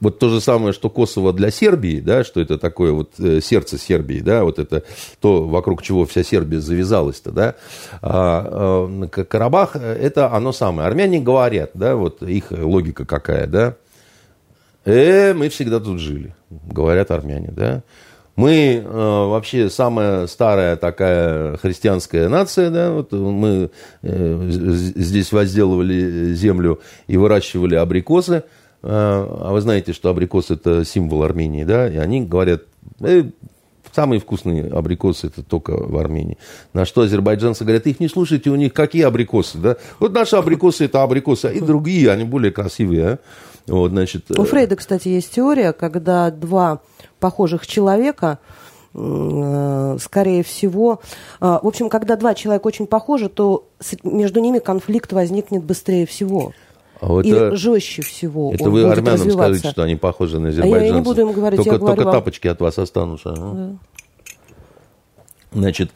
вот 0.02 0.20
то 0.20 0.30
же 0.30 0.42
самое, 0.42 0.74
что 0.74 0.90
Косово 0.90 1.34
для 1.34 1.50
Сербии, 1.50 2.00
да, 2.00 2.24
что 2.24 2.42
это 2.42 2.58
такое 2.58 2.92
вот 2.92 3.14
э, 3.20 3.42
сердце 3.42 3.78
Сербии, 3.78 4.20
да, 4.20 4.44
вот 4.44 4.60
это 4.60 4.84
то, 5.20 5.48
вокруг 5.48 5.82
чего 5.82 6.06
вся 6.06 6.24
Сербия 6.24 6.60
завязалась-то, 6.60 7.32
да. 7.32 7.56
А, 8.02 8.88
а, 8.92 9.08
Карабах, 9.08 9.76
это 9.76 10.32
оно 10.34 10.52
самое. 10.52 10.88
Армяне 10.88 11.20
говорят, 11.20 11.72
да, 11.74 11.96
вот 11.96 12.22
их 12.22 12.52
логика 12.52 13.06
какая, 13.06 13.48
да. 13.48 13.76
Э, 14.88 15.34
мы 15.34 15.50
всегда 15.50 15.82
тут 15.82 16.00
жили, 16.00 16.34
говорят 16.50 17.12
армяне, 17.12 17.52
да. 17.52 17.84
Мы 18.38 18.76
э, 18.76 18.82
вообще 18.86 19.70
самая 19.70 20.28
старая 20.28 20.78
такая 20.78 21.58
христианская 21.58 22.30
нация, 22.30 22.70
да, 22.70 22.92
вот 22.92 23.12
мы 23.12 23.70
э, 24.02 24.48
здесь 24.50 25.34
возделывали 25.34 26.34
землю 26.34 26.80
и 27.08 27.18
выращивали 27.18 27.76
абрикосы, 27.76 28.36
э, 28.36 28.44
а 28.84 29.52
вы 29.52 29.60
знаете, 29.60 29.92
что 29.92 30.10
абрикос 30.10 30.52
это 30.52 30.86
символ 30.86 31.24
Армении, 31.24 31.66
да, 31.66 31.90
и 31.90 31.98
они 31.98 32.22
говорят, 32.22 32.62
э, 33.02 33.24
самые 33.94 34.22
вкусные 34.22 34.68
абрикосы 34.68 35.28
это 35.28 35.44
только 35.44 35.72
в 35.72 35.98
Армении. 35.98 36.38
На 36.72 36.86
что 36.86 37.02
азербайджанцы 37.02 37.66
говорят, 37.66 37.88
их 37.88 38.00
не 38.00 38.08
слушайте, 38.08 38.52
у 38.52 38.56
них 38.56 38.72
какие 38.72 39.02
абрикосы, 39.02 39.58
да? 39.58 39.78
Вот 40.00 40.14
наши 40.14 40.38
абрикосы 40.38 40.86
это 40.86 41.04
абрикосы, 41.04 41.48
а 41.48 41.52
и 41.52 41.60
другие, 41.60 42.10
они 42.10 42.24
более 42.24 42.54
красивые, 42.54 43.06
а? 43.06 43.20
Вот, 43.68 43.92
значит, 43.92 44.32
У 44.32 44.44
Фрейда, 44.46 44.78
кстати, 44.78 45.10
есть 45.10 45.34
теория, 45.34 45.74
когда 45.74 46.32
два 46.32 46.80
похожих 47.20 47.68
человека, 47.68 48.40
э, 48.94 49.98
скорее 50.00 50.44
всего, 50.44 51.02
э, 51.42 51.60
в 51.62 51.68
общем, 51.68 51.90
когда 51.90 52.16
два 52.16 52.34
человека 52.34 52.68
очень 52.68 52.88
похожи, 52.88 53.28
то 53.28 53.68
между 54.04 54.40
ними 54.40 54.60
конфликт 54.60 55.12
возникнет 55.12 55.64
быстрее 55.64 56.06
всего. 56.06 56.54
А 57.02 57.20
и 57.20 57.30
это, 57.30 57.56
жестче 57.58 58.02
всего. 58.02 58.52
Это 58.54 58.70
вы 58.70 58.86
армянам 58.86 59.30
скажите, 59.30 59.70
что 59.70 59.84
они 59.84 59.96
похожи 59.96 60.40
на 60.40 60.50
азербайджанцев. 60.50 60.84
А 60.84 60.94
я, 60.94 61.00
не 61.00 61.02
буду 61.02 61.22
им 61.22 61.32
говорить, 61.32 61.58
только, 61.58 61.72
я 61.72 61.78
говорю 61.78 61.96
только 61.98 62.12
тапочки 62.12 62.48
от 62.48 62.62
вас 62.62 62.80
останутся. 62.80 63.34
Да. 63.36 63.76
Значит. 65.52 65.92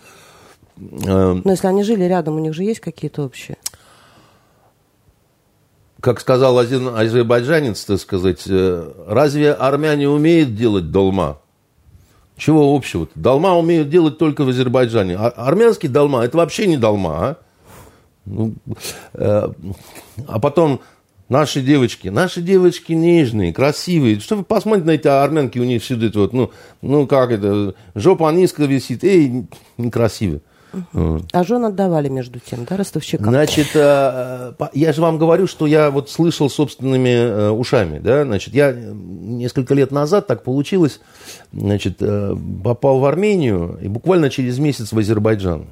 Э, 0.77 1.39
Но 1.43 1.51
если 1.51 1.67
они 1.67 1.83
жили 1.83 2.03
рядом, 2.03 2.35
у 2.35 2.39
них 2.39 2.53
же 2.53 2.63
есть 2.63 2.81
какие-то 2.81 3.23
общие 3.23 3.57
как 6.01 6.19
сказал 6.19 6.57
один 6.57 6.89
азербайджанец, 6.89 7.85
так 7.85 7.99
сказать, 7.99 8.43
э, 8.47 8.91
разве 9.07 9.53
армяне 9.53 10.09
умеют 10.09 10.55
делать 10.55 10.91
долма? 10.91 11.39
Чего 12.37 12.75
общего? 12.75 13.03
-то? 13.03 13.11
Долма 13.13 13.55
умеют 13.55 13.89
делать 13.89 14.17
только 14.17 14.43
в 14.43 14.49
Азербайджане. 14.49 15.15
А 15.15 15.29
армянский 15.29 15.87
долма– 15.87 16.23
это 16.23 16.37
вообще 16.37 16.65
не 16.65 16.77
долма. 16.77 17.11
А, 17.11 17.37
ну, 18.25 18.53
э, 19.13 19.49
а 20.27 20.39
потом 20.39 20.81
наши 21.29 21.61
девочки, 21.61 22.07
наши 22.07 22.41
девочки 22.41 22.93
нежные, 22.93 23.53
красивые. 23.53 24.19
Что 24.19 24.37
вы 24.37 24.43
посмотрите 24.43 24.87
на 24.87 24.91
эти 24.91 25.07
армянки, 25.07 25.59
у 25.59 25.63
них 25.63 25.89
это 25.91 26.19
вот, 26.19 26.33
ну, 26.33 26.49
ну 26.81 27.05
как 27.05 27.29
это, 27.29 27.75
жопа 27.93 28.31
низко 28.31 28.63
висит, 28.63 29.03
эй, 29.03 29.45
некрасиво. 29.77 30.41
А 31.33 31.43
жен 31.43 31.65
отдавали 31.65 32.07
между 32.07 32.39
тем, 32.39 32.65
да, 32.69 32.77
ростовщикам? 32.77 33.27
Значит, 33.27 33.75
э, 33.75 34.53
я 34.73 34.93
же 34.93 35.01
вам 35.01 35.17
говорю, 35.17 35.45
что 35.47 35.67
я 35.67 35.91
вот 35.91 36.09
слышал 36.09 36.49
собственными 36.49 37.09
э, 37.09 37.49
ушами, 37.49 37.99
да, 37.99 38.23
значит, 38.23 38.53
я 38.53 38.71
несколько 38.71 39.73
лет 39.73 39.91
назад 39.91 40.27
так 40.27 40.43
получилось, 40.43 41.01
значит, 41.51 41.97
э, 41.99 42.37
попал 42.63 42.99
в 42.99 43.05
Армению 43.05 43.77
и 43.81 43.89
буквально 43.89 44.29
через 44.29 44.59
месяц 44.59 44.93
в 44.93 44.97
Азербайджан. 44.97 45.65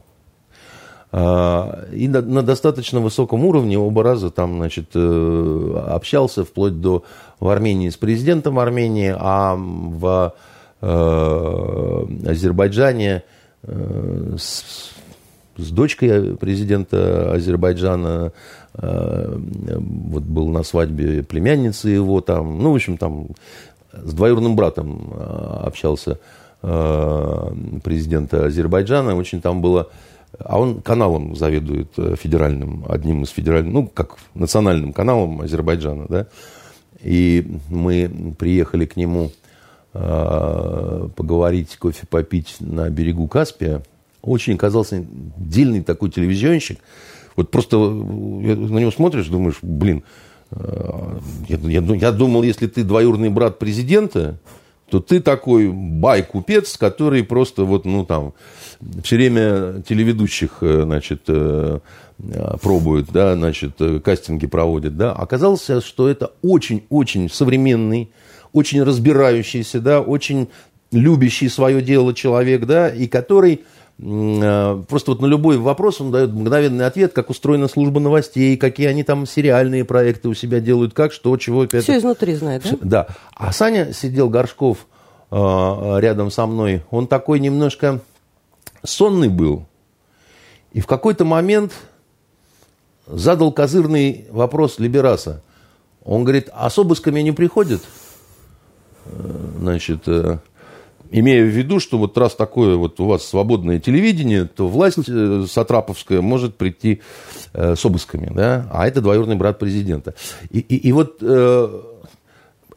А, 1.12 1.88
и 1.92 2.08
на, 2.08 2.22
на 2.22 2.44
достаточно 2.44 3.00
высоком 3.00 3.44
уровне 3.46 3.80
оба 3.80 4.04
раза 4.04 4.30
там, 4.30 4.58
значит, 4.58 4.96
общался 4.96 6.46
вплоть 6.46 6.80
до 6.82 7.04
в 7.40 7.50
Армении 7.50 7.90
с 7.90 7.98
президентом 7.98 8.60
Армении, 8.60 9.16
а 9.18 9.56
в 9.58 10.36
Азербайджане 10.82 13.16
Э, 13.16 13.20
с, 13.64 14.92
с 15.58 15.72
дочкой 15.72 16.38
президента 16.38 17.34
Азербайджана, 17.34 18.32
э, 18.76 19.38
вот 19.38 20.24
был 20.24 20.50
на 20.50 20.64
свадьбе 20.64 21.24
племянницы 21.24 21.90
его 21.90 22.22
там, 22.22 22.60
ну, 22.60 22.72
в 22.72 22.76
общем, 22.76 22.98
там 22.98 23.28
с 23.92 24.14
двоюродным 24.14 24.56
братом 24.56 25.12
э, 25.12 25.62
общался 25.66 26.20
президента 26.62 28.48
Азербайджана, 28.48 29.16
очень 29.16 29.40
там 29.40 29.62
было 29.62 29.88
а 30.38 30.60
он 30.60 30.82
каналом 30.82 31.34
заведует 31.38 31.88
федеральным, 32.18 32.86
одним 32.90 33.24
из 33.24 33.30
федеральных, 33.30 33.74
ну, 33.74 33.88
как 33.88 34.18
национальным 34.34 34.92
каналом 34.92 35.40
Азербайджана, 35.40 36.06
да. 36.10 36.28
И 37.02 37.50
мы 37.70 38.36
приехали 38.38 38.86
к 38.86 38.98
нему 38.98 39.32
Э, 39.32 39.49
поговорить, 39.92 41.78
кофе 41.78 42.06
попить 42.08 42.58
на 42.60 42.90
берегу 42.90 43.28
Каспия. 43.28 43.82
Очень 44.22 44.56
оказался 44.56 45.06
дельный 45.38 45.82
такой 45.82 46.12
телевизионщик. 46.12 46.80
Вот 47.36 47.52
просто 47.52 47.78
э, 47.78 47.80
на 47.80 48.80
него 48.80 48.92
смотришь, 48.92 49.28
думаешь, 49.28 49.60
блин, 49.62 50.04
э, 50.52 51.20
я, 51.48 51.58
я, 51.58 51.82
я 51.82 52.12
думал, 52.12 52.44
если 52.44 52.68
ты 52.68 52.84
двоюродный 52.84 53.30
брат 53.30 53.60
президента, 53.60 54.38
то 54.90 55.00
ты 55.00 55.22
такой 55.22 55.70
бай-купец, 55.70 56.76
который 56.76 57.24
просто 57.24 57.64
вот, 57.64 57.86
ну, 57.86 58.06
там, 58.06 58.34
все 59.04 59.16
время 59.16 59.82
телеведущих, 59.88 60.58
значит, 60.62 61.30
пробует, 62.62 63.12
да, 63.12 63.36
значит, 63.36 63.80
кастинги 64.04 64.48
проводит, 64.48 64.98
да. 64.98 65.14
Оказалось, 65.14 65.70
что 65.86 66.10
это 66.10 66.32
очень-очень 66.42 67.30
современный, 67.30 68.10
очень 68.54 68.84
разбирающийся, 68.84 69.80
да, 69.80 70.02
очень 70.02 70.50
любящий 70.92 71.50
свое 71.50 71.82
дело 71.82 72.14
человек, 72.14 72.66
да, 72.66 72.90
и 72.90 73.08
который 73.08 73.62
э, 74.00 74.84
просто 74.88 75.12
вот 75.12 75.22
на 75.22 75.26
любой 75.28 75.58
вопрос 75.58 76.02
он 76.02 76.12
дает 76.12 76.32
мгновенный 76.32 76.86
ответ, 76.86 77.14
как 77.14 77.30
устроена 77.30 77.68
служба 77.68 78.00
новостей, 78.00 78.58
какие 78.58 78.88
они 78.88 79.04
там 79.04 79.26
сериальные 79.26 79.86
проекты 79.86 80.30
у 80.30 80.34
себя 80.34 80.60
делают, 80.60 80.94
как, 80.94 81.14
что, 81.14 81.36
чего. 81.38 81.68
Все 81.68 81.98
изнутри 81.98 82.36
знает, 82.36 82.64
да? 82.64 82.78
Да. 82.82 83.08
А 83.36 83.52
Саня 83.52 83.94
сидел 83.94 84.30
Горшков 84.30 84.88
рядом 85.32 86.32
со 86.32 86.48
мной, 86.48 86.82
он 86.90 87.06
такой 87.06 87.40
немножко 87.40 88.02
сонный 88.84 89.30
был. 89.30 89.66
И 90.72 90.82
в 90.82 90.88
какой-то 90.88 91.26
момент 91.26 91.74
задал 93.06 93.52
козырный 93.52 94.26
вопрос 94.32 94.80
Либераса. 94.80 95.42
Он 96.04 96.24
говорит, 96.24 96.50
а 96.54 96.70
с 96.70 96.78
обысками 96.78 97.22
не 97.22 97.32
приходят? 97.32 97.82
Значит, 99.60 100.08
имея 101.12 101.44
в 101.44 101.48
виду, 101.48 101.80
что 101.80 101.98
вот 101.98 102.18
раз 102.18 102.36
такое 102.36 102.76
вот 102.76 103.00
у 103.00 103.06
вас 103.06 103.26
свободное 103.26 103.80
телевидение, 103.80 104.46
то 104.46 104.68
власть 104.68 104.98
э, 105.08 105.46
сатраповская 105.50 106.22
может 106.22 106.56
прийти 106.56 107.02
э, 107.54 107.76
с 107.76 107.86
обысками, 107.86 108.32
да, 108.34 108.68
а 108.72 108.88
это 108.88 109.02
двоюродный 109.02 109.36
брат 109.36 109.60
президента. 109.60 110.14
И, 110.52 110.60
и, 110.60 110.76
и 110.76 110.92
вот 110.92 111.18
э, 111.22 111.82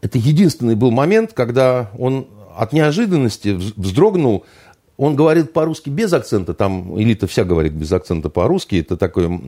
это 0.00 0.18
единственный 0.18 0.74
был 0.74 0.90
момент, 0.90 1.32
когда 1.32 1.90
он 1.98 2.26
от 2.56 2.72
неожиданности 2.72 3.50
вздрогнул, 3.76 4.44
он 4.96 5.16
говорит 5.16 5.52
по-русски 5.52 5.90
без 5.90 6.12
акцента, 6.12 6.54
там 6.54 7.00
элита 7.00 7.26
вся 7.26 7.44
говорит 7.44 7.72
без 7.72 7.90
акцента 7.92 8.28
по-русски, 8.28 8.76
это 8.76 8.96
такой 8.96 9.40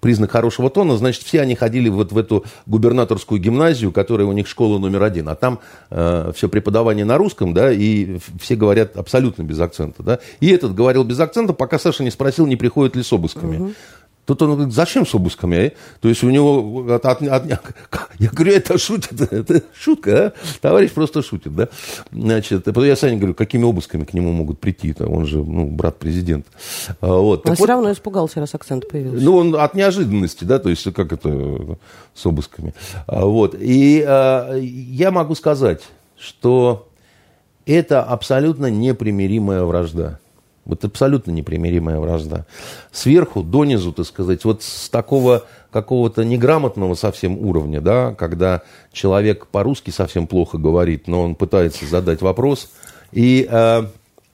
признак 0.00 0.30
хорошего 0.30 0.70
тона, 0.70 0.96
значит, 0.96 1.22
все 1.22 1.40
они 1.40 1.54
ходили 1.54 1.88
вот 1.88 2.12
в 2.12 2.18
эту 2.18 2.44
губернаторскую 2.66 3.40
гимназию, 3.40 3.92
которая 3.92 4.26
у 4.26 4.32
них 4.32 4.48
школа 4.48 4.78
номер 4.78 5.02
один, 5.02 5.28
а 5.28 5.34
там 5.34 5.60
э, 5.90 6.32
все 6.34 6.48
преподавание 6.48 7.04
на 7.04 7.18
русском, 7.18 7.54
да, 7.54 7.72
и 7.72 8.18
все 8.40 8.56
говорят 8.56 8.96
абсолютно 8.96 9.42
без 9.42 9.60
акцента, 9.60 10.02
да, 10.02 10.18
и 10.40 10.48
этот 10.48 10.74
говорил 10.74 11.04
без 11.04 11.20
акцента, 11.20 11.52
пока 11.52 11.78
Саша 11.78 12.02
не 12.02 12.10
спросил, 12.10 12.46
не 12.46 12.56
приходит 12.56 12.96
ли 12.96 13.02
с 13.02 13.12
обысками. 13.12 13.56
Угу. 13.56 13.72
Тут 14.30 14.42
он 14.42 14.54
говорит, 14.54 14.72
зачем 14.72 15.04
с 15.04 15.12
обысками? 15.12 15.72
То 16.00 16.08
есть 16.08 16.22
у 16.22 16.30
него... 16.30 16.86
От, 16.94 17.04
от, 17.04 17.20
от, 17.20 17.46
я 18.20 18.30
говорю, 18.30 18.52
это 18.52 18.78
шутит, 18.78 19.20
это 19.20 19.64
шутка, 19.74 20.26
а? 20.26 20.32
Товарищ 20.60 20.92
просто 20.92 21.20
шутит, 21.20 21.52
да? 21.56 21.68
Значит, 22.12 22.64
я 22.64 22.94
Саня 22.94 23.16
говорю, 23.16 23.34
какими 23.34 23.68
обысками 23.68 24.04
к 24.04 24.14
нему 24.14 24.30
могут 24.30 24.60
прийти? 24.60 24.92
-то? 24.92 25.06
Он 25.06 25.26
же, 25.26 25.38
ну, 25.38 25.66
брат 25.66 25.98
президента. 25.98 26.48
А, 27.00 27.12
вот. 27.12 27.44
Он 27.44 27.56
все 27.56 27.62
вот, 27.64 27.68
равно 27.68 27.90
испугался, 27.90 28.38
раз 28.38 28.54
акцент 28.54 28.88
появился. 28.88 29.24
Ну, 29.24 29.34
он 29.34 29.56
от 29.56 29.74
неожиданности, 29.74 30.44
да, 30.44 30.60
то 30.60 30.68
есть 30.68 30.84
как 30.92 31.12
это 31.12 31.76
с 32.14 32.24
обысками. 32.24 32.72
А, 33.08 33.26
вот. 33.26 33.56
И 33.58 34.00
а, 34.06 34.54
я 34.56 35.10
могу 35.10 35.34
сказать, 35.34 35.82
что 36.16 36.88
это 37.66 38.04
абсолютно 38.04 38.66
непримиримая 38.70 39.64
вражда. 39.64 40.19
Вот 40.70 40.84
абсолютно 40.84 41.32
непримиримая 41.32 41.98
вражда. 41.98 42.46
Сверху 42.92 43.42
донизу, 43.42 43.92
так 43.92 44.06
сказать, 44.06 44.44
вот 44.44 44.62
с 44.62 44.88
такого 44.88 45.44
какого-то 45.72 46.24
неграмотного 46.24 46.94
совсем 46.94 47.36
уровня, 47.38 47.80
да, 47.80 48.14
когда 48.14 48.62
человек 48.92 49.46
по-русски 49.48 49.90
совсем 49.90 50.26
плохо 50.26 50.58
говорит, 50.58 51.08
но 51.08 51.22
он 51.22 51.34
пытается 51.34 51.86
задать 51.86 52.22
вопрос. 52.22 52.70
И, 53.12 53.48
э, 53.50 53.82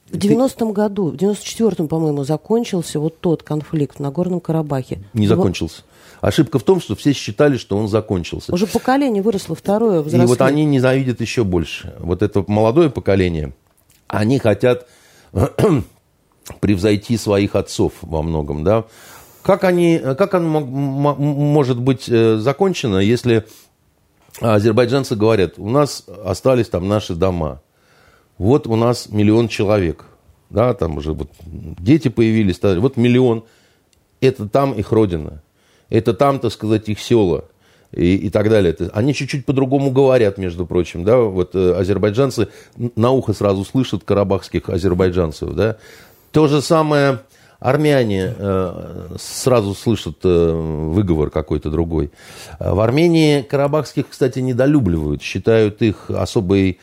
в 0.09 0.15
90-м 0.15 0.73
году, 0.73 1.09
в 1.09 1.15
94-м, 1.15 1.87
по-моему, 1.87 2.23
закончился 2.23 2.99
вот 2.99 3.19
тот 3.19 3.43
конфликт 3.43 3.97
в 3.97 3.99
Нагорном 3.99 4.39
Карабахе. 4.39 4.99
Не 5.13 5.27
закончился. 5.27 5.81
Ошибка 6.21 6.59
в 6.59 6.63
том, 6.63 6.79
что 6.79 6.95
все 6.95 7.13
считали, 7.13 7.57
что 7.57 7.77
он 7.77 7.87
закончился. 7.87 8.53
Уже 8.53 8.67
поколение 8.67 9.21
выросло 9.21 9.55
второе, 9.55 10.01
взрослее. 10.01 10.23
И 10.23 10.27
вот 10.27 10.41
они 10.41 10.65
ненавидят 10.65 11.19
еще 11.19 11.43
больше. 11.43 11.95
Вот 11.99 12.21
это 12.21 12.43
молодое 12.47 12.89
поколение, 12.89 13.53
они 14.07 14.39
хотят 14.39 14.87
превзойти 16.59 17.17
своих 17.17 17.55
отцов 17.55 17.93
во 18.01 18.21
многом, 18.21 18.63
да. 18.63 18.85
Как, 19.41 19.63
они, 19.63 19.97
как 19.99 20.33
оно 20.33 20.59
может 20.59 21.79
быть 21.79 22.09
э, 22.09 22.37
закончено, 22.37 22.97
если 22.97 23.45
азербайджанцы 24.41 25.15
говорят, 25.15 25.53
у 25.57 25.69
нас 25.69 26.05
остались 26.25 26.67
там 26.67 26.87
наши 26.87 27.15
дома, 27.15 27.61
вот 28.37 28.67
у 28.67 28.75
нас 28.75 29.09
миллион 29.09 29.47
человек, 29.47 30.05
да, 30.49 30.73
там 30.73 30.97
уже 30.97 31.13
вот 31.13 31.29
дети 31.41 32.09
появились, 32.09 32.59
вот 32.61 32.97
миллион, 32.97 33.45
это 34.19 34.49
там 34.49 34.73
их 34.73 34.91
родина, 34.91 35.41
это 35.89 36.13
там, 36.13 36.39
так 36.39 36.51
сказать, 36.51 36.89
их 36.89 36.99
села, 36.99 37.45
и, 37.91 38.15
и 38.15 38.29
так 38.29 38.49
далее. 38.49 38.75
Они 38.93 39.13
чуть-чуть 39.13 39.45
по-другому 39.45 39.91
говорят, 39.91 40.37
между 40.37 40.65
прочим, 40.65 41.03
да, 41.03 41.17
вот 41.19 41.55
э, 41.55 41.73
азербайджанцы 41.73 42.49
на 42.75 43.11
ухо 43.11 43.33
сразу 43.33 43.63
слышат 43.63 44.03
карабахских 44.03 44.69
азербайджанцев, 44.69 45.53
да, 45.53 45.77
то 46.31 46.47
же 46.47 46.61
самое 46.61 47.19
армяне 47.59 48.33
э, 48.37 49.15
сразу 49.17 49.73
слышат 49.73 50.17
э, 50.23 50.51
выговор 50.51 51.29
какой-то 51.29 51.69
другой. 51.69 52.11
В 52.59 52.79
Армении 52.79 53.41
карабахских, 53.41 54.09
кстати, 54.09 54.39
недолюбливают, 54.39 55.21
считают 55.21 55.81
их 55.81 56.09
особой 56.09 56.79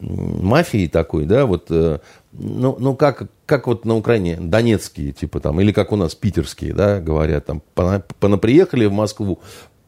мафией 0.00 0.88
такой, 0.88 1.24
да, 1.24 1.46
вот, 1.46 1.66
э, 1.70 1.98
ну, 2.32 2.76
ну 2.78 2.94
как, 2.94 3.24
как 3.46 3.66
вот 3.66 3.84
на 3.84 3.96
Украине, 3.96 4.36
донецкие, 4.40 5.12
типа 5.12 5.40
там, 5.40 5.60
или 5.60 5.72
как 5.72 5.92
у 5.92 5.96
нас 5.96 6.14
питерские, 6.14 6.72
да, 6.72 7.00
говорят, 7.00 7.46
там, 7.46 7.62
понаприехали 8.20 8.84
в 8.84 8.92
Москву, 8.92 9.40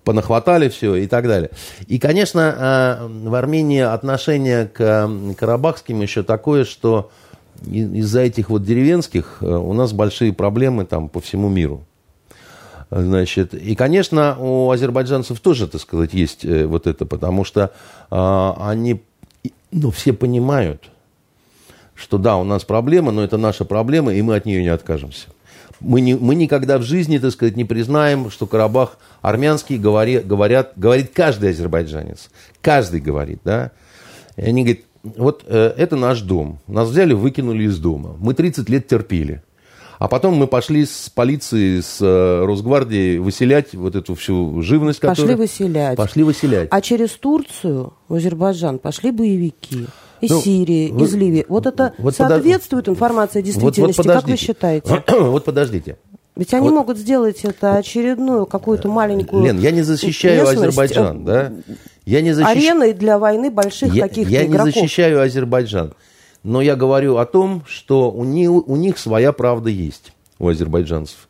понахватали 0.05 0.69
все 0.69 0.97
и 0.97 1.07
так 1.07 1.29
далее. 1.29 1.51
И, 1.87 2.01
конечно, 2.01 3.09
в 3.09 3.35
Армении 3.35 3.83
отношение 3.83 4.67
к 4.67 5.09
карабахским 5.39 6.01
еще 6.01 6.25
такое, 6.25 6.65
что 6.65 7.11
из-за 7.67 8.21
этих 8.21 8.51
вот 8.51 8.65
деревенских 8.65 9.39
э, 9.41 9.47
у 9.47 9.73
нас 9.73 9.93
большие 9.93 10.33
проблемы 10.33 10.85
там 10.85 11.09
по 11.09 11.21
всему 11.21 11.49
миру. 11.49 11.85
Значит, 12.91 13.55
и, 13.55 13.77
конечно, 13.77 14.37
у 14.41 14.71
азербайджанцев 14.71 15.39
тоже, 15.39 15.69
так 15.69 15.81
сказать, 15.81 16.13
есть 16.13 16.45
э, 16.45 16.67
вот 16.67 16.89
это, 16.89 17.07
потому 17.07 17.45
что 17.45 17.73
а, 18.11 18.57
они, 18.69 19.03
ну, 19.71 19.93
все 19.93 20.13
понимают, 20.13 20.91
что 21.95 22.19
да, 22.19 22.37
у 22.37 22.45
нас 22.45 22.65
проблема, 22.65 23.13
но 23.13 23.23
это 23.23 23.37
наша 23.37 23.65
проблема, 23.65 24.13
и 24.13 24.23
мы 24.23 24.35
от 24.35 24.45
нее 24.45 24.63
не 24.63 24.69
откажемся. 24.69 25.29
Мы, 25.79 26.01
не, 26.01 26.15
мы 26.15 26.35
никогда 26.35 26.79
в 26.79 26.83
жизни, 26.83 27.19
так 27.19 27.31
сказать, 27.31 27.57
не 27.57 27.65
признаем, 27.65 28.29
что 28.31 28.47
Карабах 28.47 28.99
армянский 29.23 29.79
говори, 29.79 30.19
говорят, 30.19 30.73
говорит 30.77 31.13
каждый 31.15 31.51
азербайджанец. 31.51 32.29
Каждый 32.61 33.01
говорит, 33.01 33.41
да. 33.45 33.71
И 34.37 34.43
они 34.43 34.65
говорят, 34.65 34.85
вот 35.03 35.45
э, 35.47 35.73
это 35.77 35.97
наш 35.97 36.21
дом. 36.21 36.59
Нас 36.67 36.89
взяли, 36.89 37.13
выкинули 37.13 37.65
из 37.65 37.79
дома. 37.79 38.17
Мы 38.19 38.35
30 38.35 38.69
лет 38.69 38.87
терпели. 38.87 39.43
А 39.99 40.09
потом 40.09 40.35
мы 40.35 40.47
пошли 40.47 40.87
с 40.87 41.11
полицией, 41.15 41.83
с 41.83 41.99
э, 42.01 42.45
Росгвардией 42.47 43.19
выселять 43.19 43.75
вот 43.75 43.95
эту 43.95 44.15
всю 44.15 44.63
живность, 44.63 44.99
которая... 44.99 45.27
Пошли 45.27 45.35
выселять. 45.35 45.97
Пошли 45.97 46.23
выселять. 46.23 46.69
А 46.71 46.81
через 46.81 47.11
Турцию 47.11 47.93
в 48.09 48.15
Азербайджан 48.15 48.79
пошли 48.79 49.11
боевики. 49.11 49.87
Из 50.23 50.31
ну, 50.31 50.41
Сирии, 50.41 50.91
вы, 50.91 51.05
из 51.05 51.15
Ливии. 51.15 51.47
Вот 51.49 51.67
это 51.67 51.95
вот 51.99 52.15
соответствует 52.15 52.85
подож... 52.85 52.97
информация 52.97 53.43
действительности, 53.43 53.99
вот, 54.01 54.07
вот 54.07 54.15
как 54.15 54.29
вы 54.29 54.37
считаете? 54.37 55.05
вот 55.19 55.45
подождите. 55.45 55.97
Ведь 56.37 56.55
они 56.55 56.69
вот. 56.69 56.75
могут 56.75 56.99
сделать 56.99 57.45
это 57.45 57.77
очередную 57.77 58.47
какую-то 58.47 58.89
маленькую 58.89 59.45
Лен, 59.45 59.59
я 59.59 59.71
не 59.71 59.83
защищаю 59.83 60.47
местность. 60.47 60.79
Азербайджан, 60.79 61.25
да? 61.25 61.53
Я 62.05 62.21
не 62.23 62.33
защищ... 62.33 62.51
Ареной 62.51 62.93
для 62.93 63.19
войны 63.19 63.51
больших 63.51 63.95
я, 63.95 64.09
каких-то 64.09 64.33
Я 64.33 64.45
игроков. 64.45 64.67
не 64.67 64.73
защищаю 64.73 65.21
Азербайджан. 65.23 65.95
Но 66.43 66.63
я 66.63 66.75
говорю 66.77 67.19
о 67.19 67.27
том, 67.27 67.63
что 67.67 68.11
у 68.11 68.25
них, 68.25 68.51
у 68.51 68.77
них 68.77 68.99
своя 68.99 69.33
правда 69.33 69.69
есть, 69.71 70.13
у 70.39 70.49
азербайджанцев. 70.49 71.29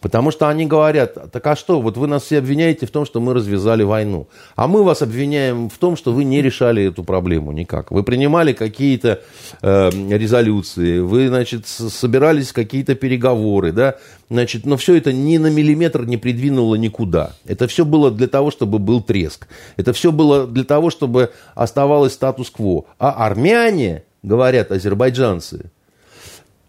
Потому 0.00 0.30
что 0.30 0.48
они 0.48 0.66
говорят, 0.66 1.30
так 1.30 1.46
а 1.46 1.54
что, 1.54 1.80
вот 1.80 1.96
вы 1.96 2.06
нас 2.06 2.24
все 2.24 2.38
обвиняете 2.38 2.86
в 2.86 2.90
том, 2.90 3.04
что 3.04 3.20
мы 3.20 3.34
развязали 3.34 3.82
войну. 3.82 4.26
А 4.56 4.66
мы 4.66 4.84
вас 4.84 5.02
обвиняем 5.02 5.68
в 5.68 5.76
том, 5.78 5.96
что 5.96 6.12
вы 6.12 6.24
не 6.24 6.40
решали 6.40 6.84
эту 6.84 7.04
проблему 7.04 7.52
никак. 7.52 7.90
Вы 7.90 8.02
принимали 8.02 8.52
какие-то 8.52 9.20
э, 9.60 9.90
резолюции, 9.90 11.00
вы, 11.00 11.28
значит, 11.28 11.66
собирались 11.66 12.52
какие-то 12.52 12.94
переговоры, 12.94 13.72
да, 13.72 13.96
значит, 14.30 14.64
но 14.64 14.76
все 14.76 14.96
это 14.96 15.12
ни 15.12 15.36
на 15.36 15.48
миллиметр 15.48 16.04
не 16.04 16.16
придвинуло 16.16 16.76
никуда. 16.76 17.34
Это 17.44 17.68
все 17.68 17.84
было 17.84 18.10
для 18.10 18.28
того, 18.28 18.50
чтобы 18.50 18.78
был 18.78 19.02
треск. 19.02 19.46
Это 19.76 19.92
все 19.92 20.10
было 20.10 20.46
для 20.46 20.64
того, 20.64 20.90
чтобы 20.90 21.32
оставалось 21.54 22.14
статус-кво. 22.14 22.86
А 22.98 23.26
армяне, 23.26 24.04
говорят 24.22 24.72
азербайджанцы, 24.72 25.70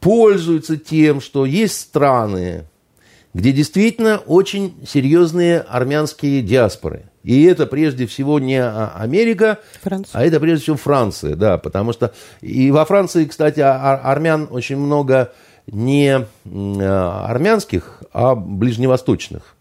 пользуются 0.01 0.76
тем, 0.76 1.21
что 1.21 1.45
есть 1.45 1.80
страны, 1.80 2.65
где 3.34 3.51
действительно 3.51 4.17
очень 4.17 4.75
серьезные 4.88 5.59
армянские 5.59 6.41
диаспоры. 6.41 7.05
И 7.23 7.43
это 7.43 7.65
прежде 7.65 8.05
всего 8.05 8.39
не 8.39 8.57
а, 8.57 8.93
Америка, 8.95 9.59
Франция. 9.81 10.19
а 10.19 10.25
это 10.25 10.39
прежде 10.39 10.63
всего 10.63 10.77
Франция, 10.77 11.36
да, 11.36 11.57
потому 11.57 11.93
что 11.93 12.13
и 12.41 12.69
во 12.69 12.86
Франции, 12.86 13.25
кстати, 13.25 13.61
армян 13.61 14.47
очень 14.51 14.77
много 14.77 15.31
не 15.65 16.25
а, 16.45 17.25
армянских, 17.27 18.03
а 18.11 18.36
ближневосточных. 18.36 19.55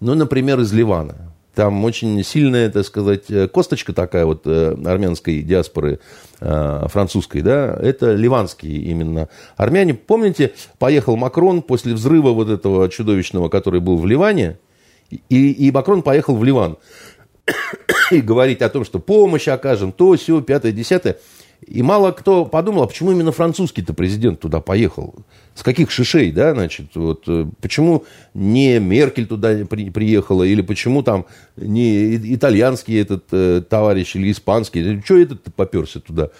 Ну, 0.00 0.14
например, 0.14 0.60
из 0.60 0.72
Ливана. 0.72 1.25
Там 1.56 1.82
очень 1.86 2.22
сильная, 2.22 2.68
так 2.68 2.84
сказать, 2.84 3.30
э, 3.30 3.48
косточка 3.48 3.94
такая 3.94 4.26
вот 4.26 4.42
э, 4.44 4.76
армянской 4.84 5.40
диаспоры 5.40 6.00
э, 6.38 6.86
французской, 6.88 7.40
да, 7.40 7.74
это 7.80 8.12
ливанские 8.12 8.76
именно 8.76 9.30
армяне. 9.56 9.94
Помните, 9.94 10.52
поехал 10.78 11.16
Макрон 11.16 11.62
после 11.62 11.94
взрыва 11.94 12.32
вот 12.32 12.50
этого 12.50 12.90
чудовищного, 12.90 13.48
который 13.48 13.80
был 13.80 13.96
в 13.96 14.04
Ливане, 14.04 14.58
и, 15.30 15.50
и 15.50 15.70
Макрон 15.70 16.02
поехал 16.02 16.36
в 16.36 16.44
Ливан 16.44 16.76
и 18.10 18.20
говорить 18.20 18.60
о 18.60 18.68
том, 18.68 18.84
что 18.84 18.98
помощь 18.98 19.48
окажем, 19.48 19.92
то, 19.92 20.14
все, 20.14 20.42
пятое, 20.42 20.72
десятое. 20.72 21.16
И 21.66 21.82
мало 21.82 22.12
кто 22.12 22.44
подумал, 22.44 22.84
а 22.84 22.86
почему 22.86 23.10
именно 23.10 23.32
французский-то 23.32 23.92
президент 23.92 24.38
туда 24.38 24.60
поехал? 24.60 25.14
С 25.54 25.62
каких 25.64 25.90
шишей, 25.90 26.30
да, 26.30 26.54
значит, 26.54 26.94
вот, 26.94 27.24
э, 27.26 27.46
почему 27.60 28.04
не 28.34 28.78
Меркель 28.78 29.26
туда 29.26 29.64
при, 29.68 29.90
приехала, 29.90 30.44
или 30.44 30.62
почему 30.62 31.02
там 31.02 31.26
не 31.56 32.16
итальянский 32.34 33.00
этот 33.00 33.24
э, 33.32 33.62
товарищ 33.68 34.14
или 34.14 34.30
испанский, 34.30 35.02
что 35.04 35.18
этот 35.18 35.42
поперся 35.54 35.98
туда, 35.98 36.30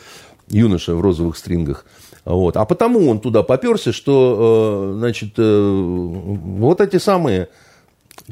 юноша 0.49 0.95
в 0.95 1.01
розовых 1.01 1.37
стрингах? 1.37 1.87
Вот. 2.25 2.57
А 2.57 2.65
потому 2.65 3.09
он 3.09 3.21
туда 3.21 3.43
поперся, 3.43 3.93
что, 3.93 4.93
э, 4.93 4.99
значит, 4.99 5.35
э, 5.39 5.71
вот 5.73 6.81
эти 6.81 6.99
самые 6.99 7.49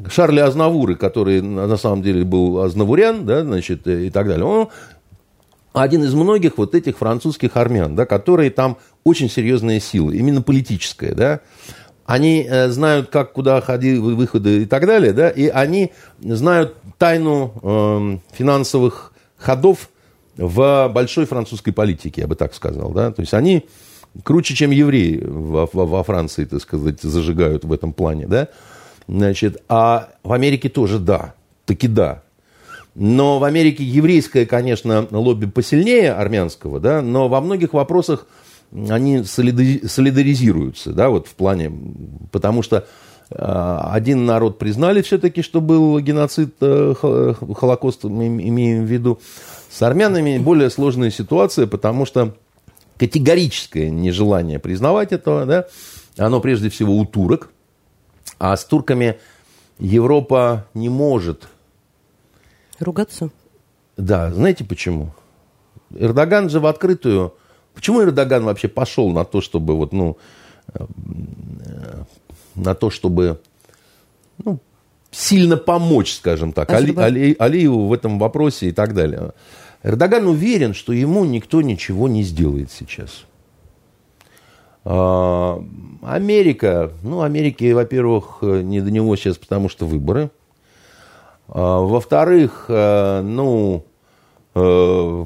Шарли 0.09 0.39
Азнавуры, 0.39 0.95
который 0.95 1.41
на 1.41 1.77
самом 1.77 2.01
деле 2.01 2.25
был 2.25 2.59
Азнавурян, 2.59 3.25
да, 3.25 3.43
значит, 3.43 3.87
и 3.87 4.09
так 4.09 4.27
далее, 4.27 4.45
он 4.45 4.69
один 5.75 6.03
из 6.03 6.13
многих 6.13 6.57
вот 6.57 6.75
этих 6.75 6.97
французских 6.97 7.57
армян, 7.57 7.95
да, 7.95 8.05
которые 8.05 8.49
там 8.49 8.77
очень 9.03 9.29
серьезная 9.29 9.79
сила, 9.79 10.11
именно 10.11 10.41
политическая, 10.41 11.13
да, 11.13 11.41
они 12.05 12.45
э, 12.47 12.69
знают, 12.69 13.09
как 13.09 13.33
куда 13.33 13.59
ходить, 13.61 13.99
выходы 13.99 14.63
и 14.63 14.65
так 14.65 14.85
далее, 14.85 15.11
да, 15.11 15.29
и 15.29 15.47
они 15.47 15.91
знают 16.19 16.75
тайну 16.97 17.53
э, 17.61 18.35
финансовых 18.35 19.13
ходов 19.37 19.89
в 20.37 20.91
большой 20.93 21.25
французской 21.25 21.71
политике, 21.71 22.21
я 22.21 22.27
бы 22.27 22.35
так 22.35 22.53
сказал, 22.53 22.91
да, 22.91 23.11
то 23.11 23.21
есть 23.21 23.33
они 23.33 23.65
круче, 24.23 24.55
чем 24.55 24.71
евреи 24.71 25.21
во, 25.25 25.67
во, 25.71 25.85
во 25.85 26.03
Франции, 26.03 26.45
так 26.45 26.61
сказать, 26.61 27.01
зажигают 27.01 27.65
в 27.65 27.73
этом 27.73 27.91
плане, 27.91 28.27
да, 28.27 28.49
значит, 29.07 29.63
а 29.67 30.09
в 30.23 30.31
Америке 30.31 30.69
тоже 30.69 30.99
да, 30.99 31.33
таки 31.65 31.87
да, 31.87 32.21
но 32.95 33.39
в 33.39 33.43
Америке 33.43 33.83
еврейское, 33.83 34.45
конечно, 34.45 35.05
лобби 35.11 35.45
посильнее 35.45 36.13
армянского, 36.13 36.79
да, 36.79 37.01
но 37.01 37.27
во 37.27 37.41
многих 37.41 37.73
вопросах 37.73 38.25
они 38.71 39.23
солидаризируются, 39.23 40.93
да, 40.93 41.09
вот 41.09 41.27
в 41.27 41.35
плане, 41.35 41.71
потому 42.31 42.63
что 42.63 42.87
э, 43.29 43.35
один 43.37 44.25
народ 44.25 44.57
признали 44.57 45.01
все-таки, 45.01 45.41
что 45.41 45.59
был 45.59 45.99
геноцид, 45.99 46.55
э, 46.61 46.93
Холокост, 46.99 48.05
мы 48.05 48.27
имеем 48.27 48.85
в 48.85 48.87
виду. 48.87 49.19
С 49.69 49.81
армянами 49.81 50.37
более 50.37 50.69
сложная 50.69 51.11
ситуация, 51.11 51.67
потому 51.67 52.05
что 52.05 52.33
категорическое 52.97 53.89
нежелание 53.89 54.57
признавать 54.57 55.11
этого, 55.11 55.45
да, 55.45 55.65
оно 56.17 56.39
прежде 56.39 56.69
всего 56.69 56.95
у 56.97 57.05
турок, 57.05 57.51
а 58.39 58.55
с 58.55 58.63
турками 58.63 59.17
Европа 59.79 60.65
не 60.73 60.87
может 60.87 61.49
Ругаться? 62.79 63.29
Да, 63.97 64.31
знаете 64.31 64.63
почему? 64.63 65.13
Эрдоган 65.93 66.49
же 66.49 66.59
в 66.59 66.65
открытую... 66.65 67.33
Почему 67.73 68.01
Эрдоган 68.01 68.43
вообще 68.43 68.67
пошел 68.67 69.09
на 69.11 69.25
то, 69.25 69.41
чтобы 69.41 69.75
вот, 69.75 69.91
ну, 69.91 70.17
э, 70.73 70.85
на 72.55 72.73
то, 72.73 72.89
чтобы 72.89 73.41
ну, 74.43 74.59
сильно 75.11 75.57
помочь, 75.57 76.13
скажем 76.13 76.53
так, 76.53 76.69
Али, 76.71 76.95
Али, 76.95 77.35
Алиеву 77.37 77.87
в 77.87 77.93
этом 77.93 78.17
вопросе 78.17 78.69
и 78.69 78.71
так 78.71 78.93
далее. 78.93 79.33
Эрдоган 79.83 80.27
уверен, 80.27 80.73
что 80.73 80.93
ему 80.93 81.25
никто 81.25 81.61
ничего 81.61 82.07
не 82.07 82.23
сделает 82.23 82.71
сейчас. 82.71 83.25
А, 84.85 85.61
Америка, 86.01 86.91
ну, 87.03 87.21
Америке, 87.21 87.73
во-первых, 87.73 88.39
не 88.41 88.81
до 88.81 88.91
него 88.91 89.15
сейчас, 89.15 89.37
потому 89.37 89.69
что 89.69 89.85
выборы– 89.85 90.29
а, 90.39 90.44
во-вторых, 91.47 92.65
э, 92.69 93.21
ну, 93.21 93.85
э, 94.55 95.25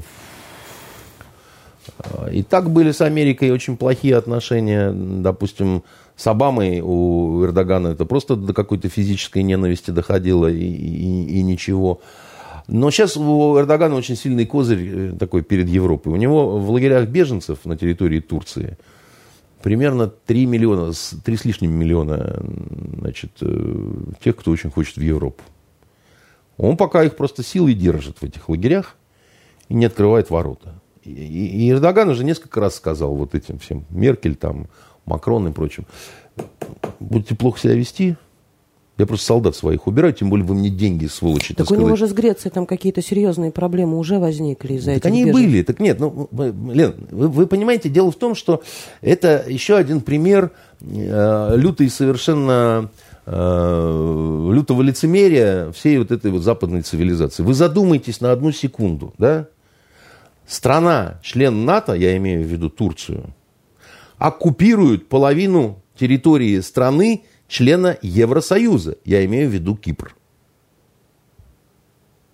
и 2.30 2.42
так 2.42 2.70
были 2.70 2.92
с 2.92 3.00
Америкой 3.00 3.50
очень 3.50 3.76
плохие 3.76 4.16
отношения, 4.16 4.92
допустим, 4.92 5.82
с 6.16 6.26
Обамой 6.26 6.80
у 6.82 7.42
Эрдогана 7.44 7.88
это 7.88 8.04
просто 8.04 8.36
до 8.36 8.52
какой-то 8.52 8.88
физической 8.88 9.42
ненависти 9.42 9.90
доходило 9.90 10.46
и, 10.46 10.62
и, 10.62 11.38
и 11.38 11.42
ничего. 11.42 12.00
Но 12.68 12.90
сейчас 12.90 13.16
у 13.16 13.58
Эрдогана 13.58 13.96
очень 13.96 14.16
сильный 14.16 14.44
козырь 14.44 14.90
э, 14.92 15.12
такой 15.18 15.42
перед 15.42 15.68
Европой. 15.68 16.12
У 16.12 16.16
него 16.16 16.58
в 16.58 16.70
лагерях 16.70 17.08
беженцев 17.08 17.64
на 17.64 17.78
территории 17.78 18.20
Турции 18.20 18.76
примерно 19.62 20.08
3 20.08 20.46
миллиона, 20.46 20.92
3 21.24 21.36
с 21.36 21.44
лишним 21.46 21.72
миллиона 21.72 22.42
значит, 22.98 23.32
тех, 24.22 24.36
кто 24.36 24.50
очень 24.50 24.70
хочет 24.70 24.96
в 24.96 25.02
Европу. 25.02 25.42
Он 26.60 26.76
пока 26.76 27.02
их 27.04 27.16
просто 27.16 27.42
силой 27.42 27.74
держит 27.74 28.18
в 28.18 28.22
этих 28.22 28.48
лагерях 28.48 28.96
и 29.68 29.74
не 29.74 29.86
открывает 29.86 30.28
ворота. 30.28 30.80
И, 31.02 31.10
и 31.10 31.70
Эрдоган 31.70 32.10
уже 32.10 32.22
несколько 32.22 32.60
раз 32.60 32.74
сказал 32.74 33.14
вот 33.14 33.34
этим 33.34 33.58
всем, 33.58 33.86
Меркель, 33.88 34.36
там, 34.36 34.66
Макрон 35.06 35.48
и 35.48 35.52
прочим, 35.52 35.86
будете 36.98 37.34
плохо 37.34 37.58
себя 37.58 37.74
вести, 37.74 38.16
я 38.98 39.06
просто 39.06 39.24
солдат 39.24 39.56
своих 39.56 39.86
убираю, 39.86 40.12
тем 40.12 40.28
более 40.28 40.44
вы 40.44 40.54
мне 40.54 40.68
деньги, 40.68 41.06
сволочи. 41.06 41.54
Так, 41.54 41.56
так 41.56 41.64
у 41.64 41.66
сказать. 41.68 41.86
него 41.86 41.96
же 41.96 42.06
с 42.06 42.12
Грецией 42.12 42.52
там 42.52 42.66
какие-то 42.66 43.00
серьезные 43.00 43.50
проблемы 43.50 43.96
уже 43.96 44.18
возникли 44.18 44.74
из-за 44.74 44.90
этих 44.90 45.06
они 45.06 45.22
и 45.22 45.32
были. 45.32 45.62
Так 45.62 45.80
нет, 45.80 45.98
ну, 45.98 46.28
Лен, 46.30 46.94
вы, 47.10 47.28
вы 47.28 47.46
понимаете, 47.46 47.88
дело 47.88 48.10
в 48.10 48.16
том, 48.16 48.34
что 48.34 48.62
это 49.00 49.46
еще 49.48 49.76
один 49.76 50.02
пример 50.02 50.50
э, 50.82 51.52
лютой 51.56 51.88
совершенно 51.88 52.90
Э, 53.26 54.50
лютого 54.52 54.82
лицемерия 54.82 55.70
всей 55.72 55.98
вот 55.98 56.10
этой 56.10 56.30
вот 56.30 56.42
западной 56.42 56.82
цивилизации. 56.82 57.42
Вы 57.42 57.54
задумайтесь 57.54 58.20
на 58.20 58.32
одну 58.32 58.50
секунду, 58.50 59.14
да? 59.18 59.48
Страна, 60.46 61.20
член 61.22 61.64
НАТО, 61.64 61.92
я 61.94 62.16
имею 62.16 62.42
в 62.44 62.48
виду 62.48 62.70
Турцию, 62.70 63.34
оккупирует 64.18 65.08
половину 65.08 65.82
территории 65.96 66.58
страны, 66.60 67.24
члена 67.46 67.96
Евросоюза, 68.02 68.96
я 69.04 69.24
имею 69.26 69.48
в 69.48 69.52
виду 69.52 69.76
Кипр. 69.76 70.16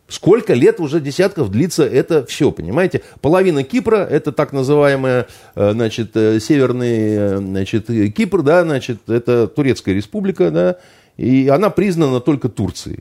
Сколько 0.08 0.54
лет 0.54 0.78
уже 0.78 1.00
десятков 1.00 1.50
длится 1.50 1.84
это 1.84 2.24
все, 2.26 2.52
понимаете? 2.52 3.02
Половина 3.20 3.64
Кипра, 3.64 3.96
это 3.96 4.30
так 4.30 4.52
называемая, 4.52 5.26
э, 5.56 5.72
значит, 5.72 6.10
э, 6.14 6.38
северный, 6.38 7.16
э, 7.16 7.36
значит, 7.38 7.86
Кипр, 8.14 8.42
да, 8.42 8.62
значит, 8.62 9.08
это 9.08 9.48
Турецкая 9.48 9.96
республика, 9.96 10.52
да, 10.52 10.76
и 11.16 11.48
она 11.48 11.70
признана 11.70 12.20
только 12.20 12.48
Турцией. 12.48 13.00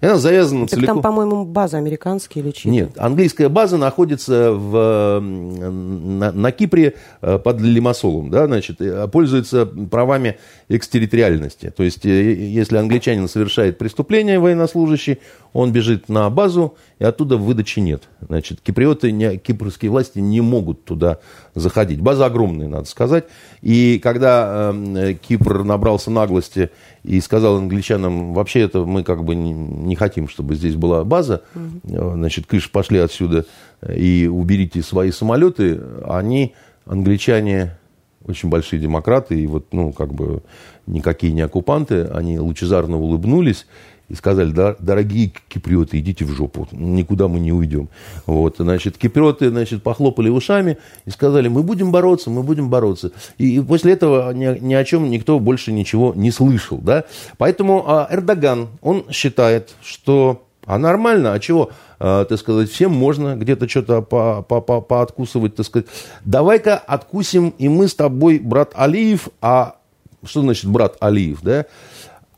И 0.00 0.06
она 0.06 0.16
завязана 0.16 0.66
так 0.66 0.78
целиком... 0.78 0.96
там, 0.96 1.02
по-моему, 1.02 1.44
база 1.44 1.78
американская 1.78 2.42
или 2.42 2.52
чьи 2.52 2.70
Нет, 2.70 2.92
английская 2.96 3.48
база 3.48 3.76
находится 3.78 4.52
в, 4.52 5.20
на, 5.20 6.30
на 6.30 6.52
Кипре 6.52 6.94
э, 7.20 7.38
под 7.38 7.60
Лимассолом, 7.60 8.30
да, 8.30 8.46
значит, 8.46 8.80
пользуется 9.10 9.66
правами 9.66 10.38
экстерриториальности. 10.68 11.72
То 11.76 11.82
есть, 11.82 12.06
э, 12.06 12.34
если 12.34 12.76
англичанин 12.76 13.28
совершает 13.28 13.78
преступление 13.78 14.38
военнослужащий, 14.38 15.18
он 15.52 15.72
бежит 15.72 16.08
на 16.08 16.30
базу, 16.30 16.76
и 16.98 17.04
оттуда 17.04 17.36
выдачи 17.36 17.80
нет. 17.80 18.04
Значит, 18.20 18.60
киприоты, 18.60 19.10
не, 19.10 19.38
кипрские 19.38 19.90
власти 19.90 20.18
не 20.18 20.40
могут 20.40 20.84
туда 20.84 21.18
заходить. 21.54 22.00
База 22.00 22.26
огромная, 22.26 22.68
надо 22.68 22.86
сказать. 22.86 23.24
И 23.62 23.98
когда 24.02 24.72
э, 24.72 25.14
Кипр 25.14 25.64
набрался 25.64 26.10
наглости 26.10 26.70
и 27.08 27.22
сказал 27.22 27.56
англичанам, 27.56 28.34
вообще 28.34 28.60
это 28.60 28.84
мы 28.84 29.02
как 29.02 29.24
бы 29.24 29.34
не, 29.34 29.52
не 29.52 29.96
хотим, 29.96 30.28
чтобы 30.28 30.56
здесь 30.56 30.74
была 30.74 31.04
база, 31.04 31.42
угу. 31.54 32.12
значит, 32.16 32.44
кыш, 32.46 32.70
пошли 32.70 32.98
отсюда 32.98 33.46
и 33.88 34.28
уберите 34.30 34.82
свои 34.82 35.10
самолеты, 35.10 35.80
они, 36.06 36.54
англичане, 36.84 37.78
очень 38.26 38.50
большие 38.50 38.78
демократы, 38.78 39.40
и 39.40 39.46
вот, 39.46 39.68
ну, 39.72 39.90
как 39.92 40.12
бы 40.12 40.42
никакие 40.86 41.32
не 41.32 41.40
оккупанты, 41.40 42.02
они 42.04 42.38
лучезарно 42.38 42.98
улыбнулись 42.98 43.66
и 44.08 44.14
сказали, 44.14 44.52
дорогие 44.78 45.32
киприоты, 45.48 45.98
идите 45.98 46.24
в 46.24 46.30
жопу, 46.30 46.66
никуда 46.72 47.28
мы 47.28 47.40
не 47.40 47.52
уйдем. 47.52 47.88
Вот, 48.26 48.56
значит, 48.58 48.96
киприоты, 48.96 49.50
значит, 49.50 49.82
похлопали 49.82 50.30
ушами 50.30 50.78
и 51.04 51.10
сказали, 51.10 51.48
мы 51.48 51.62
будем 51.62 51.92
бороться, 51.92 52.30
мы 52.30 52.42
будем 52.42 52.70
бороться. 52.70 53.12
И 53.36 53.60
после 53.60 53.92
этого 53.92 54.32
ни, 54.32 54.74
о 54.74 54.84
чем 54.84 55.10
никто 55.10 55.38
больше 55.38 55.72
ничего 55.72 56.14
не 56.14 56.30
слышал, 56.30 56.78
да. 56.78 57.04
Поэтому 57.36 57.84
а, 57.86 58.08
Эрдоган, 58.10 58.68
он 58.80 59.04
считает, 59.10 59.74
что, 59.82 60.46
а 60.64 60.78
нормально, 60.78 61.34
а 61.34 61.38
чего, 61.38 61.70
а, 61.98 62.24
так 62.24 62.38
сказать, 62.38 62.70
всем 62.70 62.92
можно 62.92 63.36
где-то 63.36 63.68
что-то 63.68 64.00
по, 64.00 64.42
по, 64.42 64.62
по, 64.62 64.80
пооткусывать, 64.80 65.54
так 65.54 65.66
сказать. 65.66 65.86
Давай-ка 66.24 66.78
откусим 66.78 67.50
и 67.58 67.68
мы 67.68 67.88
с 67.88 67.94
тобой, 67.94 68.38
брат 68.38 68.72
Алиев, 68.74 69.28
а 69.42 69.76
что 70.24 70.40
значит 70.40 70.66
брат 70.70 70.96
Алиев, 71.00 71.40
да? 71.42 71.66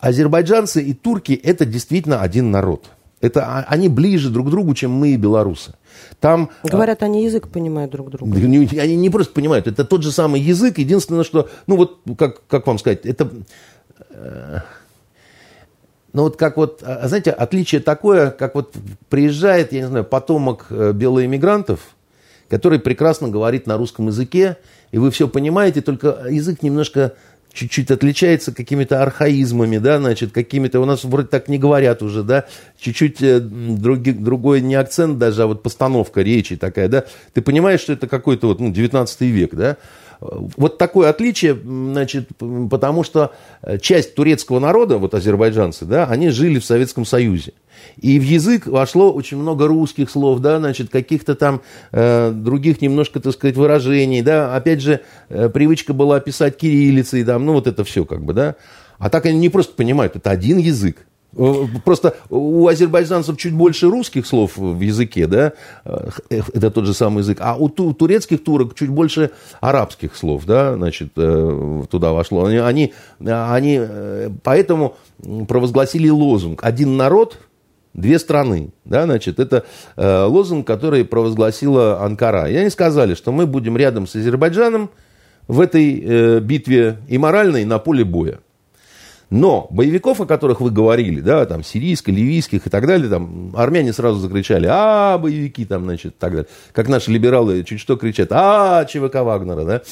Азербайджанцы 0.01 0.83
и 0.83 0.95
турки– 0.95 1.33
это 1.45 1.65
действительно 1.65 2.21
один 2.23 2.51
народ. 2.51 2.87
Это 3.21 3.45
а, 3.45 3.65
они 3.69 3.89
ближе 3.89 4.31
друг 4.31 4.47
к 4.49 4.51
другу, 4.51 4.75
чем 4.75 4.93
мы 4.93 5.11
и 5.11 5.17
белорусы. 5.17 5.75
Там, 6.21 6.51
а, 6.63 6.69
Говорят, 6.69 7.03
они 7.03 7.25
язык 7.25 7.49
понимают 7.49 7.93
друг 7.93 8.11
друга. 8.11 8.35
Они 8.35 8.97
не 8.97 9.11
просто 9.11 9.35
понимают, 9.35 9.67
это 9.67 9.85
тот 9.85 10.03
же 10.03 10.11
самый 10.11 10.41
язык. 10.41 10.79
Единственное, 10.79 11.25
что, 11.25 11.49
ну 11.67 11.77
вот, 11.77 12.01
как, 12.19 12.47
как 12.47 12.67
вам 12.67 12.79
сказать, 12.79 13.05
это... 13.05 13.31
Э, 14.11 14.61
ну 16.13 16.23
вот 16.23 16.37
как 16.37 16.57
вот, 16.57 16.83
а, 16.83 17.07
знаете, 17.07 17.31
отличие 17.31 17.83
такое, 17.83 18.31
как 18.31 18.55
вот 18.55 18.75
приезжает, 19.11 19.73
я 19.73 19.81
не 19.81 19.87
знаю, 19.87 20.05
потомок 20.05 20.67
э, 20.71 20.93
белоэмигрантов, 20.93 21.81
который 22.49 22.79
прекрасно 22.79 23.29
говорит 23.29 23.67
на 23.67 23.77
русском 23.77 24.07
языке, 24.07 24.57
и 24.93 24.99
вы 24.99 25.11
все 25.11 25.29
понимаете, 25.29 25.83
только 25.83 26.25
язык 26.29 26.63
немножко 26.63 27.15
чуть-чуть 27.53 27.91
отличается 27.91 28.53
какими-то 28.53 29.03
архаизмами, 29.03 29.79
да, 29.79 29.99
значит, 29.99 30.33
какими-то, 30.33 30.81
у 30.81 30.85
нас 30.85 31.05
вроде 31.05 31.29
так 31.29 31.49
не 31.49 31.59
говорят 31.59 32.03
уже, 32.03 32.23
да, 32.23 32.47
чуть-чуть 32.79 33.23
э, 33.23 33.41
други, 33.41 34.13
другой 34.13 34.61
не 34.61 34.75
акцент 34.75 35.19
даже, 35.19 35.43
а 35.43 35.47
вот 35.47 35.63
постановка 35.63 36.23
речи 36.23 36.57
такая, 36.57 36.89
да, 36.89 37.05
ты 37.33 37.43
понимаешь, 37.43 37.81
что 37.81 37.93
это 37.93 38.07
какой-то 38.07 38.49
вот, 38.49 38.61
ну, 38.61 38.71
19 38.71 39.21
век, 39.23 39.55
да, 39.55 39.77
вот 40.21 40.77
такое 40.79 41.09
отличие, 41.09 41.55
значит, 41.55 42.29
потому 42.71 43.03
что 43.05 43.33
э, 43.63 43.79
часть 43.79 44.15
турецкого 44.15 44.59
народа, 44.59 44.99
вот 44.99 45.15
азербайджанцы, 45.15 45.87
да, 45.87 46.05
они 46.05 46.29
жили 46.29 46.59
в 46.59 46.65
Советском 46.65 47.07
Союзе. 47.07 47.53
И 47.97 48.19
в 48.19 48.23
язык 48.23 48.67
вошло 48.67 49.13
очень 49.13 49.39
много 49.39 49.67
русских 49.67 50.11
слов, 50.11 50.41
да, 50.41 50.59
значит, 50.59 50.91
каких-то 50.91 51.35
там 51.35 51.63
э, 51.93 52.33
других 52.33 52.83
немножко, 52.83 53.21
так 53.21 53.33
сказать, 53.33 53.57
выражений, 53.57 54.21
да. 54.21 54.55
Опять 54.55 54.83
же, 54.83 55.01
э, 55.31 55.49
привычка 55.49 55.95
была 55.95 56.21
писать 56.21 56.59
кириллицей, 56.59 57.25
там, 57.25 57.47
ну, 57.47 57.55
вот 57.55 57.67
это 57.67 57.83
все 57.85 58.05
как 58.05 58.23
бы, 58.23 58.35
да. 58.35 58.57
А 58.99 59.09
так 59.09 59.25
они 59.25 59.39
не 59.39 59.49
просто 59.49 59.75
понимают, 59.75 60.17
это 60.17 60.31
один 60.31 60.59
язык. 60.59 61.07
Э, 61.37 61.67
просто 61.85 62.17
у 62.29 62.67
азербайджанцев 62.67 63.37
чуть 63.37 63.55
больше 63.55 63.89
русских 63.89 64.27
слов 64.27 64.57
в 64.57 64.81
языке, 64.81 65.27
да, 65.27 65.53
э, 65.85 66.09
это 66.29 66.71
тот 66.71 66.87
же 66.87 66.95
самый 66.95 67.21
язык, 67.21 67.39
а 67.41 67.57
у 67.57 67.69
турецких 67.69 68.43
турок 68.43 68.75
чуть 68.75 68.91
больше 68.91 69.31
арабских 69.61 70.17
слов, 70.17 70.45
да, 70.45 70.75
значит, 70.75 71.13
э, 71.17 71.83
туда 71.91 72.13
вошло. 72.13 72.45
Они, 72.45 72.59
они, 72.59 72.93
они 73.21 73.81
поэтому 74.43 74.97
провозгласили 75.49 76.09
лозунг 76.09 76.65
«Один 76.65 76.97
народ, 76.97 77.39
две 77.95 78.19
страны», 78.19 78.71
да, 78.85 79.05
значит, 79.05 79.39
это 79.39 79.65
лозунг, 79.97 80.67
который 80.67 81.05
провозгласила 81.05 82.03
Анкара. 82.03 82.51
И 82.51 82.57
они 82.57 82.71
сказали, 82.71 83.15
что 83.15 83.31
мы 83.31 83.47
будем 83.47 83.77
рядом 83.77 84.07
с 84.07 84.17
Азербайджаном 84.17 84.91
в 85.47 85.61
этой 85.61 86.41
битве 86.41 86.99
и 87.09 87.19
моральной, 87.19 87.63
и 87.63 87.67
на 87.67 87.79
поле 87.79 88.05
боя. 88.05 88.41
Но 89.31 89.69
боевиков, 89.71 90.21
о 90.21 90.27
которых 90.27 90.61
вы 90.61 90.71
говорили, 90.71 91.21
да, 91.21 91.47
там, 91.47 91.63
сирийско, 91.63 92.11
ливийских 92.11 92.67
и 92.67 92.71
так 92.71 92.87
далее, 92.87 93.09
там, 93.09 93.53
армяне 93.55 93.93
сразу 93.93 94.19
закричали, 94.19 94.67
а, 94.69 95.19
боевики, 95.19 95.65
там, 95.65 95.85
значит, 95.85 96.19
так 96.19 96.33
далее. 96.33 96.49
Как 96.73 96.89
наши 96.89 97.13
либералы 97.13 97.63
чуть 97.63 97.79
что 97.79 97.97
кричат, 97.97 98.29
а, 98.33 98.85
ЧВК 98.85 99.17
Вагнера, 99.17 99.65
да. 99.65 99.83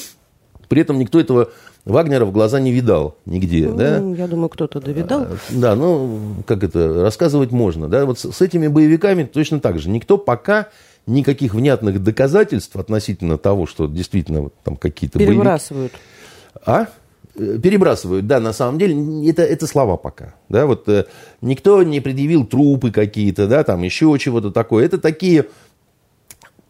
При 0.69 0.83
этом 0.83 0.99
никто 0.99 1.21
этого 1.21 1.51
Вагнера 1.85 2.25
в 2.25 2.33
глаза 2.33 2.59
не 2.59 2.73
видал 2.73 3.17
нигде, 3.27 3.69
ну, 3.69 3.77
да? 3.77 3.99
Я 3.99 4.27
думаю, 4.27 4.49
кто-то 4.49 4.81
довидал. 4.81 5.23
А, 5.23 5.37
да, 5.51 5.77
ну, 5.77 6.35
как 6.45 6.65
это, 6.65 7.03
рассказывать 7.03 7.53
можно, 7.53 7.89
да. 7.89 8.07
Вот 8.07 8.19
с, 8.19 8.33
с 8.33 8.43
этими 8.43 8.67
боевиками 8.67 9.23
точно 9.23 9.61
так 9.61 9.79
же. 9.79 9.89
Никто 9.89 10.19
пока 10.19 10.69
никаких 11.07 11.55
внятных 11.55 12.03
доказательств 12.03 12.75
относительно 12.77 13.39
того, 13.39 13.67
что 13.67 13.87
действительно 13.87 14.51
там 14.65 14.77
какие-то 14.77 15.19
боевики... 15.19 15.37
Перебрасывают. 15.37 15.93
А? 16.67 16.89
Э, 17.39 17.59
перебрасывают, 17.59 18.27
да, 18.27 18.41
на 18.41 18.53
самом 18.53 18.79
деле, 18.79 19.31
это, 19.31 19.43
это 19.43 19.67
слова 19.67 19.97
пока. 19.97 20.35
Да, 20.49 20.67
вот 20.67 20.89
э, 20.89 21.07
никто 21.41 21.83
не 21.83 22.01
предъявил 22.01 22.45
трупы 22.45 22.91
какие-то, 22.91 23.47
да, 23.47 23.63
там 23.65 23.83
еще 23.83 24.17
чего-то 24.19 24.51
такое. 24.51 24.85
Это 24.85 24.99
такие 24.99 25.47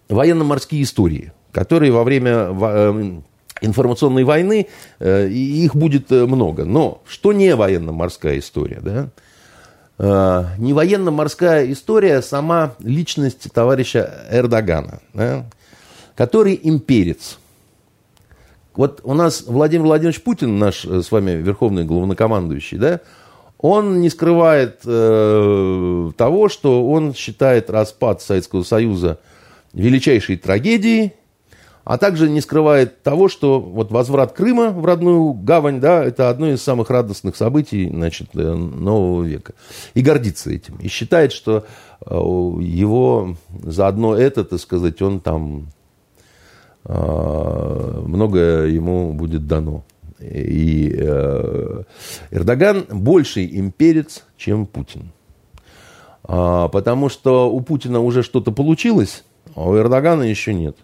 военно-морские 0.09 0.83
истории, 0.83 1.33
которые 1.53 1.93
во 1.93 2.05
время 2.05 2.49
э, 2.51 3.21
информационной 3.63 4.25
войны, 4.25 4.69
э, 4.99 5.29
их 5.29 5.75
будет 5.75 6.13
э, 6.13 6.27
много. 6.27 6.65
Но 6.65 7.03
что 7.07 7.33
не 7.33 7.55
военно-морская 7.55 8.39
история, 8.39 8.81
да? 8.83 9.09
Э, 9.99 10.45
не 10.59 10.75
военно-морская 10.75 11.73
история, 11.73 12.19
а 12.19 12.23
сама 12.23 12.75
личность 12.81 13.51
товарища 13.53 14.27
Эрдогана, 14.31 15.01
да? 15.15 15.47
который 16.15 16.59
имперец– 16.63 17.39
вот 18.79 19.01
у 19.03 19.13
нас 19.13 19.43
Владимир 19.45 19.87
Владимирович 19.87 20.23
Путин, 20.23 20.57
наш 20.61 20.85
э, 20.85 21.03
с 21.03 21.11
вами 21.11 21.33
верховный 21.33 21.83
главнокомандующий, 21.83 22.79
да, 22.79 23.01
он 23.59 24.01
не 24.01 24.09
скрывает 24.09 24.83
э, 24.85 26.11
того, 26.17 26.49
что 26.49 26.89
он 26.89 27.13
считает 27.13 27.71
распад 27.71 28.23
Советского 28.23 28.63
Союза 28.63 29.19
величайшей 29.73 30.37
трагедией, 30.37 31.15
а 31.83 31.99
также 31.99 32.31
не 32.31 32.41
скрывает 32.41 33.03
того, 33.03 33.29
что 33.29 33.59
вот 33.59 33.91
возврат 33.91 34.33
Крыма 34.33 34.71
в 34.71 34.85
родную 34.85 35.33
гавань, 35.33 35.81
да, 35.81 36.05
это 36.05 36.31
одно 36.31 36.49
из 36.49 36.63
самых 36.63 36.89
радостных 36.89 37.35
событий, 37.35 37.89
значит, 37.89 38.29
э, 38.35 38.55
нового 38.55 39.25
века. 39.25 39.55
И 39.95 40.03
гордится 40.03 40.53
этим. 40.53 40.77
И 40.77 40.87
считает, 40.87 41.33
что 41.33 41.67
э, 42.07 42.15
его 42.15 43.35
заодно 43.61 44.15
это, 44.15 44.45
так 44.45 44.61
сказать, 44.61 45.03
он 45.03 45.19
там 45.19 45.73
многое 46.89 48.69
ему 48.69 49.13
будет 49.13 49.47
дано. 49.47 49.85
И 50.21 50.93
э, 50.99 51.83
Эрдоган 52.31 52.87
больший 52.91 53.59
имперец, 53.59 54.25
чем 54.37 54.67
Путин. 54.67 55.13
А, 56.25 56.69
потому 56.69 57.09
что 57.09 57.51
у 57.51 57.61
Путина 57.61 58.01
уже 58.01 58.23
что-то 58.23 58.51
получилось, 58.51 59.25
а 59.55 59.69
у 59.69 59.77
Эрдогана 59.77 60.23
еще 60.23 60.55
нет. 60.55 60.77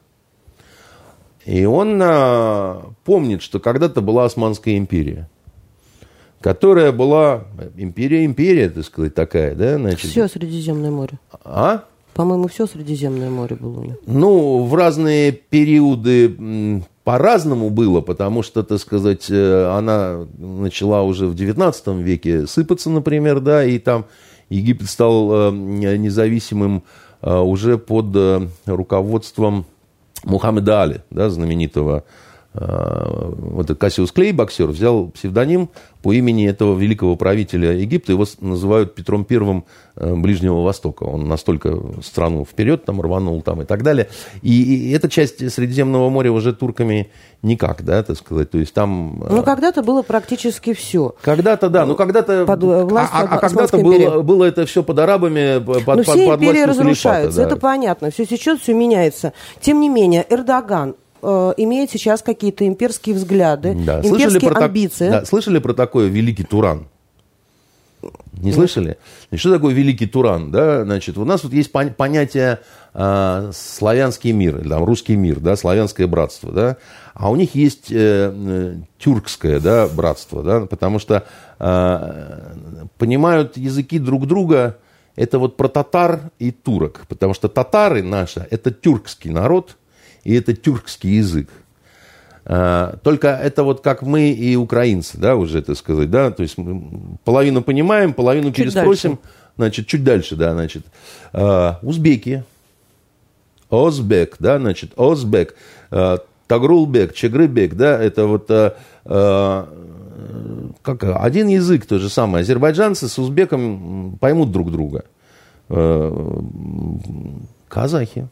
И 1.45 1.65
он 1.65 2.01
а, 2.03 2.93
помнит, 3.05 3.43
что 3.43 3.59
когда-то 3.59 4.01
была 4.01 4.25
Османская 4.25 4.77
империя, 4.79 5.29
которая 6.41 6.93
была 6.93 7.45
империя-империя, 7.77 8.71
так 8.71 8.85
сказать, 8.85 9.15
такая, 9.15 9.55
да? 9.55 9.77
Значит, 9.77 10.11
Все 10.11 10.29
Средиземное 10.29 10.91
море. 10.91 11.19
А? 11.45 11.85
По-моему, 12.15 12.49
все 12.49 12.67
Средиземное 12.67 13.31
море 13.31 13.57
было 13.57 13.81
у 13.81 13.85
них. 13.85 13.97
Ну, 14.07 14.65
в 14.65 14.75
разные 14.75 15.33
периоды 15.33 16.83
по-разному 17.05 17.71
было, 17.71 18.01
потому 18.01 18.43
что, 18.43 18.63
так 18.63 18.79
сказать, 18.79 19.27
э, 19.29 19.67
она 19.77 20.27
начала 20.39 21.03
уже 21.03 21.27
в 21.27 21.35
XIX 21.35 22.03
веке 22.03 22.47
сыпаться, 22.47 22.89
например, 22.89 23.41
да, 23.41 23.65
и 23.65 23.79
там 23.79 24.07
Египет 24.49 24.89
стал 24.89 25.51
э, 25.51 25.51
независимым 25.53 26.83
э, 27.21 27.37
уже 27.37 27.77
под 27.77 28.17
руководством 28.65 29.67
Мухаммеда 30.25 30.83
Али, 30.83 31.01
да, 31.11 31.29
знаменитого 31.29 32.05
вот 32.55 33.65
этот 33.65 33.79
Кассиус 33.79 34.13
Клей, 34.13 34.33
боксер, 34.33 34.69
взял 34.69 35.09
псевдоним 35.09 35.71
по 36.05 36.13
имени 36.13 36.47
этого 36.47 36.79
великого 36.79 37.17
правителя 37.17 37.73
Египта. 37.73 38.13
Его 38.13 38.27
называют 38.41 38.95
Петром 38.95 39.25
Первым 39.25 39.65
э, 39.97 40.15
Ближнего 40.15 40.63
Востока. 40.63 41.05
Он 41.05 41.27
настолько 41.27 41.77
страну 42.05 42.45
вперед 42.45 42.85
там 42.85 43.01
рванул 43.01 43.41
там 43.43 43.63
и 43.63 43.65
так 43.65 43.83
далее. 43.83 44.09
И, 44.43 44.63
и 44.63 44.93
эта 44.93 45.09
часть 45.09 45.51
Средиземного 45.51 46.11
моря 46.11 46.31
уже 46.31 46.53
турками 46.53 47.11
никак, 47.43 47.83
да, 47.83 48.03
так 48.03 48.19
сказать. 48.19 48.51
То 48.51 48.59
есть 48.59 48.73
там... 48.73 49.25
Ну, 49.29 49.43
когда-то 49.43 49.83
было 49.83 50.03
практически 50.03 50.75
все. 50.75 51.15
Когда-то, 51.23 51.71
да. 51.71 51.87
Ну, 51.87 51.97
когда-то... 51.97 52.45
Под 52.45 52.63
а, 52.63 53.09
а, 53.11 53.23
а 53.23 53.39
когда-то 53.39 53.79
было, 53.79 54.23
было 54.23 54.45
это 54.45 54.67
все 54.67 54.83
под 54.83 54.99
арабами, 54.99 55.59
под, 55.59 55.87
Но 55.87 55.95
под, 55.95 56.07
все 56.07 56.29
под 56.29 56.41
империи 56.41 56.63
разрушаются, 56.63 57.41
да. 57.41 57.47
это 57.47 57.57
понятно. 57.57 58.11
Все 58.11 58.27
сейчас 58.27 58.61
все 58.61 58.75
меняется. 58.75 59.33
Тем 59.61 59.81
не 59.81 59.89
менее, 59.89 60.25
Эрдоган 60.29 60.95
э, 61.25 61.55
имеет 61.59 61.91
сейчас 61.91 62.23
какие-то 62.23 62.67
имперские 62.67 63.15
взгляды, 63.15 63.75
да. 63.75 63.99
имперские 63.99 64.31
слышали 64.31 64.39
про 64.53 64.65
амбиции. 64.65 65.11
Так, 65.11 65.21
да, 65.21 65.27
слышали 65.27 65.59
про 65.59 65.73
такое 65.75 66.09
великий 66.09 66.45
Туран? 66.45 66.87
Не 68.35 68.53
слышали? 68.53 68.99
Что 69.35 69.55
такое 69.55 69.75
великий 69.75 70.07
Туран? 70.07 70.51
Да? 70.51 70.85
Значит, 70.85 71.17
у 71.19 71.25
нас 71.25 71.45
вот 71.45 71.53
есть 71.53 71.73
понятие 71.73 72.61
э, 72.93 73.51
славянский 73.53 74.33
мир, 74.33 74.69
там, 74.69 74.85
русский 74.85 75.17
мир, 75.17 75.41
да, 75.41 75.57
славянское 75.57 76.07
братство, 76.07 76.53
да, 76.53 76.77
а 77.15 77.31
у 77.31 77.37
них 77.37 77.55
есть 77.55 77.91
э, 77.91 78.33
э, 78.35 78.77
тюркское 78.99 79.61
да, 79.61 79.89
братство, 79.89 80.43
да, 80.43 80.67
потому 80.67 80.99
что 80.99 81.25
э, 81.59 82.55
понимают 82.99 83.57
языки 83.57 83.99
друг 83.99 84.27
друга, 84.27 84.79
это 85.17 85.39
вот 85.39 85.57
про 85.57 85.69
татар 85.69 86.31
и 86.39 86.51
турок, 86.51 87.05
потому 87.09 87.35
что 87.35 87.49
татары 87.49 88.03
наши, 88.03 88.47
это 88.51 88.71
тюркский 88.71 89.31
народ, 89.31 89.77
и 90.25 90.35
это 90.35 90.55
тюркский 90.55 91.17
язык. 91.17 91.49
А, 92.47 92.99
только 93.03 93.29
это 93.29 93.63
вот 93.63 93.81
как 93.81 94.03
мы 94.03 94.31
и 94.31 94.55
украинцы, 94.57 95.17
да, 95.17 95.37
уже, 95.37 95.63
так 95.63 95.77
сказать, 95.77 96.11
да, 96.11 96.31
то 96.31 96.43
есть 96.43 96.59
мы 96.59 97.17
половину 97.25 97.63
понимаем, 97.63 98.13
половину 98.13 98.49
чуть 98.49 98.67
переспросим, 98.67 99.11
дальше. 99.13 99.25
значит, 99.57 99.87
чуть 99.87 100.05
дальше, 100.05 100.37
да, 100.37 100.53
значит, 100.53 100.85
а, 101.33 101.79
узбеки, 101.83 102.45
Озбек, 103.71 104.37
да, 104.39 104.59
значит, 104.59 104.93
Озбек, 104.97 105.55
а, 105.91 106.19
Тагрулбек, 106.47 107.15
Чегрыбек, 107.15 107.75
да, 107.75 107.99
это 107.99 108.27
вот 108.27 108.49
как, 110.83 111.03
один 111.03 111.49
язык 111.49 111.87
то 111.87 111.99
же 111.99 112.09
самое. 112.09 112.43
Азербайджанцы 112.43 113.09
с 113.09 113.19
узбеком 113.19 114.17
поймут 114.21 114.53
друг 114.53 114.71
друга. 114.71 115.05
Казахи, 117.69 118.29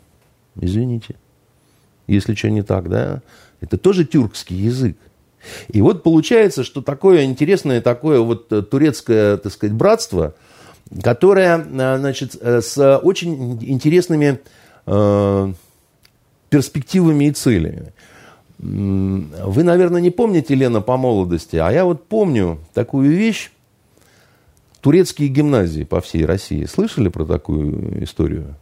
извините 0.61 1.16
если 2.07 2.34
что 2.34 2.50
не 2.50 2.62
так, 2.62 2.88
да, 2.88 3.22
это 3.61 3.78
тоже 3.78 4.05
тюркский 4.05 4.57
язык. 4.57 4.96
И 5.68 5.80
вот 5.80 6.03
получается, 6.03 6.64
что 6.64 6.82
такое 6.82 7.24
интересное, 7.24 7.80
такое 7.80 8.20
вот 8.20 8.53
э, 8.53 8.62
турецкое, 8.62 9.36
так 9.36 9.53
сказать, 9.53 9.74
братство, 9.74 10.34
которое, 11.03 11.59
э, 11.59 11.98
значит, 11.98 12.36
э, 12.40 12.61
с 12.61 12.98
очень 12.98 13.59
интересными 13.62 14.40
перспективами 16.50 17.26
и 17.26 17.30
целями. 17.30 17.92
Вы, 18.59 19.62
наверное, 19.62 20.00
не 20.00 20.11
помните, 20.11 20.57
Лена, 20.57 20.80
по 20.80 20.96
молодости, 20.96 21.55
а 21.55 21.70
я 21.70 21.84
вот 21.84 22.09
помню 22.09 22.59
такую 22.74 23.12
вещь. 23.12 23.53
Турецкие 24.80 25.28
гимназии 25.28 25.84
по 25.84 26.00
всей 26.00 26.24
России. 26.26 26.64
Слышали 26.64 27.09
про 27.09 27.24
такую 27.24 28.03
историю? 28.03 28.57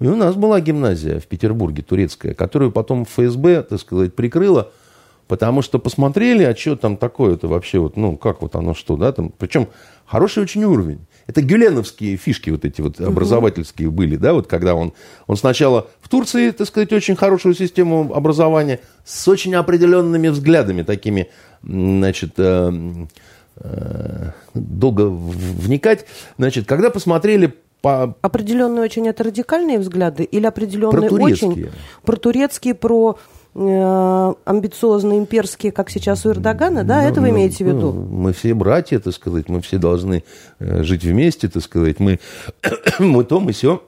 И 0.00 0.06
у 0.06 0.16
нас 0.16 0.34
была 0.34 0.60
гимназия 0.60 1.20
в 1.20 1.26
Петербурге, 1.26 1.82
турецкая, 1.82 2.32
которую 2.32 2.72
потом 2.72 3.04
ФСБ, 3.04 3.62
так 3.62 3.80
сказать, 3.80 4.14
прикрыла, 4.14 4.72
потому 5.28 5.60
что 5.60 5.78
посмотрели, 5.78 6.42
а 6.42 6.56
что 6.56 6.74
там 6.74 6.96
такое-то 6.96 7.48
вообще, 7.48 7.78
вот, 7.78 7.96
ну, 7.96 8.16
как 8.16 8.40
вот 8.40 8.56
оно 8.56 8.74
что, 8.74 8.96
да, 8.96 9.12
там, 9.12 9.30
причем 9.36 9.68
хороший 10.06 10.42
очень 10.42 10.64
уровень. 10.64 11.06
Это 11.26 11.42
гюленовские 11.42 12.16
фишки 12.16 12.50
вот 12.50 12.64
эти 12.64 12.80
вот 12.80 12.98
образовательские 12.98 13.88
угу. 13.88 13.98
были, 13.98 14.16
да, 14.16 14.32
вот 14.32 14.46
когда 14.46 14.74
он, 14.74 14.94
он 15.26 15.36
сначала 15.36 15.86
в 16.00 16.08
Турции, 16.08 16.50
так 16.50 16.66
сказать, 16.66 16.92
очень 16.94 17.14
хорошую 17.14 17.54
систему 17.54 18.12
образования 18.14 18.80
с 19.04 19.28
очень 19.28 19.54
определенными 19.54 20.28
взглядами, 20.28 20.82
такими, 20.82 21.28
значит, 21.62 22.32
э, 22.38 22.72
э, 23.56 24.30
долго 24.54 25.02
вникать, 25.02 26.06
значит, 26.38 26.66
когда 26.66 26.88
посмотрели 26.88 27.54
по... 27.80 28.14
Определенные 28.22 28.82
очень 28.82 29.08
это 29.08 29.24
радикальные 29.24 29.78
взгляды 29.78 30.24
или 30.24 30.46
определенные 30.46 31.08
про 31.08 31.22
очень 31.22 31.70
про 32.04 32.16
турецкие, 32.16 32.74
про 32.74 33.18
Э, 33.52 34.32
амбициозные, 34.44 35.18
имперские, 35.18 35.72
как 35.72 35.90
сейчас 35.90 36.24
у 36.24 36.30
Эрдогана, 36.30 36.84
да, 36.84 37.02
ну, 37.02 37.08
это 37.08 37.20
вы 37.20 37.30
ну, 37.30 37.34
имеете 37.34 37.64
в 37.64 37.66
виду? 37.66 37.92
Ну, 37.92 38.06
мы 38.06 38.32
все 38.32 38.54
братья, 38.54 39.00
так 39.00 39.12
сказать, 39.12 39.48
мы 39.48 39.60
все 39.60 39.78
должны 39.78 40.22
э, 40.60 40.84
жить 40.84 41.02
вместе, 41.02 41.48
так 41.48 41.60
сказать, 41.64 41.98
мы, 41.98 42.20
мы 43.00 43.24
то, 43.24 43.40
мы 43.40 43.50
все, 43.50 43.82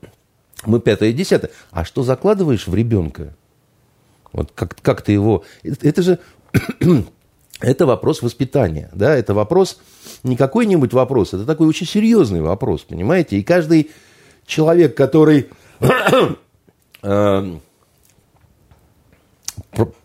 мы 0.67 0.81
пятое, 0.81 1.13
десятое. 1.13 1.53
А 1.71 1.85
что 1.85 2.03
закладываешь 2.03 2.67
в 2.67 2.75
ребенка? 2.75 3.37
Вот 4.33 4.51
как, 4.53 4.75
как 4.83 5.03
ты 5.03 5.13
его... 5.13 5.45
Это 5.63 6.03
же... 6.03 6.19
это 7.63 7.87
вопрос 7.87 8.23
воспитания, 8.23 8.91
да, 8.93 9.15
это 9.15 9.35
вопрос, 9.35 9.79
не 10.23 10.37
какой-нибудь 10.37 10.93
вопрос, 10.93 11.33
это 11.33 11.45
такой 11.45 11.69
очень 11.69 11.87
серьезный 11.87 12.43
вопрос, 12.43 12.83
понимаете? 12.83 13.39
И 13.39 13.43
каждый 13.43 13.91
человек, 14.47 14.97
который 14.97 15.49
э, 17.03 17.57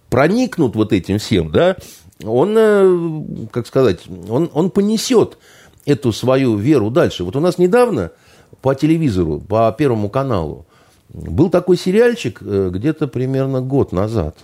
проникнут 0.10 0.76
вот 0.76 0.94
этим 0.94 1.18
всем, 1.18 1.52
да, 1.52 1.76
он, 2.24 2.56
э, 2.58 3.48
как 3.52 3.68
сказать, 3.68 4.02
он, 4.30 4.50
он 4.54 4.70
понесет 4.70 5.38
эту 5.86 6.14
свою 6.14 6.56
веру 6.58 6.92
дальше. 6.92 7.24
Вот 7.24 7.36
у 7.36 7.40
нас 7.40 7.58
недавно 7.58 8.12
по 8.62 8.76
телевизору, 8.76 9.40
по 9.40 9.74
Первому 9.78 10.10
каналу, 10.10 10.66
был 11.10 11.50
такой 11.50 11.78
сериальчик 11.78 12.40
э, 12.42 12.70
где-то 12.72 13.08
примерно 13.08 13.62
год 13.62 13.92
назад. 13.92 14.38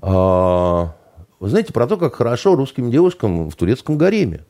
А, 0.00 0.94
вы 1.40 1.48
знаете, 1.48 1.72
про 1.72 1.86
то, 1.86 1.96
как 1.96 2.14
хорошо 2.14 2.54
русским 2.54 2.90
девушкам 2.90 3.50
в 3.50 3.56
турецком 3.56 3.98
гареме. 3.98 4.44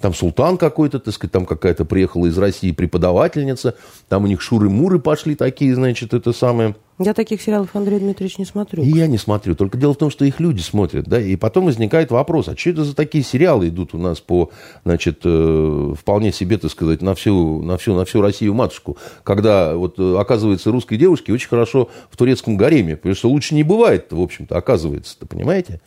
Там 0.00 0.12
султан 0.12 0.58
какой-то, 0.58 0.98
так 0.98 1.14
сказать, 1.14 1.32
там 1.32 1.46
какая-то 1.46 1.86
приехала 1.86 2.26
из 2.26 2.36
России 2.36 2.70
преподавательница, 2.72 3.76
там 4.08 4.24
у 4.24 4.26
них 4.26 4.42
шуры-муры 4.42 4.98
пошли 4.98 5.34
такие, 5.34 5.74
значит, 5.74 6.12
это 6.12 6.34
самое. 6.34 6.76
Я 6.98 7.14
таких 7.14 7.40
сериалов, 7.40 7.70
Андрей 7.74 7.98
Дмитриевич, 7.98 8.36
не 8.36 8.44
смотрю. 8.44 8.82
И 8.82 8.88
я 8.88 9.06
не 9.06 9.16
смотрю. 9.16 9.54
Только 9.54 9.78
дело 9.78 9.94
в 9.94 9.96
том, 9.96 10.10
что 10.10 10.26
их 10.26 10.38
люди 10.38 10.60
смотрят, 10.60 11.06
да, 11.06 11.18
и 11.18 11.36
потом 11.36 11.64
возникает 11.64 12.10
вопрос, 12.10 12.48
а 12.48 12.56
что 12.56 12.70
это 12.70 12.84
за 12.84 12.94
такие 12.94 13.24
сериалы 13.24 13.68
идут 13.68 13.94
у 13.94 13.98
нас 13.98 14.20
по, 14.20 14.50
значит, 14.84 15.20
э, 15.24 15.94
вполне 15.98 16.30
себе, 16.30 16.58
так 16.58 16.70
сказать, 16.70 17.00
на 17.00 17.14
всю, 17.14 17.62
на 17.62 17.78
всю, 17.78 17.94
на 17.94 18.04
всю 18.04 18.20
Россию 18.20 18.52
матушку, 18.52 18.98
когда 19.24 19.76
вот 19.76 19.98
э, 19.98 20.16
оказывается 20.18 20.70
русской 20.70 20.98
девушке 20.98 21.32
очень 21.32 21.48
хорошо 21.48 21.88
в 22.10 22.18
турецком 22.18 22.58
гареме, 22.58 22.96
потому 22.96 23.14
что 23.14 23.30
лучше 23.30 23.54
не 23.54 23.62
бывает, 23.62 24.08
в 24.10 24.20
общем-то, 24.20 24.56
оказывается, 24.56 25.16
понимаете? 25.26 25.80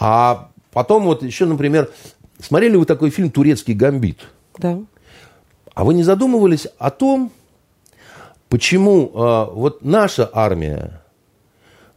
А 0.00 0.50
потом 0.72 1.04
вот 1.04 1.22
еще, 1.22 1.44
например, 1.46 1.90
Смотрели 2.42 2.76
вы 2.76 2.86
такой 2.86 3.10
фильм 3.10 3.30
«Турецкий 3.30 3.74
гамбит»? 3.74 4.28
Да. 4.58 4.78
А 5.74 5.84
вы 5.84 5.94
не 5.94 6.02
задумывались 6.02 6.66
о 6.78 6.90
том, 6.90 7.30
почему 8.48 9.10
э, 9.12 9.46
вот 9.52 9.84
наша 9.84 10.28
армия 10.32 11.02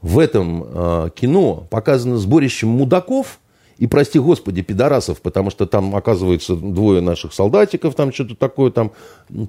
в 0.02 0.20
этом 0.20 0.64
э, 0.64 1.10
кино 1.16 1.66
показана 1.70 2.18
сборищем 2.18 2.70
мудаков 2.70 3.40
и, 3.78 3.88
прости 3.88 4.20
господи, 4.20 4.62
пидорасов, 4.62 5.22
потому 5.22 5.50
что 5.50 5.66
там, 5.66 5.96
оказывается, 5.96 6.56
двое 6.56 7.02
наших 7.02 7.34
солдатиков, 7.34 7.96
там 7.96 8.14
что-то 8.14 8.36
такое, 8.36 8.70
там 8.72 8.92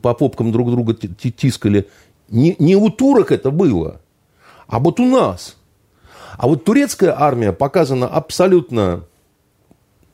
по 0.00 0.14
попкам 0.14 0.52
друг 0.52 0.70
друга 0.70 0.94
тискали. 0.94 1.88
Не, 2.28 2.56
не 2.58 2.76
у 2.76 2.88
турок 2.88 3.32
это 3.32 3.50
было, 3.50 4.00
а 4.66 4.78
вот 4.78 5.00
у 5.00 5.04
нас. 5.04 5.56
А 6.36 6.46
вот 6.46 6.64
турецкая 6.64 7.14
армия 7.18 7.52
показана 7.52 8.06
абсолютно 8.06 9.04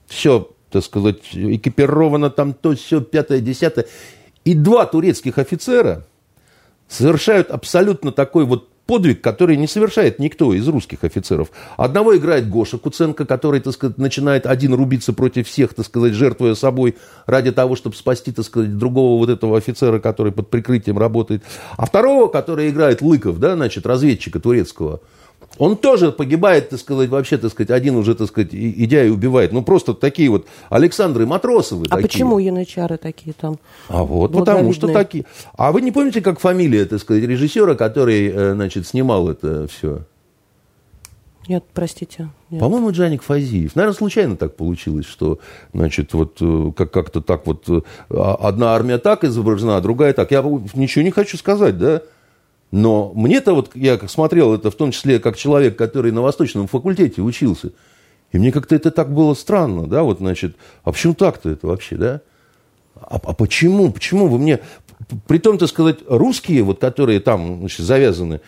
все 0.07 0.51
так 0.71 0.85
сказать, 0.85 1.19
экипировано 1.33 2.31
там 2.31 2.55
то, 2.55 2.75
все, 2.75 3.01
пятое, 3.01 3.41
десятое. 3.41 3.87
И 4.45 4.55
два 4.55 4.87
турецких 4.87 5.39
офицера 5.39 6.07
совершают 6.89 7.51
абсолютно 7.51 8.13
такой 8.13 8.45
вот 8.45 8.69
подвиг, 8.87 9.21
который 9.21 9.57
не 9.57 9.69
совершает 9.69 10.19
никто 10.19 10.53
из 10.53 10.67
русских 10.67 11.05
офицеров. 11.05 11.51
Одного 11.77 12.17
играет 12.17 12.49
Гоша 12.49 12.79
Куценко, 12.79 13.25
который, 13.25 13.61
так 13.61 13.75
сказать, 13.75 13.99
начинает 13.99 14.47
один 14.47 14.75
рубиться 14.75 15.13
против 15.13 15.47
всех, 15.49 15.75
так 15.75 15.87
сказать, 15.87 16.13
жертвуя 16.13 16.55
собой 16.55 16.97
ради 17.27 17.53
того, 17.53 17.77
чтобы 17.77 17.95
спасти, 17.95 18.33
так 18.33 18.45
сказать, 18.45 18.77
другого 18.77 19.19
вот 19.19 19.29
этого 19.29 19.59
офицера, 19.59 20.01
который 20.01 20.33
под 20.33 20.51
прикрытием 20.51 20.99
работает. 20.99 21.45
А 21.77 21.87
второго, 21.87 22.29
который 22.29 22.71
играет 22.71 23.03
Лыков, 23.03 23.39
да, 23.39 23.55
значит, 23.55 23.87
разведчика 23.87 24.41
турецкого– 24.41 25.01
он 25.59 25.77
тоже 25.77 26.13
погибает, 26.13 26.71
так 26.71 26.79
сказать, 26.81 27.09
вообще, 27.11 27.37
так 27.37 27.51
сказать, 27.51 27.71
один 27.71 27.97
уже, 27.97 28.15
так 28.15 28.29
сказать, 28.29 28.51
идя 28.53 29.05
и 29.05 29.11
убивает. 29.11 29.53
Ну, 29.53 29.63
просто 29.63 29.95
такие 29.95 30.31
вот 30.31 30.47
Александры 30.69 31.27
Матросовы 31.27 31.87
А 31.87 31.97
такие. 31.97 32.03
почему 32.09 32.39
янычары 32.39 32.97
такие 32.97 33.35
там? 33.39 33.59
А 33.89 34.03
вот 34.05 34.33
потому 34.33 34.73
что 34.73 34.89
такие. 34.89 35.25
А 35.57 35.73
вы 35.73 35.83
не 35.83 35.93
помните, 35.93 36.21
как 36.21 36.41
фамилия, 36.41 36.85
так 36.87 37.01
сказать, 37.01 37.25
режиссера, 37.25 37.75
который, 37.75 38.29
э, 38.29 38.53
значит, 38.55 38.87
снимал 38.87 39.29
это 39.29 39.67
все? 39.69 40.03
Нет, 41.49 41.65
простите. 41.75 42.29
По-моему, 42.51 42.93
Джаник 42.93 43.23
Фазиев. 43.23 43.75
Наверное, 43.75 43.97
случайно 43.97 44.37
так 44.37 44.55
получилось, 44.57 45.07
что, 45.07 45.41
значит, 45.73 46.13
вот 46.15 46.37
э, 46.41 46.73
как- 46.77 46.93
как-то 46.93 47.21
так 47.23 47.47
вот 47.47 47.69
э, 47.69 47.81
а, 48.11 48.35
одна 48.37 48.75
армия 48.75 48.99
так 48.99 49.25
изображена, 49.25 49.77
а 49.77 49.81
другая 49.81 50.13
так. 50.13 50.31
Я 50.31 50.43
ничего 50.75 51.03
не 51.03 51.11
хочу 51.11 51.37
сказать, 51.37 51.77
да? 51.77 52.03
Но 52.71 53.13
мне-то 53.15 53.55
вот, 53.55 53.71
я 53.75 53.99
как 53.99 54.11
смотрел 54.11 54.55
это 54.55 54.71
в 54.71 54.75
том 54.75 54.93
числе 54.93 55.19
как 55.19 55.37
человек, 55.37 55.77
который 55.77 56.13
на 56.13 56.23
Восточном 56.23 56.69
факультете 56.69 57.21
учился, 57.21 57.73
и 58.33 58.39
мне 58.39 58.53
как-то 58.53 58.77
это 58.77 58.91
так 58.91 59.13
было 59.13 59.35
странно, 59.35 59.87
да, 59.87 60.03
вот, 60.03 60.19
значит, 60.19 60.57
а 60.85 60.93
почему 60.93 61.15
так-то 61.15 61.51
это 61.51 61.67
вообще, 61.67 61.97
да? 61.97 62.21
А, 62.95 63.19
а 63.23 63.33
почему, 63.33 63.91
почему 63.91 64.29
вы 64.29 64.39
мне, 64.39 64.61
при 65.27 65.39
том, 65.39 65.59
так 65.59 65.69
сказать, 65.69 65.99
русские, 66.07 66.63
вот, 66.63 66.81
которые 66.81 67.19
там, 67.19 67.59
значит, 67.61 67.85
завязаны, 67.85 68.41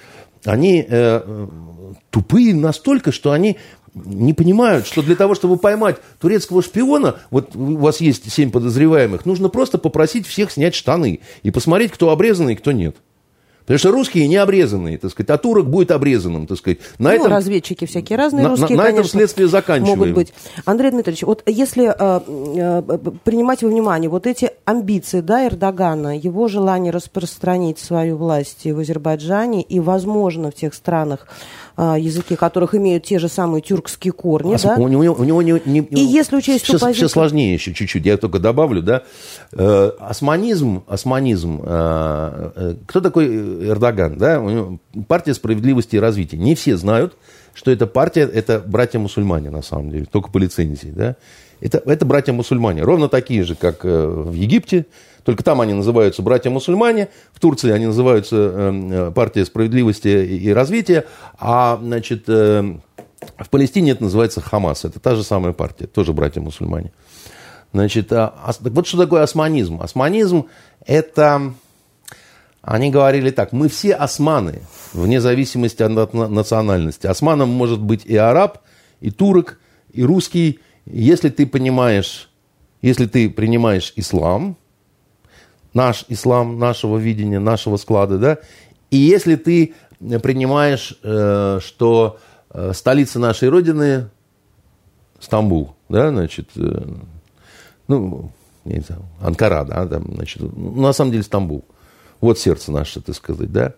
они 0.44 0.84
э, 0.88 1.48
тупые 2.10 2.54
настолько, 2.54 3.12
что 3.12 3.32
они 3.32 3.58
не 3.94 4.34
понимают, 4.34 4.86
что 4.86 5.02
для 5.02 5.16
того, 5.16 5.34
чтобы 5.34 5.56
поймать 5.56 5.96
турецкого 6.20 6.62
шпиона, 6.62 7.16
вот 7.30 7.54
у 7.54 7.76
вас 7.76 8.00
есть 8.00 8.30
семь 8.32 8.50
подозреваемых, 8.50 9.26
нужно 9.26 9.48
просто 9.48 9.78
попросить 9.78 10.26
всех 10.26 10.50
снять 10.50 10.74
штаны 10.74 11.20
и 11.42 11.50
посмотреть, 11.50 11.92
кто 11.92 12.10
обрезанный, 12.10 12.56
кто 12.56 12.72
нет. 12.72 12.96
Потому 13.62 13.78
что 13.78 13.90
русские 13.92 14.26
не 14.26 14.36
обрезанные, 14.36 14.98
так 14.98 15.10
сказать, 15.10 15.30
а 15.30 15.38
турок 15.38 15.68
будет 15.68 15.92
обрезанным, 15.92 16.46
так 16.46 16.58
сказать. 16.58 16.78
На 16.98 17.10
ну, 17.10 17.16
этом, 17.16 17.32
разведчики 17.32 17.84
всякие 17.86 18.18
разные, 18.18 18.42
на, 18.42 18.48
русские, 18.50 18.76
на, 18.76 18.84
на 18.84 18.88
этом 18.88 19.04
следствие 19.04 19.46
заканчиваем. 19.48 19.98
Могут 19.98 20.14
быть. 20.14 20.34
Андрей 20.64 20.90
Дмитриевич, 20.90 21.22
вот 21.22 21.42
если 21.46 21.86
э, 21.86 22.20
э, 22.26 23.10
принимать 23.24 23.62
во 23.62 23.68
внимание 23.68 24.10
вот 24.10 24.26
эти 24.26 24.50
амбиции 24.64 25.20
да, 25.20 25.46
Эрдогана, 25.46 26.18
его 26.18 26.48
желание 26.48 26.92
распространить 26.92 27.78
свою 27.78 28.16
власть 28.16 28.64
в 28.64 28.78
Азербайджане 28.78 29.62
и, 29.62 29.78
возможно, 29.78 30.50
в 30.50 30.54
тех 30.54 30.74
странах, 30.74 31.26
э, 31.76 31.96
языки 31.98 32.34
которых 32.34 32.74
имеют 32.74 33.04
те 33.04 33.18
же 33.18 33.28
самые 33.28 33.62
тюркские 33.62 34.12
корни, 34.12 34.54
а, 34.54 34.58
да? 34.62 34.74
У 34.74 34.88
него, 34.88 35.14
у 35.14 35.24
него 35.24 35.40
не, 35.42 35.60
не, 35.64 35.80
и 35.80 36.00
если 36.00 36.36
учесть 36.36 36.64
все, 36.64 36.74
позицию... 36.74 36.94
все 36.94 37.08
сложнее 37.08 37.54
еще 37.54 37.72
чуть-чуть, 37.72 38.04
я 38.04 38.16
только 38.16 38.38
добавлю, 38.38 38.82
да, 38.82 39.02
э, 39.52 39.90
османизм, 40.00 40.82
османизм, 40.86 41.60
э, 41.64 42.50
э, 42.56 42.74
кто 42.86 43.00
такой 43.00 43.51
Эрдоган, 43.61 44.16
да, 44.16 44.42
партия 45.09 45.34
справедливости 45.34 45.96
и 45.96 45.98
развития. 45.98 46.36
Не 46.36 46.55
все 46.55 46.76
знают, 46.76 47.16
что 47.55 47.70
эта 47.70 47.86
партия, 47.86 48.22
это 48.22 48.62
братья-мусульмане, 48.64 49.50
на 49.50 49.62
самом 49.62 49.90
деле, 49.90 50.07
только 50.07 50.30
по 50.30 50.38
лицензии, 50.38 50.92
да. 50.94 51.16
Это, 51.61 51.80
это 51.86 52.05
братья-мусульмане, 52.05 52.82
ровно 52.82 53.09
такие 53.09 53.44
же, 53.44 53.55
как 53.55 53.84
э, 53.84 54.07
в 54.07 54.32
Египте, 54.32 54.86
только 55.22 55.44
там 55.44 55.61
они 55.61 55.74
называются 55.74 56.20
братья-мусульмане, 56.20 57.09
в 57.32 57.38
Турции 57.38 57.70
они 57.70 57.86
называются 57.86 58.36
э, 58.36 59.12
партия 59.14 59.44
справедливости 59.44 60.09
и 60.09 60.50
развития, 60.50 61.05
а, 61.38 61.78
значит, 61.80 62.24
э, 62.26 62.78
в 63.38 63.48
Палестине 63.48 63.92
это 63.92 64.03
называется 64.03 64.40
Хамас, 64.40 64.84
это 64.84 64.98
та 64.98 65.14
же 65.14 65.22
самая 65.22 65.53
партия, 65.53 65.86
тоже 65.86 66.12
братья-мусульмане. 66.12 66.90
Значит, 67.72 68.12
а, 68.12 68.34
вот 68.61 68.86
что 68.86 68.98
такое 68.98 69.22
османизм? 69.22 69.80
Османизм– 69.80 70.46
это 70.86 71.55
они 72.62 72.90
говорили 72.90 73.30
так, 73.30 73.52
мы 73.52 73.68
все 73.68 73.94
османы, 73.94 74.62
вне 74.92 75.20
зависимости 75.20 75.82
от 75.82 76.14
национальности. 76.14 77.08
Османом 77.08 77.48
может 77.48 77.80
быть 77.80 78.06
и 78.06 78.16
араб, 78.16 78.58
и 79.00 79.10
турок, 79.10 79.58
и 79.92 80.04
русский, 80.04 80.60
если 80.86 81.28
ты 81.28 81.44
понимаешь, 81.44 82.30
если 82.80 83.06
ты 83.06 83.28
принимаешь 83.28 83.92
ислам, 83.96 84.56
наш 85.74 86.04
ислам, 86.08 86.58
нашего 86.60 86.98
видения, 86.98 87.40
нашего 87.40 87.76
склада, 87.76 88.18
да, 88.18 88.38
и 88.90 88.96
если 88.96 89.34
ты 89.34 89.74
принимаешь, 89.98 90.96
э, 91.02 91.58
что 91.60 92.18
э, 92.50 92.72
столица 92.74 93.18
нашей 93.18 93.48
Родины 93.48 94.08
Стамбул, 95.18 95.74
да, 95.88 96.10
значит, 96.10 96.50
э, 96.56 96.84
ну, 97.88 98.30
не 98.64 98.80
знаю, 98.80 99.02
Анкара, 99.20 99.64
да, 99.64 99.86
там, 99.86 100.14
значит, 100.14 100.42
на 100.56 100.92
самом 100.92 101.10
деле 101.10 101.24
Стамбул. 101.24 101.64
Вот 102.22 102.38
сердце 102.38 102.70
наше, 102.72 103.02
так 103.02 103.16
сказать, 103.16 103.52
да. 103.52 103.74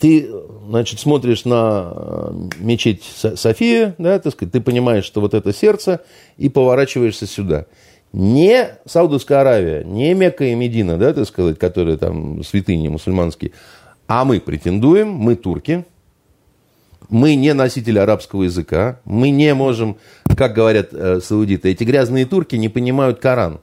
Ты, 0.00 0.28
значит, 0.68 0.98
смотришь 0.98 1.44
на 1.44 2.32
мечеть 2.58 3.04
София, 3.04 3.94
да, 3.98 4.18
так 4.18 4.32
сказать, 4.32 4.52
ты 4.52 4.60
понимаешь, 4.60 5.04
что 5.04 5.20
вот 5.20 5.32
это 5.32 5.54
сердце, 5.54 6.00
и 6.36 6.48
поворачиваешься 6.48 7.26
сюда. 7.26 7.66
Не 8.12 8.70
Саудовская 8.84 9.42
Аравия, 9.42 9.84
не 9.84 10.12
Мекка 10.14 10.44
и 10.44 10.54
Медина, 10.56 10.98
да, 10.98 11.12
так 11.14 11.26
сказать, 11.28 11.58
которые 11.58 11.98
там 11.98 12.42
святыни 12.42 12.88
мусульманские, 12.88 13.52
а 14.08 14.24
мы 14.24 14.40
претендуем, 14.40 15.10
мы 15.12 15.36
турки, 15.36 15.84
мы 17.10 17.36
не 17.36 17.54
носители 17.54 17.98
арабского 17.98 18.42
языка, 18.42 18.98
мы 19.04 19.30
не 19.30 19.54
можем, 19.54 19.98
как 20.36 20.52
говорят 20.54 20.88
э, 20.92 21.20
саудиты, 21.20 21.70
эти 21.70 21.84
грязные 21.84 22.26
турки 22.26 22.56
не 22.56 22.68
понимают 22.68 23.20
Коран. 23.20 23.60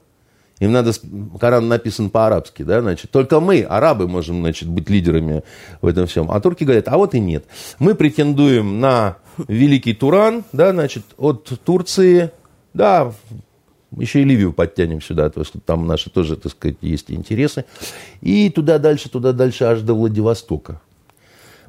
Им 0.60 0.72
надо, 0.72 0.92
Коран 1.38 1.68
написан 1.68 2.10
по-арабски, 2.10 2.64
да, 2.64 2.80
значит, 2.80 3.10
только 3.10 3.38
мы, 3.38 3.62
арабы, 3.62 4.08
можем, 4.08 4.40
значит, 4.40 4.68
быть 4.68 4.90
лидерами 4.90 5.44
в 5.80 5.86
этом 5.86 6.06
всем. 6.06 6.30
А 6.30 6.40
турки 6.40 6.64
говорят, 6.64 6.88
а 6.88 6.96
вот 6.96 7.14
и 7.14 7.20
нет. 7.20 7.44
Мы 7.78 7.94
претендуем 7.94 8.80
на 8.80 9.18
Великий 9.46 9.94
Туран, 9.94 10.44
да, 10.52 10.72
значит, 10.72 11.04
от 11.16 11.44
Турции, 11.64 12.32
да, 12.74 13.12
еще 13.96 14.20
и 14.20 14.24
Ливию 14.24 14.52
подтянем 14.52 15.00
сюда, 15.00 15.24
потому 15.24 15.44
что 15.44 15.60
там 15.60 15.86
наши 15.86 16.10
тоже, 16.10 16.36
так 16.36 16.52
сказать, 16.52 16.76
есть 16.80 17.10
интересы. 17.10 17.64
И 18.20 18.50
туда 18.50 18.78
дальше, 18.78 19.08
туда 19.08 19.32
дальше, 19.32 19.64
аж 19.64 19.80
до 19.80 19.94
Владивостока. 19.94 20.80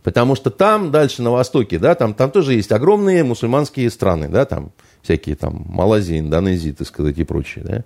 Потому 0.03 0.35
что 0.35 0.49
там, 0.49 0.91
дальше 0.91 1.21
на 1.21 1.31
востоке, 1.31 1.77
да, 1.77 1.93
там, 1.93 2.13
там 2.13 2.31
тоже 2.31 2.53
есть 2.53 2.71
огромные 2.71 3.23
мусульманские 3.23 3.89
страны, 3.89 4.29
да, 4.29 4.45
там 4.45 4.71
всякие 5.01 5.35
там 5.35 5.65
Малайзия, 5.67 6.19
Индонезия, 6.19 6.73
так 6.73 6.87
сказать, 6.87 7.17
и 7.17 7.23
прочее, 7.23 7.65
да. 7.65 7.83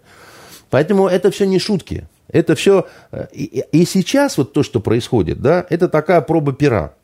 Поэтому 0.73 1.07
это 1.07 1.29
все 1.29 1.45
не 1.45 1.59
шутки. 1.59 2.07
Это 2.29 2.55
все... 2.55 2.87
Э, 3.11 3.27
и, 3.31 3.63
и 3.71 3.85
сейчас 3.85 4.39
вот 4.39 4.53
то, 4.53 4.63
что 4.63 4.79
происходит, 4.79 5.39
да, 5.39 5.63
это 5.69 5.87
такая 5.87 6.19
проба 6.21 6.51
пера. 6.51 6.95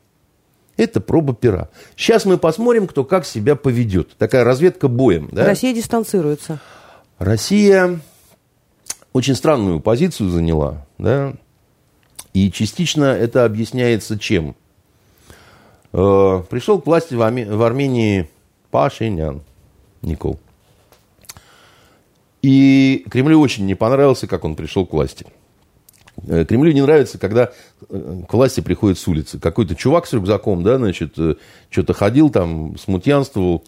Это 0.76 1.00
проба 1.00 1.34
пера. 1.34 1.68
Сейчас 1.94 2.24
мы 2.24 2.36
посмотрим, 2.36 2.88
кто 2.88 3.04
как 3.04 3.24
себя 3.24 3.54
поведет. 3.54 4.16
Такая 4.18 4.42
разведка 4.42 4.88
боем. 4.88 5.28
Да? 5.30 5.46
Россия 5.46 5.72
дистанцируется. 5.72 6.58
Россия 7.20 8.00
очень 9.12 9.36
странную 9.36 9.78
позицию 9.78 10.30
заняла, 10.30 10.84
да, 10.98 11.34
и 12.32 12.50
частично 12.50 13.04
это 13.04 13.44
объясняется 13.44 14.18
чем? 14.18 14.56
Э, 15.92 16.42
пришел 16.50 16.80
к 16.80 16.86
власти 16.86 17.14
в, 17.14 17.22
Армении 17.22 18.28
Пашинян 18.72 19.42
Никол. 20.02 20.40
И 22.42 23.04
Кремлю 23.10 23.40
очень 23.40 23.66
не 23.66 23.74
понравился, 23.74 24.26
как 24.26 24.44
он 24.44 24.56
пришел 24.56 24.86
к 24.86 24.92
власти. 24.92 25.26
Э, 26.26 26.44
Кремлю 26.44 26.72
не 26.72 26.82
нравится, 26.82 27.18
когда 27.18 27.50
э, 27.88 28.22
к 28.28 28.32
власти 28.32 28.60
приходит 28.60 28.98
с 28.98 29.06
улицы. 29.06 29.38
Какой-то 29.38 29.74
чувак 29.74 30.06
с 30.06 30.12
рюкзаком, 30.12 30.62
да, 30.62 30.78
значит, 30.78 31.14
что-то 31.70 31.92
ходил 31.92 32.30
там, 32.30 32.78
смутьянствовал, 32.78 33.64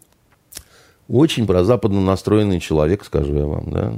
очень 1.09 1.47
прозападно 1.47 2.01
настроенный 2.01 2.61
человек, 2.61 3.05
скажу 3.05 3.35
я 3.35 3.47
вам, 3.47 3.70
да. 3.70 3.95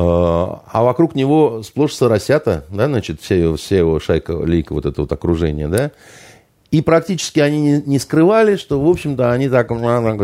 А 0.00 0.82
вокруг 0.84 1.16
него 1.16 1.62
сплошь 1.64 1.92
соросята, 1.92 2.64
да, 2.70 2.86
значит, 2.86 3.20
вся 3.20 3.34
его, 3.34 3.56
вся 3.56 3.78
его 3.78 3.98
шайка, 3.98 4.32
лейка, 4.32 4.72
вот 4.72 4.86
это 4.86 5.00
вот 5.02 5.12
окружение, 5.12 5.66
да. 5.66 5.90
И 6.70 6.82
практически 6.82 7.40
они 7.40 7.82
не, 7.86 7.98
скрывали, 7.98 8.56
что, 8.56 8.80
в 8.80 8.88
общем-то, 8.88 9.32
они 9.32 9.48
так 9.48 9.68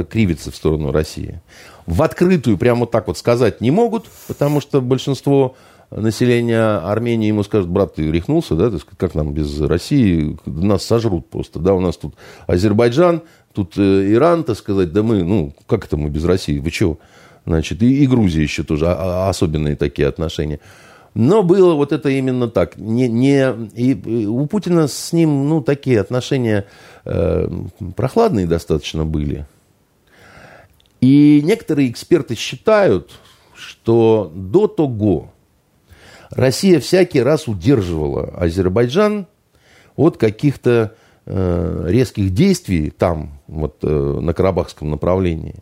кривятся 0.08 0.50
в 0.50 0.56
сторону 0.56 0.92
России. 0.92 1.40
В 1.86 2.02
открытую 2.02 2.58
прямо 2.58 2.80
вот 2.80 2.90
так 2.90 3.06
вот 3.06 3.16
сказать 3.16 3.60
не 3.60 3.70
могут, 3.70 4.06
потому 4.28 4.60
что 4.60 4.80
большинство 4.80 5.56
населения 5.90 6.78
Армении 6.78 7.28
ему 7.28 7.42
скажут, 7.44 7.68
брат, 7.68 7.94
ты 7.94 8.10
рехнулся, 8.10 8.56
да, 8.56 8.70
как 8.96 9.14
нам 9.14 9.32
без 9.32 9.60
России, 9.60 10.36
нас 10.44 10.84
сожрут 10.84 11.30
просто, 11.30 11.58
да, 11.58 11.74
у 11.74 11.80
нас 11.80 11.96
тут 11.96 12.14
Азербайджан, 12.46 13.22
тут 13.52 13.78
э, 13.78 14.12
Иран, 14.12 14.44
так 14.44 14.56
сказать, 14.56 14.92
да 14.92 15.02
мы, 15.02 15.22
ну, 15.22 15.54
как 15.66 15.86
это 15.86 15.96
мы 15.96 16.10
без 16.10 16.24
России, 16.24 16.58
вы 16.58 16.70
чего? 16.70 16.98
Значит, 17.46 17.82
и, 17.82 18.02
и 18.02 18.06
Грузия 18.06 18.42
еще 18.42 18.64
тоже, 18.64 18.86
а, 18.88 19.26
а, 19.26 19.28
особенные 19.28 19.76
такие 19.76 20.08
отношения. 20.08 20.60
Но 21.14 21.44
было 21.44 21.74
вот 21.74 21.92
это 21.92 22.08
именно 22.08 22.48
так. 22.48 22.76
Не, 22.76 23.08
не, 23.08 23.48
и 23.74 24.26
у 24.26 24.46
Путина 24.46 24.88
с 24.88 25.12
ним, 25.12 25.48
ну, 25.48 25.62
такие 25.62 26.00
отношения 26.00 26.66
э, 27.04 27.48
прохладные 27.94 28.46
достаточно 28.46 29.04
были. 29.04 29.46
И 31.00 31.40
некоторые 31.44 31.90
эксперты 31.90 32.34
считают, 32.34 33.12
что 33.54 34.32
до 34.34 34.66
того 34.66 35.32
Россия 36.30 36.80
всякий 36.80 37.22
раз 37.22 37.46
удерживала 37.46 38.24
Азербайджан 38.36 39.28
от 39.94 40.16
каких-то 40.16 40.96
э, 41.26 41.84
резких 41.86 42.30
действий 42.34 42.90
там, 42.90 43.38
вот 43.46 43.78
э, 43.82 43.88
на 43.88 44.34
Карабахском 44.34 44.90
направлении. 44.90 45.56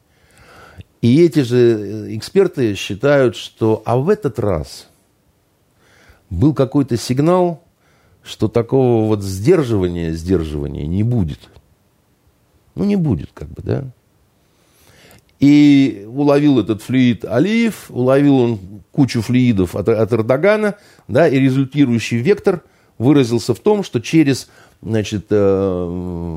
И 1.03 1.23
эти 1.23 1.41
же 1.41 2.17
эксперты 2.17 2.75
считают, 2.75 3.37
что 3.37 3.83
а 3.85 3.99
в 3.99 4.09
этот 4.09 4.39
раз 4.39 4.89
был 6.33 6.55
какой-то 6.55 6.97
сигнал, 6.97 7.63
что 8.23 8.49
такого 8.49 9.07
вот 9.07 9.23
сдерживания, 9.23 10.13
сдерживания 10.13 10.87
не 10.87 11.03
будет. 11.03 11.41
Ну, 12.75 12.85
не 12.85 12.97
будет, 12.97 13.31
как 13.35 13.49
бы, 13.49 13.63
да. 13.63 13.85
И 15.41 16.07
уловил 16.09 16.61
этот 16.61 16.83
флюид 16.83 17.25
Алиев, 17.25 17.87
уловил 17.91 18.39
он 18.39 18.59
кучу 18.93 19.21
флюидов 19.21 19.75
от, 19.75 19.89
от 19.89 20.13
Эрдогана, 20.13 20.77
да, 21.09 21.29
и 21.29 21.39
результирующий 21.39 22.19
вектор 22.19 22.63
выразился 22.97 23.53
в 23.53 23.59
том, 23.59 23.83
что 23.83 24.01
через 24.01 24.49
значит, 24.83 25.27
э, 25.31 25.87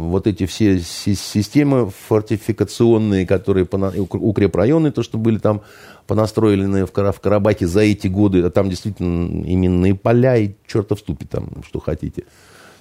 вот 0.10 0.28
эти 0.28 0.46
все 0.46 0.80
системы 0.80 1.92
фортификационные, 2.08 3.26
которые 3.26 3.66
укрепрайоны, 3.66 4.92
то, 4.92 5.04
что 5.04 5.18
были 5.18 5.40
там 5.40 5.62
понастроены 6.08 6.86
в, 6.86 6.92
Карабахе 6.92 7.68
за 7.68 7.82
эти 7.82 8.08
годы, 8.08 8.44
а 8.44 8.50
там 8.50 8.70
действительно 8.70 9.44
именные 9.46 9.96
поля 9.96 10.38
и 10.38 10.54
чертов 10.68 11.00
ступи 11.00 11.26
там, 11.26 11.50
что 11.68 11.80
хотите. 11.80 12.26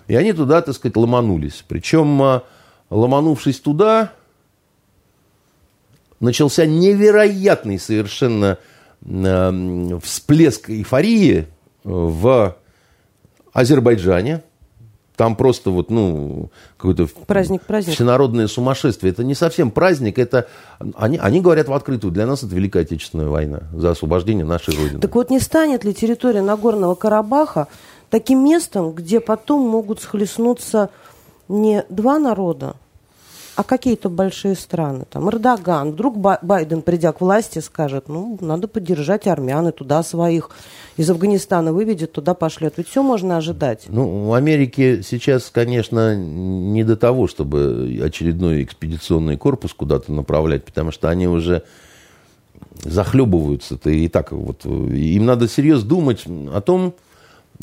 И 0.07 0.15
они 0.15 0.33
туда, 0.33 0.61
так 0.61 0.75
сказать, 0.75 0.97
ломанулись. 0.97 1.65
Причем, 1.67 2.23
э, 2.23 2.41
ломанувшись 2.91 3.61
туда, 3.61 4.13
начался 6.21 6.67
невероятный 6.67 7.79
совершенно 7.79 8.59
э, 9.05 9.99
всплеск 10.03 10.71
эйфории 10.71 11.47
в 11.85 12.57
Азербайджане. 13.53 14.43
Там 15.17 15.37
просто 15.37 15.71
вот, 15.71 15.91
ну, 15.91 16.51
какой-то 16.77 17.07
праздник, 17.27 17.63
праздник. 17.63 17.95
всенародное 17.95 18.49
сумасшествие. 18.49 19.13
Это 19.13 19.23
не 19.23 19.35
совсем 19.35 19.71
праздник, 19.71 20.19
это... 20.19 20.49
Они, 20.97 21.19
они 21.19 21.41
говорят 21.41 21.69
в 21.69 21.73
открытую, 21.73 22.11
для 22.13 22.27
нас 22.27 22.43
это 22.43 22.55
Великая 22.55 22.81
Отечественная 22.81 23.29
война 23.29 23.61
за 23.73 23.93
освобождение 23.93 24.45
нашей 24.45 24.77
Родины. 24.77 25.01
Так 25.01 25.15
вот, 25.15 25.31
не 25.31 25.39
станет 25.39 25.85
ли 25.85 25.95
территория 25.95 26.43
Нагорного 26.43 26.97
Карабаха 26.97 27.69
таким 28.11 28.45
местом, 28.45 28.93
где 28.93 29.21
потом 29.21 29.69
могут 29.69 30.01
схлестнуться 30.01 30.91
не 31.49 31.85
два 31.89 32.19
народа, 32.19 32.75
а 33.57 33.63
какие-то 33.63 34.09
большие 34.09 34.57
страны, 34.57 35.05
там, 35.11 35.29
Эрдоган, 35.29 35.93
вдруг 35.93 36.17
Байден, 36.17 36.83
придя 36.83 37.13
к 37.13 37.21
власти, 37.21 37.61
скажет, 37.61 38.09
ну, 38.09 38.37
надо 38.41 38.67
поддержать 38.67 39.27
армян 39.27 39.69
и 39.69 39.73
туда 39.73 40.03
своих 40.03 40.51
из 40.97 41.09
Афганистана 41.11 41.73
выведет, 41.73 42.13
туда 42.13 42.35
пошлет. 42.35 42.75
Ведь 42.77 42.89
все 42.89 43.03
можно 43.03 43.37
ожидать. 43.37 43.85
Ну, 43.89 44.27
в 44.27 44.35
Америке 44.35 45.03
сейчас, 45.03 45.51
конечно, 45.51 46.17
не 46.17 46.85
до 46.85 46.97
того, 46.97 47.27
чтобы 47.29 48.01
очередной 48.03 48.63
экспедиционный 48.63 49.37
корпус 49.37 49.73
куда-то 49.73 50.13
направлять, 50.13 50.65
потому 50.65 50.91
что 50.91 51.09
они 51.09 51.29
уже 51.29 51.63
захлебываются-то 52.83 53.91
и 53.91 54.09
так 54.09 54.33
вот. 54.33 54.65
Им 54.65 55.27
надо 55.27 55.49
серьезно 55.49 55.89
думать 55.89 56.25
о 56.27 56.61
том, 56.61 56.95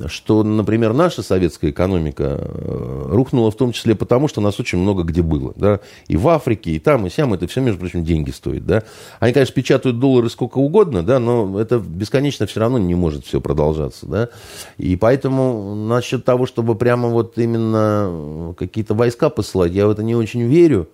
что, 0.07 0.43
например, 0.43 0.93
наша 0.93 1.21
советская 1.21 1.71
экономика 1.71 2.37
э, 2.39 3.05
рухнула 3.09 3.51
в 3.51 3.55
том 3.55 3.71
числе 3.73 3.93
потому, 3.93 4.27
что 4.27 4.39
нас 4.39 4.59
очень 4.59 4.77
много 4.77 5.03
где 5.03 5.21
было. 5.21 5.53
Да? 5.55 5.81
И 6.07 6.15
в 6.15 6.27
Африке, 6.29 6.71
и 6.71 6.79
там, 6.79 7.05
и 7.05 7.09
сям. 7.09 7.33
Это 7.33 7.47
все, 7.47 7.61
между 7.61 7.79
прочим, 7.79 8.03
деньги 8.03 8.31
стоит. 8.31 8.65
Да? 8.65 8.83
Они, 9.19 9.33
конечно, 9.33 9.53
печатают 9.53 9.99
доллары 9.99 10.29
сколько 10.29 10.59
угодно, 10.59 11.03
да, 11.03 11.19
но 11.19 11.59
это 11.59 11.79
бесконечно 11.79 12.45
все 12.45 12.61
равно 12.61 12.77
не 12.77 12.95
может 12.95 13.25
все 13.25 13.41
продолжаться. 13.41 14.05
Да? 14.05 14.29
И 14.77 14.95
поэтому 14.95 15.75
насчет 15.75 16.23
того, 16.23 16.45
чтобы 16.45 16.75
прямо 16.75 17.09
вот 17.09 17.37
именно 17.37 18.55
какие-то 18.57 18.93
войска 18.93 19.29
посылать, 19.29 19.73
я 19.73 19.87
в 19.87 19.91
это 19.91 20.03
не 20.03 20.15
очень 20.15 20.43
верю. 20.43 20.87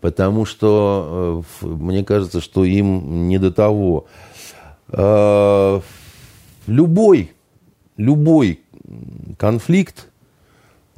Потому 0.00 0.46
что 0.46 1.44
э, 1.62 1.66
мне 1.66 2.04
кажется, 2.04 2.40
что 2.40 2.64
им 2.64 3.28
не 3.28 3.38
до 3.38 3.52
того. 3.52 4.06
Э, 4.88 5.80
любой 6.66 7.32
любой 8.00 8.60
конфликт 9.38 10.08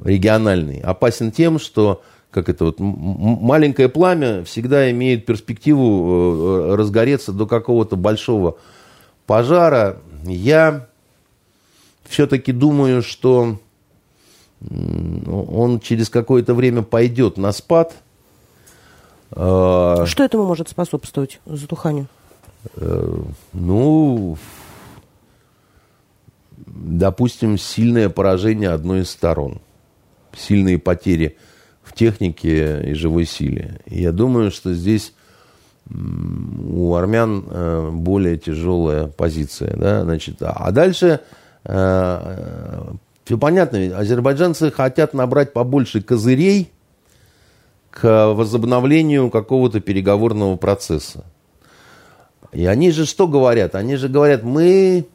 региональный 0.03 0.79
опасен 0.79 1.31
тем, 1.31 1.59
что 1.59 2.01
как 2.31 2.49
это 2.49 2.65
вот 2.65 2.77
маленькое 2.79 3.89
пламя 3.89 4.43
всегда 4.43 4.89
имеет 4.89 5.25
перспективу 5.25 6.71
э, 6.71 6.75
разгореться 6.75 7.31
до 7.31 7.45
какого-то 7.45 7.95
большого 7.95 8.57
пожара. 9.27 9.97
Я 10.23 10.87
все-таки 12.05 12.51
думаю, 12.51 13.03
что 13.03 13.59
он 14.61 15.79
через 15.79 16.09
какое-то 16.09 16.55
время 16.55 16.81
пойдет 16.81 17.37
на 17.37 17.51
спад. 17.51 17.93
Что 19.29 20.05
этому 20.17 20.45
может 20.45 20.69
способствовать 20.69 21.39
затуханию? 21.45 22.07
Э, 22.77 23.15
ну, 23.53 24.37
допустим, 26.73 27.57
сильное 27.57 28.09
поражение 28.09 28.69
одной 28.69 29.01
из 29.01 29.09
сторон, 29.09 29.61
сильные 30.35 30.79
потери 30.79 31.37
в 31.83 31.93
технике 31.93 32.81
и 32.89 32.93
живой 32.93 33.25
силе. 33.25 33.79
Я 33.85 34.11
думаю, 34.11 34.51
что 34.51 34.73
здесь 34.73 35.13
у 35.89 36.95
армян 36.95 37.45
э, 37.49 37.89
более 37.91 38.37
тяжелая 38.37 39.07
позиция. 39.07 39.75
Да? 39.75 40.03
Значит, 40.03 40.37
а 40.39 40.71
дальше 40.71 41.19
э, 41.65 42.83
все 43.25 43.37
понятно, 43.37 43.77
ведь 43.77 43.91
азербайджанцы 43.91 44.71
хотят 44.71 45.13
набрать 45.13 45.53
побольше 45.53 46.01
козырей 46.01 46.71
к 47.91 48.33
возобновлению 48.33 49.29
какого-то 49.29 49.81
переговорного 49.81 50.55
процесса. 50.55 51.25
И 52.51 52.65
они 52.65 52.91
же 52.91 53.05
что 53.05 53.27
говорят? 53.27 53.75
Они 53.75 53.95
же 53.97 54.09
говорят, 54.09 54.43
мы 54.43 55.05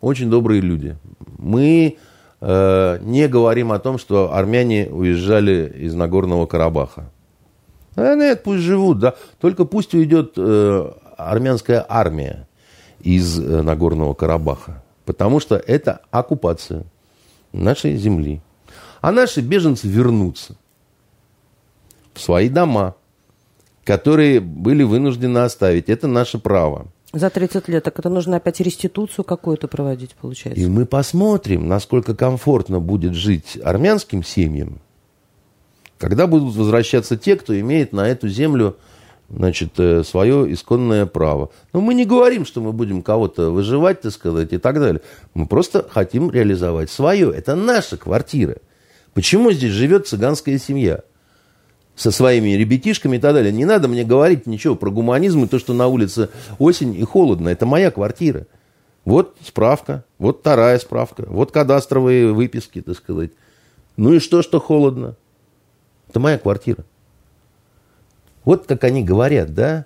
очень 0.00 0.30
добрые 0.30 0.60
люди. 0.60 0.96
Мы 1.38 1.96
э, 2.40 2.98
не 3.02 3.28
говорим 3.28 3.72
о 3.72 3.78
том, 3.78 3.98
что 3.98 4.34
армяне 4.34 4.88
уезжали 4.90 5.72
из 5.76 5.94
Нагорного 5.94 6.46
Карабаха. 6.46 7.10
А 7.96 8.14
нет, 8.14 8.42
пусть 8.44 8.62
живут, 8.62 9.00
да. 9.00 9.14
Только 9.40 9.64
пусть 9.64 9.94
уйдет 9.94 10.34
э, 10.36 10.92
армянская 11.16 11.84
армия 11.88 12.46
из 13.00 13.38
э, 13.38 13.62
Нагорного 13.62 14.14
Карабаха. 14.14 14.82
Потому 15.04 15.40
что 15.40 15.56
это 15.56 16.02
оккупация 16.10 16.84
нашей 17.52 17.96
земли. 17.96 18.40
А 19.00 19.10
наши 19.10 19.40
беженцы 19.40 19.88
вернутся 19.88 20.56
в 22.14 22.20
свои 22.20 22.48
дома, 22.48 22.94
которые 23.84 24.40
были 24.40 24.82
вынуждены 24.82 25.38
оставить. 25.38 25.88
Это 25.88 26.06
наше 26.06 26.38
право. 26.38 26.88
За 27.12 27.30
30 27.30 27.68
лет. 27.68 27.84
Так 27.84 27.98
это 27.98 28.10
нужно 28.10 28.36
опять 28.36 28.60
реституцию 28.60 29.24
какую-то 29.24 29.66
проводить, 29.66 30.14
получается. 30.14 30.60
И 30.60 30.66
мы 30.66 30.84
посмотрим, 30.84 31.66
насколько 31.66 32.14
комфортно 32.14 32.80
будет 32.80 33.14
жить 33.14 33.58
армянским 33.62 34.22
семьям, 34.22 34.80
когда 35.96 36.26
будут 36.26 36.54
возвращаться 36.54 37.16
те, 37.16 37.36
кто 37.36 37.58
имеет 37.58 37.92
на 37.92 38.06
эту 38.08 38.28
землю 38.28 38.76
значит, 39.30 39.78
э, 39.78 40.04
свое 40.04 40.52
исконное 40.52 41.06
право. 41.06 41.50
Но 41.72 41.80
мы 41.80 41.94
не 41.94 42.04
говорим, 42.04 42.44
что 42.44 42.60
мы 42.60 42.72
будем 42.72 43.02
кого-то 43.02 43.50
выживать, 43.50 44.02
так 44.02 44.12
сказать, 44.12 44.52
и 44.52 44.58
так 44.58 44.78
далее. 44.78 45.00
Мы 45.34 45.46
просто 45.46 45.86
хотим 45.88 46.30
реализовать 46.30 46.90
свое. 46.90 47.32
Это 47.32 47.54
наша 47.54 47.96
квартира. 47.96 48.56
Почему 49.14 49.50
здесь 49.52 49.72
живет 49.72 50.06
цыганская 50.06 50.58
семья? 50.58 51.00
Со 51.98 52.12
своими 52.12 52.50
ребятишками 52.50 53.16
и 53.16 53.20
так 53.20 53.34
далее. 53.34 53.52
Не 53.52 53.64
надо 53.64 53.88
мне 53.88 54.04
говорить 54.04 54.46
ничего 54.46 54.76
про 54.76 54.90
гуманизм 54.90 55.44
и 55.44 55.48
то, 55.48 55.58
что 55.58 55.74
на 55.74 55.88
улице 55.88 56.30
осень 56.58 56.94
и 56.94 57.02
холодно. 57.02 57.48
Это 57.48 57.66
моя 57.66 57.90
квартира. 57.90 58.46
Вот 59.04 59.36
справка, 59.44 60.04
вот 60.18 60.40
вторая 60.40 60.78
справка, 60.78 61.24
вот 61.26 61.50
кадастровые 61.50 62.32
выписки, 62.32 62.82
так 62.82 62.96
сказать. 62.96 63.32
Ну 63.96 64.12
и 64.14 64.20
что, 64.20 64.42
что 64.42 64.60
холодно? 64.60 65.16
Это 66.08 66.20
моя 66.20 66.38
квартира. 66.38 66.84
Вот 68.44 68.66
как 68.66 68.84
они 68.84 69.02
говорят, 69.02 69.54
да? 69.54 69.84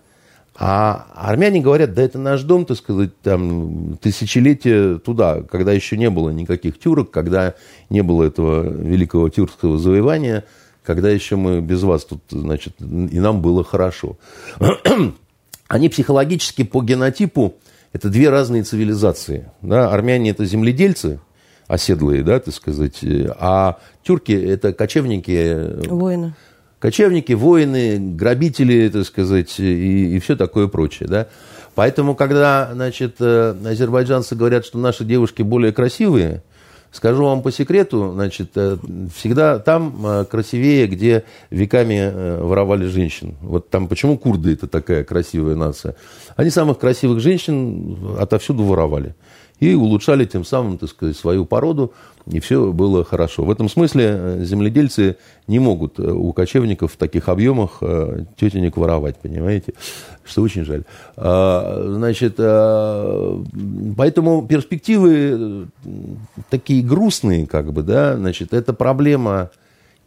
А 0.55 1.07
армяне 1.15 1.63
говорят, 1.63 1.95
да 1.95 2.03
это 2.03 2.19
наш 2.19 2.43
дом, 2.43 2.67
так 2.67 2.77
сказать, 2.77 3.19
там, 3.23 3.97
тысячелетия 4.03 4.99
туда, 4.99 5.41
когда 5.43 5.73
еще 5.73 5.97
не 5.97 6.11
было 6.11 6.29
никаких 6.29 6.79
тюрок, 6.79 7.11
когда 7.11 7.55
не 7.89 8.03
было 8.03 8.25
этого 8.25 8.63
великого 8.63 9.31
тюркского 9.31 9.79
завоевания– 9.79 10.45
когда 10.85 11.11
еще 11.11 11.37
мы 11.37 11.61
без 11.61 11.83
вас 11.83 12.05
тут, 12.05 12.23
значит, 12.31 12.75
и 12.81 13.21
нам 13.21 13.41
было 13.41 13.65
хорошо. 13.65 14.17
Они 15.69 15.89
психологически 15.89 16.65
по 16.65 16.83
генотипу, 16.83 17.55
это 17.93 18.09
две 18.09 18.31
разные 18.31 18.63
цивилизации. 18.63 19.51
Да? 19.61 19.91
Армяне 19.93 20.31
это 20.31 20.45
земледельцы, 20.45 21.21
оседлые, 21.67 22.23
да, 22.23 22.41
так 22.41 22.55
сказать, 22.55 23.01
а 23.39 23.79
тюрки 24.03 24.33
это 24.33 24.73
кочевники. 24.73 25.87
Воины. 25.89 26.35
Кочевники, 26.79 27.33
воины, 27.33 27.99
грабители, 28.17 28.89
так 28.89 29.07
сказать, 29.07 29.61
и, 29.61 30.17
и 30.17 30.19
все 30.19 30.35
такое 30.35 30.67
прочее, 30.67 31.09
да. 31.09 31.29
Поэтому, 31.77 32.17
когда, 32.17 32.71
значит, 32.73 33.17
э, 33.21 33.55
азербайджанцы 33.65 34.35
говорят, 34.35 34.67
что 34.67 34.79
наши 34.79 35.05
девушки 35.05 35.43
более 35.43 35.73
красивые, 35.73 36.43
Скажу 36.93 37.25
вам 37.25 37.41
по 37.41 37.51
секрету, 37.51 38.13
значит, 38.13 38.51
э, 38.55 38.77
всегда 39.15 39.59
там 39.59 40.07
э, 40.07 40.25
красивее, 40.27 40.87
где 40.87 41.25
веками 41.49 41.95
э, 41.95 42.43
воровали 42.43 42.85
женщин. 42.85 43.37
Вот 43.41 43.71
там 43.71 43.89
почему 43.89 44.19
курды 44.19 44.53
это 44.53 44.67
такая 44.67 45.03
красивая 45.03 45.57
нация? 45.57 45.97
Они 46.37 46.51
самых 46.51 46.79
красивых 46.79 47.21
женщин 47.21 47.97
отовсюду 48.19 48.65
воровали 48.65 49.15
и 49.63 49.75
улучшали 49.77 50.25
тем 50.25 50.45
самым, 50.45 50.77
так 50.77 50.89
сказать, 50.91 51.17
свою 51.17 51.45
породу, 51.45 51.93
и 52.27 52.41
все 52.41 52.73
было 52.73 53.05
хорошо. 53.05 53.45
В 53.45 53.51
этом 53.51 53.69
смысле 53.69 54.05
э, 54.09 54.43
земледельцы 54.43 55.19
не 55.47 55.61
могут 55.61 56.01
э, 56.01 56.03
у 56.03 56.33
кочевников 56.33 56.95
в 56.95 56.97
таких 56.97 57.29
объемах 57.29 57.79
э, 57.81 58.25
тетенек 58.37 58.77
воровать, 58.77 59.19
понимаете? 59.19 59.75
Что 60.25 60.43
очень 60.43 60.65
жаль. 60.65 60.83
А, 61.17 61.81
значит, 61.95 62.39
поэтому 63.97 64.45
перспективы 64.49 65.69
такие 66.51 66.83
грустные, 66.83 67.47
как 67.47 67.73
бы, 67.73 67.85
да, 67.85 68.17
значит, 68.17 68.53
эта 68.55 68.73
проблема 68.73 69.51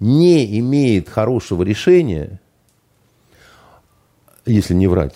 не 0.02 0.60
имеет 0.60 1.08
хорошего 1.08 1.64
решения, 1.64 2.42
если 4.46 4.74
не 4.74 4.88
врать. 4.88 5.16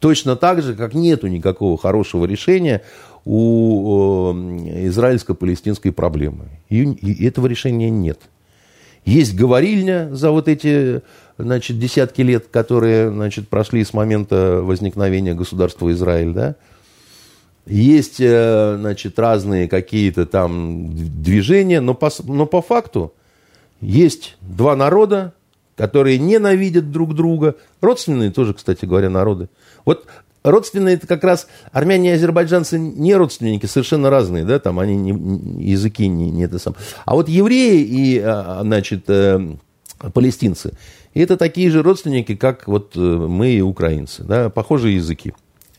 Точно 0.00 0.34
так 0.34 0.62
же, 0.62 0.74
как 0.74 0.94
нету 0.94 1.26
никакого 1.26 1.76
хорошего 1.76 2.24
решения 2.24 2.82
у 3.24 4.32
израильско-палестинской 4.32 5.92
проблемы. 5.92 6.48
И 6.68 7.24
этого 7.26 7.46
решения 7.46 7.90
нет. 7.90 8.20
Есть 9.04 9.34
говорильня 9.34 10.08
за 10.12 10.30
вот 10.30 10.48
эти 10.48 11.02
значит, 11.38 11.78
десятки 11.78 12.22
лет, 12.22 12.46
которые 12.50 13.10
значит, 13.10 13.48
прошли 13.48 13.84
с 13.84 13.94
момента 13.94 14.60
возникновения 14.62 15.34
государства 15.34 15.90
Израиль, 15.92 16.32
да? 16.32 16.56
Есть 17.66 18.20
э, 18.20 18.76
значит, 18.78 19.18
разные 19.18 19.68
какие-то 19.68 20.26
там 20.26 20.90
движения, 21.22 21.80
но 21.80 21.94
по, 21.94 22.10
но 22.24 22.46
по 22.46 22.62
факту 22.62 23.12
есть 23.80 24.36
два 24.40 24.74
народа, 24.76 25.34
которые 25.76 26.18
ненавидят 26.18 26.90
друг 26.90 27.14
друга, 27.14 27.56
родственные 27.80 28.32
тоже, 28.32 28.54
кстати 28.54 28.84
говоря, 28.86 29.08
народы. 29.08 29.48
Вот 29.84 30.06
родственные 30.42 30.96
это 30.96 31.06
как 31.06 31.24
раз 31.24 31.46
армяне 31.72 32.10
и 32.10 32.14
азербайджанцы 32.14 32.78
не 32.78 33.14
родственники, 33.14 33.66
совершенно 33.66 34.10
разные, 34.10 34.44
да, 34.44 34.58
там 34.58 34.78
они 34.78 34.96
не, 34.96 35.64
языки 35.64 36.06
не, 36.08 36.30
не 36.30 36.44
это 36.44 36.58
сам. 36.58 36.76
А 37.04 37.14
вот 37.14 37.28
евреи 37.28 37.82
и, 37.82 38.18
а, 38.18 38.60
значит, 38.62 39.04
э, 39.08 39.56
палестинцы, 40.12 40.72
это 41.14 41.36
такие 41.36 41.70
же 41.70 41.82
родственники, 41.82 42.36
как 42.36 42.66
вот 42.66 42.92
э, 42.96 42.98
мы 42.98 43.50
и 43.50 43.60
украинцы, 43.60 44.22
да, 44.22 44.50
похожие 44.50 44.96
языки. 44.96 45.34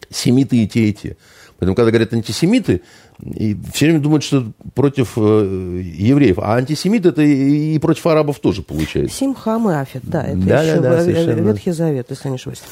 Семиты 0.09 0.57
и 0.57 0.67
те, 0.67 0.89
и 0.89 0.93
те. 0.93 1.17
Поэтому, 1.57 1.75
когда 1.75 1.91
говорят 1.91 2.11
антисемиты, 2.11 2.81
и 3.23 3.55
все 3.71 3.85
время 3.85 3.99
думают, 3.99 4.23
что 4.23 4.51
против 4.73 5.13
э, 5.15 5.81
евреев. 5.95 6.39
А 6.39 6.55
антисемит 6.55 7.05
это 7.05 7.21
и, 7.21 7.75
и 7.75 7.79
против 7.79 8.07
арабов 8.07 8.39
тоже 8.39 8.63
получается. 8.63 9.15
Симхам 9.15 9.69
и 9.69 9.73
Афет, 9.75 10.01
да. 10.03 10.23
Это 10.23 10.37
да, 10.37 10.63
еще 10.63 10.81
да, 10.81 11.03
да, 11.03 11.33
Ветхий 11.33 11.71
Завет, 11.71 12.07
если 12.09 12.29
не 12.29 12.35
ошибаюсь. 12.35 12.63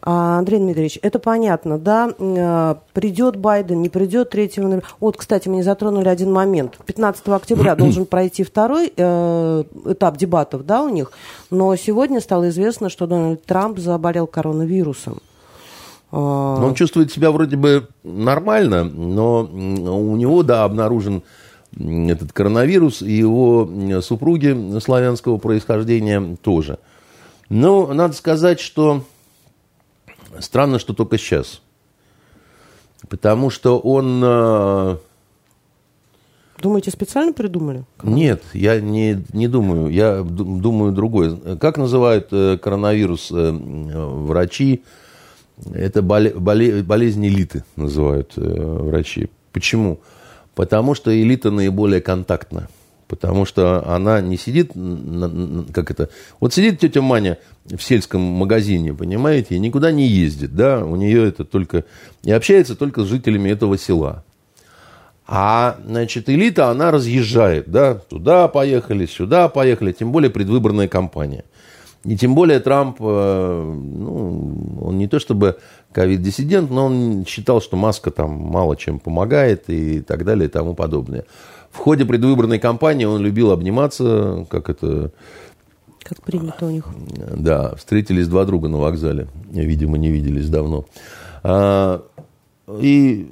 А, 0.00 0.38
Андрей 0.38 0.58
Дмитриевич, 0.58 0.98
это 1.02 1.18
понятно, 1.18 1.78
да? 1.78 2.12
Э, 2.18 2.76
придет 2.92 3.36
Байден, 3.36 3.82
не 3.82 3.88
придет 3.88 4.30
3 4.30 4.52
ноября. 4.58 4.82
Вот, 5.00 5.16
кстати, 5.16 5.48
мы 5.48 5.56
не 5.56 5.62
затронули 5.62 6.08
один 6.08 6.32
момент. 6.32 6.78
15 6.86 7.28
октября 7.28 7.74
должен 7.76 8.06
пройти 8.06 8.44
второй 8.44 8.92
э, 8.96 9.64
этап 9.86 10.16
дебатов, 10.16 10.64
да, 10.64 10.82
у 10.82 10.88
них. 10.88 11.10
Но 11.50 11.74
сегодня 11.76 12.20
стало 12.20 12.48
известно, 12.50 12.90
что 12.90 13.06
Дональд 13.06 13.44
Трамп 13.44 13.78
заболел 13.78 14.28
коронавирусом. 14.28 15.18
А, 16.12 16.64
он 16.64 16.74
чувствует 16.74 17.12
себя 17.12 17.32
вроде 17.32 17.56
бы 17.56 17.88
нормально, 18.04 18.84
но 18.84 19.42
у 19.42 20.16
него, 20.16 20.44
да, 20.44 20.64
обнаружен 20.64 21.22
этот 21.76 22.32
коронавирус, 22.32 23.02
и 23.02 23.12
его 23.12 23.68
супруги 24.00 24.78
славянского 24.78 25.38
происхождения 25.38 26.36
тоже. 26.40 26.78
Но 27.50 27.92
надо 27.92 28.14
сказать, 28.14 28.60
что 28.60 29.02
странно, 30.40 30.78
что 30.78 30.94
только 30.94 31.18
сейчас. 31.18 31.60
Потому 33.08 33.50
что 33.50 33.78
он... 33.78 34.20
А, 34.24 34.98
Думаете, 36.60 36.90
специально 36.90 37.32
придумали? 37.32 37.84
Нет, 38.02 38.42
я 38.52 38.80
не, 38.80 39.24
не 39.32 39.46
думаю. 39.46 39.88
Я 39.90 40.22
думаю 40.22 40.92
другое. 40.92 41.56
Как 41.56 41.78
называют 41.78 42.28
э, 42.32 42.58
коронавирус 42.58 43.30
э, 43.30 43.52
врачи? 43.52 44.82
Это 45.72 46.02
боле, 46.02 46.30
боле, 46.30 46.82
болезнь 46.82 47.24
элиты 47.26 47.64
называют 47.76 48.32
э, 48.36 48.40
врачи. 48.40 49.28
Почему? 49.52 50.00
Потому 50.56 50.94
что 50.94 51.16
элита 51.16 51.52
наиболее 51.52 52.00
контактна. 52.00 52.68
Потому 53.08 53.46
что 53.46 53.82
она 53.88 54.20
не 54.20 54.36
сидит, 54.36 54.72
как 55.72 55.90
это, 55.90 56.10
вот 56.40 56.52
сидит 56.52 56.78
тетя 56.78 57.00
Маня 57.00 57.38
в 57.64 57.82
сельском 57.82 58.20
магазине, 58.20 58.92
понимаете, 58.92 59.54
и 59.54 59.58
никуда 59.58 59.90
не 59.90 60.06
ездит, 60.06 60.54
да, 60.54 60.84
у 60.84 60.94
нее 60.94 61.26
это 61.26 61.44
только, 61.44 61.84
и 62.22 62.30
общается 62.30 62.76
только 62.76 63.02
с 63.02 63.06
жителями 63.06 63.48
этого 63.48 63.78
села. 63.78 64.24
А, 65.26 65.78
значит, 65.86 66.28
элита, 66.28 66.68
она 66.68 66.90
разъезжает, 66.90 67.70
да, 67.70 67.94
туда 67.94 68.46
поехали, 68.48 69.06
сюда 69.06 69.48
поехали, 69.48 69.92
тем 69.92 70.12
более 70.12 70.30
предвыборная 70.30 70.88
кампания– 70.88 71.44
и 72.04 72.16
тем 72.16 72.34
более 72.34 72.60
Трамп, 72.60 72.96
э, 73.00 73.74
ну, 73.74 74.78
он 74.80 74.98
не 74.98 75.08
то 75.08 75.18
чтобы 75.18 75.58
ковид-диссидент, 75.92 76.70
но 76.70 76.86
он 76.86 77.26
считал, 77.26 77.60
что 77.60 77.76
маска 77.76 78.10
там 78.10 78.30
мало 78.30 78.76
чем 78.76 79.00
помогает 79.00 79.64
и 79.68 80.00
так 80.00 80.24
далее 80.24 80.48
и 80.48 80.50
тому 80.50 80.74
подобное. 80.74 81.24
В 81.78 81.80
ходе 81.80 82.04
предвыборной 82.04 82.58
кампании 82.58 83.04
он 83.04 83.22
любил 83.22 83.52
обниматься, 83.52 84.44
как 84.50 84.68
это... 84.68 85.12
Как 86.02 86.20
принято 86.22 86.66
у 86.66 86.70
них. 86.70 86.84
Да, 87.36 87.76
встретились 87.76 88.26
два 88.26 88.44
друга 88.44 88.66
на 88.66 88.78
вокзале. 88.78 89.28
Видимо, 89.48 89.96
не 89.96 90.10
виделись 90.10 90.48
давно. 90.48 90.86
А, 91.44 92.02
и 92.80 93.30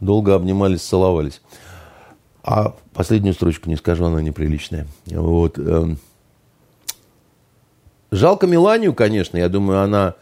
долго 0.00 0.34
обнимались, 0.34 0.82
целовались. 0.82 1.40
А 2.42 2.74
последнюю 2.92 3.32
строчку 3.32 3.68
не 3.68 3.76
скажу, 3.76 4.06
она 4.06 4.20
неприличная. 4.22 4.88
Вот. 5.06 5.56
Эм, 5.56 5.98
Жалко 8.10 8.48
Миланию, 8.48 8.92
конечно, 8.92 9.36
я 9.36 9.48
думаю, 9.48 9.82
она 9.82 10.14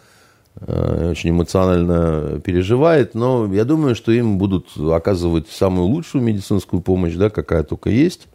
очень 0.61 1.31
эмоционально 1.31 2.41
переживает, 2.41 3.15
но 3.15 3.53
я 3.53 3.65
думаю, 3.65 3.95
что 3.95 4.13
им 4.13 4.39
будут 4.39 4.77
оказывать 4.79 5.49
самую 5.49 5.87
лучшую 5.89 6.23
медицинскую 6.23 6.81
помощь, 6.81 7.15
да, 7.15 7.29
какая 7.29 7.65
только 7.65 7.91
есть. 7.91 8.29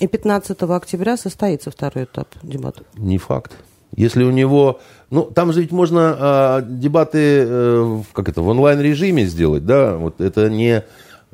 И 0.00 0.06
15 0.06 0.62
октября 0.62 1.16
состоится 1.16 1.70
второй 1.70 2.04
этап 2.04 2.28
дебатов? 2.42 2.86
Не 2.94 3.18
факт. 3.18 3.52
Если 3.96 4.22
у 4.22 4.30
него... 4.30 4.80
Ну, 5.10 5.22
там 5.22 5.52
же 5.52 5.62
ведь 5.62 5.72
можно 5.72 6.60
э, 6.60 6.66
дебаты, 6.68 7.44
э, 7.46 8.02
как 8.12 8.28
это, 8.28 8.42
в 8.42 8.48
онлайн-режиме 8.48 9.24
сделать, 9.24 9.64
да? 9.64 9.96
Вот 9.96 10.20
это 10.20 10.50
не 10.50 10.84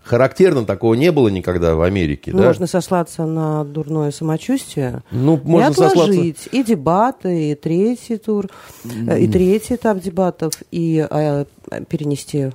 характерно, 0.04 0.64
такого 0.64 0.94
не 0.94 1.10
было 1.10 1.28
никогда 1.28 1.74
в 1.74 1.82
Америке. 1.82 2.30
Ну, 2.32 2.38
да? 2.38 2.48
Можно 2.48 2.66
сослаться 2.66 3.24
на 3.24 3.64
дурное 3.64 4.10
самочувствие. 4.10 5.02
Ну, 5.10 5.40
можно 5.42 5.66
и 5.66 5.70
отложить 5.70 6.38
сослаться... 6.38 6.56
и 6.56 6.62
дебаты, 6.62 7.50
и 7.50 7.54
третий 7.54 8.18
тур, 8.18 8.48
mm. 8.84 9.20
и 9.20 9.26
третий 9.28 9.74
этап 9.74 10.00
дебатов, 10.00 10.52
и 10.70 11.06
э, 11.08 11.44
перенести 11.88 12.50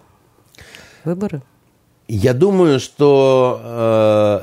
выборы. 1.04 1.42
Я 2.08 2.34
думаю, 2.34 2.80
что 2.80 3.60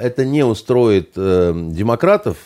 э, 0.01 0.05
это 0.05 0.25
не 0.25 0.45
устроит 0.45 1.13
э, 1.17 1.53
демократов, 1.71 2.37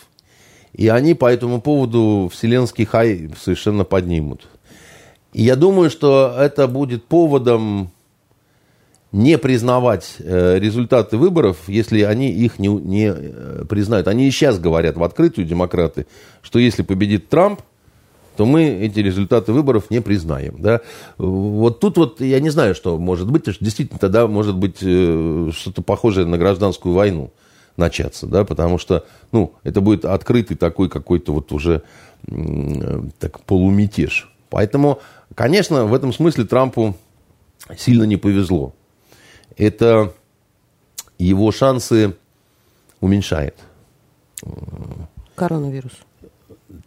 и 0.73 0.87
они 0.87 1.13
по 1.13 1.31
этому 1.31 1.61
поводу 1.61 2.29
вселенский 2.31 2.85
хай 2.85 3.29
совершенно 3.39 3.83
поднимут. 3.83 4.47
И 5.33 5.43
я 5.43 5.55
думаю, 5.55 5.89
что 5.89 6.35
это 6.37 6.67
будет 6.67 7.05
поводом 7.05 7.91
не 9.11 9.37
признавать 9.37 10.15
э, 10.19 10.57
результаты 10.59 11.17
выборов, 11.17 11.57
если 11.67 12.01
они 12.01 12.31
их 12.31 12.59
не, 12.59 12.67
не 12.67 13.11
э, 13.13 13.65
признают. 13.67 14.07
Они 14.07 14.27
и 14.27 14.31
сейчас 14.31 14.57
говорят 14.57 14.95
в 14.95 15.03
открытую, 15.03 15.45
демократы, 15.45 16.07
что 16.41 16.59
если 16.59 16.81
победит 16.81 17.27
Трамп, 17.27 17.61
то 18.37 18.45
мы 18.45 18.63
эти 18.63 18.99
результаты 18.99 19.51
выборов 19.51 19.89
не 19.89 19.99
признаем. 19.99 20.61
Да? 20.61 20.79
Вот 21.17 21.81
тут 21.81 21.97
вот 21.97 22.21
я 22.21 22.39
не 22.39 22.49
знаю, 22.49 22.73
что 22.73 22.97
может 22.97 23.29
быть, 23.29 23.41
потому 23.41 23.55
что 23.55 23.65
действительно 23.65 23.99
тогда 23.99 24.27
может 24.27 24.55
быть 24.55 24.77
э, 24.81 25.49
что-то 25.53 25.81
похожее 25.81 26.25
на 26.25 26.37
гражданскую 26.37 26.95
войну 26.95 27.31
начаться, 27.75 28.27
да, 28.27 28.43
потому 28.43 28.77
что, 28.77 29.05
ну, 29.31 29.53
это 29.63 29.81
будет 29.81 30.05
открытый 30.05 30.57
такой 30.57 30.89
какой-то 30.89 31.33
вот 31.33 31.51
уже 31.51 31.83
так 33.17 33.39
полумятеж. 33.45 34.29
Поэтому, 34.49 34.99
конечно, 35.33 35.85
в 35.85 35.93
этом 35.93 36.13
смысле 36.13 36.43
Трампу 36.43 36.95
сильно 37.77 38.03
не 38.03 38.17
повезло 38.17 38.73
это 39.61 40.11
его 41.19 41.51
шансы 41.51 42.15
уменьшает. 42.99 43.55
Коронавирус. 45.35 45.91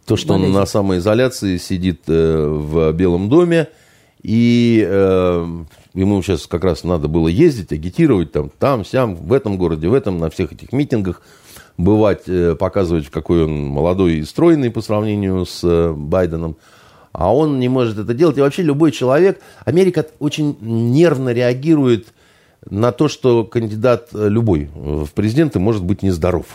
То, 0.05 0.17
что 0.17 0.33
Болезнь. 0.33 0.47
он 0.47 0.59
на 0.59 0.65
самоизоляции 0.65 1.57
сидит 1.57 2.01
э, 2.07 2.45
в 2.45 2.91
Белом 2.91 3.29
доме, 3.29 3.69
и 4.21 4.85
э, 4.85 5.45
ему 5.93 6.21
сейчас 6.21 6.47
как 6.47 6.65
раз 6.65 6.83
надо 6.83 7.07
было 7.07 7.29
ездить, 7.29 7.71
агитировать 7.71 8.33
там, 8.33 8.49
там, 8.49 8.83
сям, 8.83 9.15
в 9.15 9.31
этом 9.31 9.57
городе, 9.57 9.87
в 9.87 9.93
этом, 9.93 10.17
на 10.17 10.29
всех 10.29 10.51
этих 10.51 10.73
митингах, 10.73 11.21
бывать, 11.77 12.23
э, 12.27 12.55
показывать, 12.55 13.09
какой 13.09 13.45
он 13.45 13.67
молодой 13.67 14.15
и 14.15 14.25
стройный 14.25 14.69
по 14.69 14.81
сравнению 14.81 15.45
с 15.45 15.93
Байденом. 15.95 16.57
А 17.13 17.33
он 17.33 17.59
не 17.59 17.69
может 17.69 17.97
это 17.97 18.13
делать. 18.13 18.37
И 18.37 18.41
вообще 18.41 18.63
любой 18.63 18.91
человек, 18.91 19.39
Америка 19.63 20.05
очень 20.19 20.57
нервно 20.59 21.29
реагирует 21.29 22.07
на 22.69 22.91
то, 22.91 23.07
что 23.07 23.43
кандидат 23.43 24.09
э, 24.13 24.27
любой 24.27 24.69
в 24.73 25.07
президенты 25.13 25.59
может 25.59 25.83
быть 25.83 26.03
нездоров. 26.03 26.45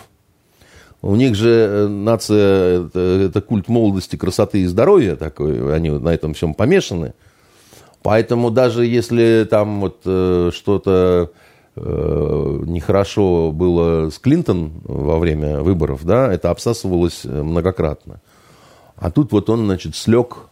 У 1.03 1.17
них 1.17 1.35
же 1.35 1.49
э, 1.49 1.87
нация, 1.89 2.87
это, 2.87 3.01
это 3.01 3.41
культ 3.41 3.69
молодости, 3.69 4.17
красоты 4.17 4.61
и 4.61 4.67
здоровья 4.67 5.17
такой, 5.17 5.75
они 5.75 5.91
на 5.91 6.11
этом 6.11 6.35
всем 6.35 6.55
помешаны. 6.55 7.15
Поэтому 8.03 8.51
даже 8.51 8.85
если 8.85 9.47
там 9.49 9.81
вот 9.81 10.01
э, 10.05 10.51
что-то 10.55 11.31
э, 11.77 12.63
нехорошо 12.67 13.51
было 13.53 14.11
с 14.11 14.19
Клинтон 14.19 14.73
во 14.85 15.19
время 15.19 15.61
выборов, 15.61 16.05
да, 16.05 16.33
это 16.33 16.51
обсасывалось 16.51 17.25
многократно. 17.25 18.21
А 18.97 19.11
тут 19.11 19.33
вот 19.33 19.49
он, 19.49 19.65
значит, 19.65 19.97
слег 19.97 20.51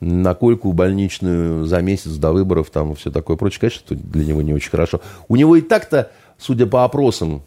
на 0.00 0.34
койку 0.34 0.72
больничную 0.72 1.64
за 1.64 1.80
месяц 1.80 2.12
до 2.16 2.32
выборов, 2.32 2.70
там 2.70 2.94
все 2.94 3.10
такое 3.10 3.36
прочее, 3.36 3.60
конечно, 3.60 3.96
для 3.96 4.24
него 4.24 4.42
не 4.42 4.52
очень 4.52 4.70
хорошо. 4.70 5.00
У 5.28 5.36
него 5.36 5.56
и 5.56 5.62
так-то, 5.62 6.10
судя 6.38 6.66
по 6.66 6.84
опросам, 6.84 7.42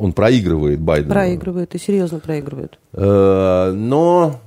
он 0.00 0.12
проигрывает 0.12 0.80
Байдену. 0.80 1.14
Проигрывает, 1.14 1.74
и 1.74 1.78
серьезно 1.78 2.18
проигрывает. 2.18 2.78
Э, 2.92 3.72
но 3.72 4.40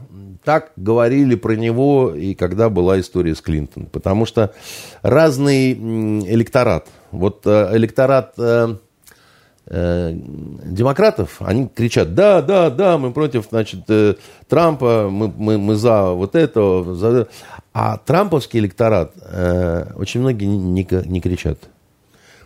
так 0.44 0.72
говорили 0.76 1.36
про 1.36 1.54
него 1.54 2.14
и 2.16 2.36
когда 2.36 2.70
была 2.70 3.00
история 3.00 3.36
с 3.36 3.42
Клинтон. 3.42 3.88
Потому 3.88 4.26
что 4.26 4.54
разный 5.02 5.74
электорат. 5.74 6.88
Вот 7.12 7.42
э, 7.46 7.70
электорат 7.74 8.36
Э, 8.38 8.76
демократов, 9.68 11.38
они 11.40 11.68
кричат, 11.68 12.14
да, 12.14 12.42
да, 12.44 12.70
да, 12.70 13.00
мы 13.00 13.12
против, 13.12 13.48
значит, 13.50 13.82
э, 13.88 14.14
Трампа, 14.48 15.10
мы, 15.10 15.34
мы, 15.36 15.58
мы 15.58 15.76
за 15.76 16.12
вот 16.12 16.36
это, 16.36 16.84
за... 16.94 17.28
а 17.74 17.98
трамповский 17.98 18.60
электорат 18.60 19.14
э, 19.24 19.88
очень 19.96 20.20
многие 20.20 20.46
не, 20.46 20.88
не 21.08 21.20
кричат. 21.20 21.58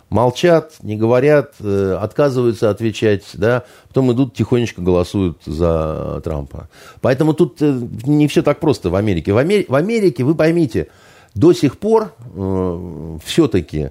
Молчат, 0.08 0.76
не 0.82 0.96
говорят, 0.96 1.52
э, 1.60 1.98
отказываются 2.00 2.70
отвечать, 2.70 3.24
да, 3.34 3.64
потом 3.88 4.12
идут 4.12 4.34
тихонечко 4.34 4.80
голосуют 4.80 5.42
за 5.44 6.22
Трампа. 6.24 6.70
Поэтому 7.02 7.34
тут 7.34 7.60
э, 7.60 7.80
не 8.06 8.28
все 8.28 8.42
так 8.42 8.60
просто 8.60 8.88
в 8.88 8.94
Америке. 8.94 9.34
В, 9.34 9.36
Амер... 9.36 9.66
в 9.68 9.74
Америке, 9.74 10.24
вы 10.24 10.34
поймите, 10.34 10.88
до 11.34 11.52
сих 11.52 11.78
пор 11.78 12.14
э, 12.34 13.18
все-таки 13.24 13.90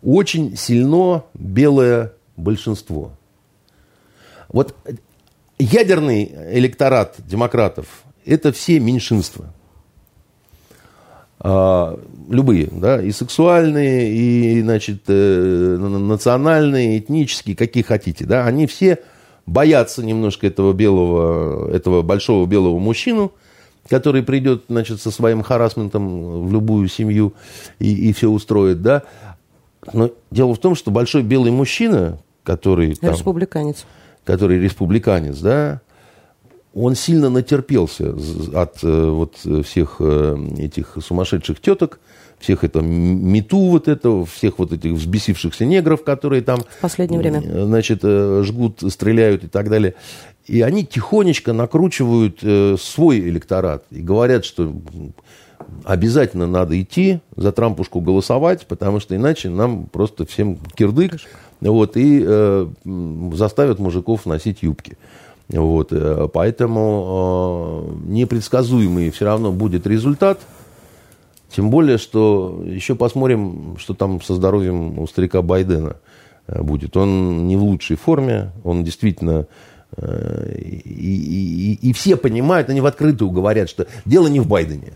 очень 0.00 0.56
сильно 0.56 1.24
белое 1.34 2.12
большинство. 2.38 3.12
Вот 4.48 4.74
ядерный 5.58 6.32
электорат 6.52 7.16
демократов– 7.18 8.04
это 8.24 8.52
все 8.52 8.80
меньшинства. 8.80 9.52
а, 11.40 11.98
любые, 12.28 12.68
да, 12.72 13.00
и 13.00 13.12
сексуальные, 13.12 14.12
и, 14.12 14.60
значит, 14.62 15.02
э, 15.06 15.76
национальные, 15.78 16.98
этнические, 16.98 17.54
какие 17.54 17.84
хотите, 17.84 18.24
да, 18.24 18.44
они 18.46 18.66
все 18.66 18.98
боятся 19.46 20.04
немножко 20.04 20.46
этого 20.46 20.72
белого, 20.72 21.70
этого 21.70 22.02
большого 22.02 22.46
белого 22.46 22.78
мужчину, 22.78 23.32
который 23.88 24.22
придет, 24.22 24.64
значит, 24.68 25.00
со 25.00 25.10
своим 25.10 25.42
харасментом 25.42 26.46
в 26.46 26.52
любую 26.52 26.88
семью 26.88 27.34
и, 27.78 28.08
и 28.08 28.12
все 28.12 28.28
устроит, 28.28 28.82
да. 28.82 29.04
Но 29.92 30.10
дело 30.30 30.54
в 30.54 30.58
том, 30.58 30.74
что 30.74 30.90
большой 30.90 31.22
белый 31.22 31.52
мужчина, 31.52 32.18
который... 32.48 32.94
Там, 32.94 33.12
республиканец. 33.12 33.84
Который 34.24 34.58
республиканец, 34.58 35.38
да, 35.38 35.82
он 36.74 36.94
сильно 36.94 37.28
натерпелся 37.28 38.14
от 38.54 38.82
э, 38.82 39.10
вот 39.10 39.36
всех 39.66 39.96
э, 40.00 40.36
этих 40.58 40.96
сумасшедших 40.98 41.60
теток, 41.60 42.00
всех 42.38 42.64
это 42.64 42.80
мету 42.80 43.58
вот 43.58 43.86
этого, 43.86 44.24
всех 44.24 44.58
вот 44.58 44.72
этих 44.72 44.92
взбесившихся 44.92 45.66
негров, 45.66 46.04
которые 46.04 46.40
там... 46.40 46.60
В 46.60 46.80
последнее 46.80 47.20
время. 47.20 47.42
Значит, 47.66 48.00
э, 48.02 48.42
жгут, 48.46 48.82
стреляют 48.88 49.44
и 49.44 49.48
так 49.48 49.68
далее. 49.68 49.92
И 50.46 50.62
они 50.62 50.86
тихонечко 50.86 51.52
накручивают 51.52 52.40
свой 52.80 53.18
электорат 53.18 53.84
и 53.90 54.00
говорят, 54.00 54.46
что 54.46 54.72
обязательно 55.84 56.46
надо 56.46 56.80
идти 56.80 57.20
за 57.36 57.52
Трампушку 57.52 58.00
голосовать, 58.00 58.66
потому 58.66 59.00
что 59.00 59.14
иначе 59.14 59.50
нам 59.50 59.84
просто 59.84 60.24
всем 60.24 60.58
кирдык, 60.74 61.20
вот, 61.60 61.96
и 61.96 62.22
э, 62.24 62.66
заставят 63.32 63.78
мужиков 63.78 64.26
носить 64.26 64.62
юбки. 64.62 64.96
Вот, 65.48 65.92
э, 65.92 66.28
поэтому 66.32 67.86
э, 67.88 68.10
непредсказуемый 68.10 69.10
все 69.10 69.24
равно 69.24 69.50
будет 69.50 69.86
результат. 69.86 70.40
Тем 71.50 71.70
более, 71.70 71.96
что 71.96 72.62
еще 72.66 72.94
посмотрим, 72.94 73.76
что 73.78 73.94
там 73.94 74.20
со 74.20 74.34
здоровьем 74.34 74.98
у 74.98 75.06
старика 75.06 75.40
Байдена 75.40 75.96
э, 76.46 76.62
будет. 76.62 76.96
Он 76.96 77.46
не 77.48 77.56
в 77.56 77.62
лучшей 77.62 77.96
форме, 77.96 78.52
он 78.64 78.84
действительно... 78.84 79.46
И, 79.96 80.82
и, 80.84 81.78
и 81.80 81.92
все 81.94 82.16
понимают, 82.16 82.68
они 82.68 82.82
в 82.82 82.86
открытую 82.86 83.30
говорят, 83.30 83.70
что 83.70 83.86
дело 84.04 84.26
не 84.26 84.38
в 84.38 84.46
Байдене. 84.46 84.92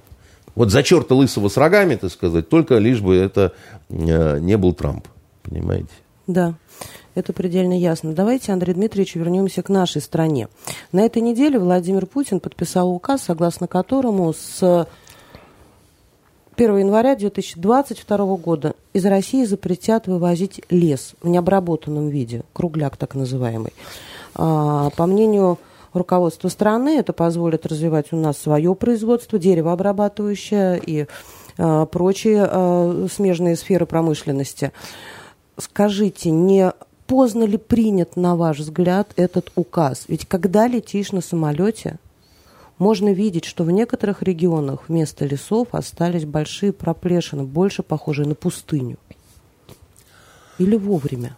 Вот 0.55 0.71
за 0.71 0.83
черта 0.83 1.15
лысого 1.15 1.49
с 1.49 1.57
рогами, 1.57 1.95
так 1.95 2.13
сказать, 2.13 2.51
только 2.51 2.77
лишь 2.77 3.01
бы 3.01 3.17
это 3.17 3.55
не 3.89 4.59
был 4.59 4.75
Трамп. 4.75 5.09
Понимаете? 5.43 5.89
Да. 6.27 6.55
Это 7.15 7.33
предельно 7.33 7.79
ясно. 7.79 8.15
Давайте, 8.15 8.53
Андрей 8.53 8.73
Дмитриевич, 8.73 9.17
вернемся 9.17 9.63
к 9.63 9.69
нашей 9.69 10.01
стране. 10.01 10.49
На 10.93 11.01
этой 11.01 11.21
неделе 11.21 11.59
Владимир 11.59 12.07
Путин 12.07 12.41
подписал 12.41 12.91
указ, 12.91 13.23
согласно 13.23 13.67
которому 13.67 14.33
с 14.33 14.87
1 16.57 16.79
января 16.79 17.17
2022 17.17 18.37
года 18.37 18.75
из 18.93 19.05
России 19.05 19.45
запретят 19.45 20.07
вывозить 20.07 20.63
лес 20.71 21.15
в 21.23 21.29
необработанном 21.29 22.09
виде, 22.09 22.45
кругляк 22.53 22.97
так 22.97 23.15
называемый. 23.15 23.73
А, 24.35 24.91
по 24.97 25.07
мнению 25.07 25.59
руководства 25.93 26.49
страны, 26.49 26.99
это 26.99 27.13
позволит 27.13 27.67
развивать 27.67 28.13
у 28.13 28.17
нас 28.17 28.39
свое 28.39 28.75
производство, 28.75 29.39
деревообрабатывающее 29.39 30.81
и 30.85 31.07
а, 31.59 31.87
прочие 31.87 32.47
а, 32.49 33.07
смежные 33.13 33.57
сферы 33.57 33.85
промышленности. 33.85 34.73
Скажите, 35.59 36.31
не 36.31 36.73
поздно 37.07 37.45
ли 37.45 37.59
принят, 37.59 38.17
на 38.17 38.37
ваш 38.37 38.59
взгляд, 38.59 39.13
этот 39.17 39.53
указ? 39.55 40.07
Ведь 40.09 40.27
когда 40.27 40.67
летишь 40.67 41.13
на 41.13 41.21
самолете, 41.21 41.99
можно 42.79 43.13
видеть, 43.13 43.45
что 43.45 43.65
в 43.65 43.71
некоторых 43.71 44.23
регионах 44.23 44.89
вместо 44.89 45.25
лесов 45.25 45.69
остались 45.73 46.25
большие 46.25 46.73
проплешины, 46.73 47.45
больше 47.45 47.83
похожие 47.83 48.27
на 48.27 48.35
пустыню. 48.35 48.97
Или 50.59 50.77
вовремя? 50.77 51.37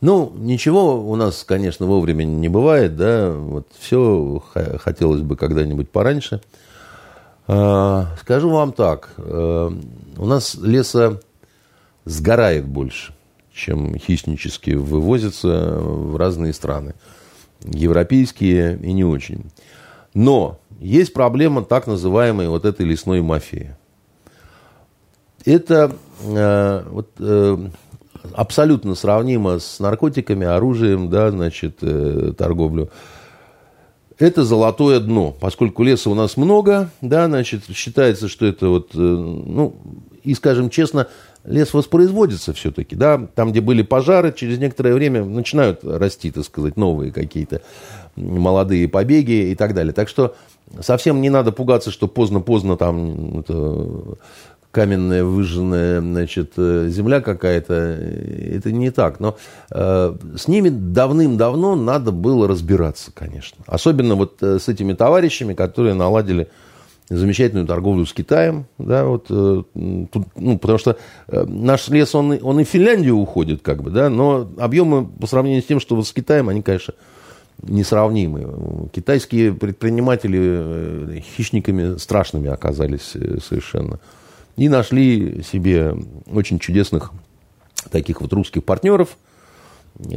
Ну, 0.00 0.30
ничего 0.36 1.02
у 1.02 1.16
нас, 1.16 1.44
конечно, 1.44 1.86
вовремя 1.86 2.24
не 2.24 2.50
бывает, 2.50 2.94
да, 2.96 3.32
вот 3.32 3.66
все 3.78 4.42
хотелось 4.78 5.22
бы 5.22 5.34
когда-нибудь 5.34 5.88
пораньше. 5.88 6.42
А, 7.46 8.08
скажу 8.20 8.50
вам 8.50 8.72
так, 8.72 9.10
э, 9.18 9.70
у 10.16 10.26
нас 10.26 10.54
леса 10.54 11.20
сгорает 12.04 12.66
больше, 12.66 13.14
чем 13.52 13.96
хищнически 13.98 14.70
вывозится 14.70 15.78
в 15.78 16.16
разные 16.16 16.52
страны. 16.52 16.94
Европейские 17.64 18.78
и 18.78 18.92
не 18.92 19.04
очень. 19.04 19.50
Но 20.14 20.58
есть 20.80 21.12
проблема 21.12 21.64
так 21.64 21.86
называемой 21.86 22.48
вот 22.48 22.64
этой 22.64 22.86
лесной 22.86 23.20
мафии. 23.20 23.76
Это 25.44 25.92
э, 26.22 26.84
вот, 26.88 27.10
э, 27.18 27.58
абсолютно 28.32 28.94
сравнимо 28.94 29.58
с 29.58 29.80
наркотиками, 29.80 30.46
оружием, 30.46 31.10
да, 31.10 31.30
значит, 31.30 31.78
э, 31.82 32.32
торговлю. 32.36 32.90
Это 34.18 34.44
золотое 34.44 35.00
дно, 35.00 35.34
поскольку 35.38 35.82
леса 35.82 36.08
у 36.08 36.14
нас 36.14 36.36
много, 36.36 36.90
да, 37.00 37.26
значит, 37.26 37.64
считается, 37.74 38.28
что 38.28 38.46
это 38.46 38.68
вот, 38.68 38.90
э, 38.94 38.98
ну, 38.98 39.74
и, 40.22 40.34
скажем 40.34 40.70
честно, 40.70 41.08
лес 41.44 41.74
воспроизводится 41.74 42.52
все-таки, 42.52 42.94
да, 42.94 43.26
там, 43.34 43.50
где 43.50 43.60
были 43.60 43.82
пожары, 43.82 44.32
через 44.32 44.58
некоторое 44.58 44.94
время 44.94 45.24
начинают 45.24 45.80
расти, 45.82 46.30
так 46.30 46.44
сказать, 46.44 46.76
новые 46.76 47.12
какие-то 47.12 47.60
молодые 48.16 48.88
побеги 48.88 49.50
и 49.50 49.54
так 49.54 49.74
далее. 49.74 49.92
Так 49.92 50.08
что 50.08 50.36
совсем 50.80 51.20
не 51.20 51.30
надо 51.30 51.52
пугаться, 51.52 51.90
что 51.90 52.08
поздно-поздно 52.08 52.76
там 52.76 53.40
это, 53.40 54.16
каменная 54.74 55.24
выжженная 55.24 56.00
значит, 56.00 56.54
земля 56.56 57.20
какая-то. 57.20 57.74
Это 57.74 58.72
не 58.72 58.90
так. 58.90 59.20
Но 59.20 59.36
э, 59.70 60.16
с 60.36 60.48
ними 60.48 60.68
давным-давно 60.68 61.76
надо 61.76 62.10
было 62.10 62.48
разбираться, 62.48 63.12
конечно. 63.14 63.62
Особенно 63.66 64.16
вот 64.16 64.42
э, 64.42 64.58
с 64.58 64.68
этими 64.68 64.92
товарищами, 64.92 65.54
которые 65.54 65.94
наладили 65.94 66.48
замечательную 67.08 67.66
торговлю 67.66 68.06
с 68.06 68.12
Китаем, 68.12 68.66
да, 68.78 69.04
вот, 69.04 69.26
э, 69.28 69.62
тут, 70.10 70.26
ну, 70.36 70.58
потому 70.58 70.78
что 70.78 70.96
э, 71.28 71.44
наш 71.44 71.88
лес, 71.88 72.14
он, 72.14 72.38
он 72.42 72.60
и 72.60 72.64
в 72.64 72.68
Финляндию 72.68 73.16
уходит, 73.16 73.62
как 73.62 73.82
бы, 73.82 73.90
да, 73.90 74.08
но 74.08 74.48
объемы 74.58 75.06
по 75.06 75.26
сравнению 75.26 75.62
с 75.62 75.66
тем, 75.66 75.80
что 75.80 75.96
вот 75.96 76.06
с 76.06 76.12
Китаем, 76.12 76.48
они, 76.48 76.62
конечно, 76.62 76.94
несравнимы. 77.62 78.88
Китайские 78.92 79.52
предприниматели 79.52 80.40
э, 80.42 81.20
хищниками 81.36 81.98
страшными 81.98 82.48
оказались 82.48 83.12
совершенно. 83.46 84.00
И 84.56 84.68
нашли 84.68 85.42
себе 85.42 85.94
очень 86.26 86.58
чудесных 86.58 87.12
таких 87.90 88.20
вот 88.20 88.32
русских 88.32 88.64
партнеров– 88.64 89.16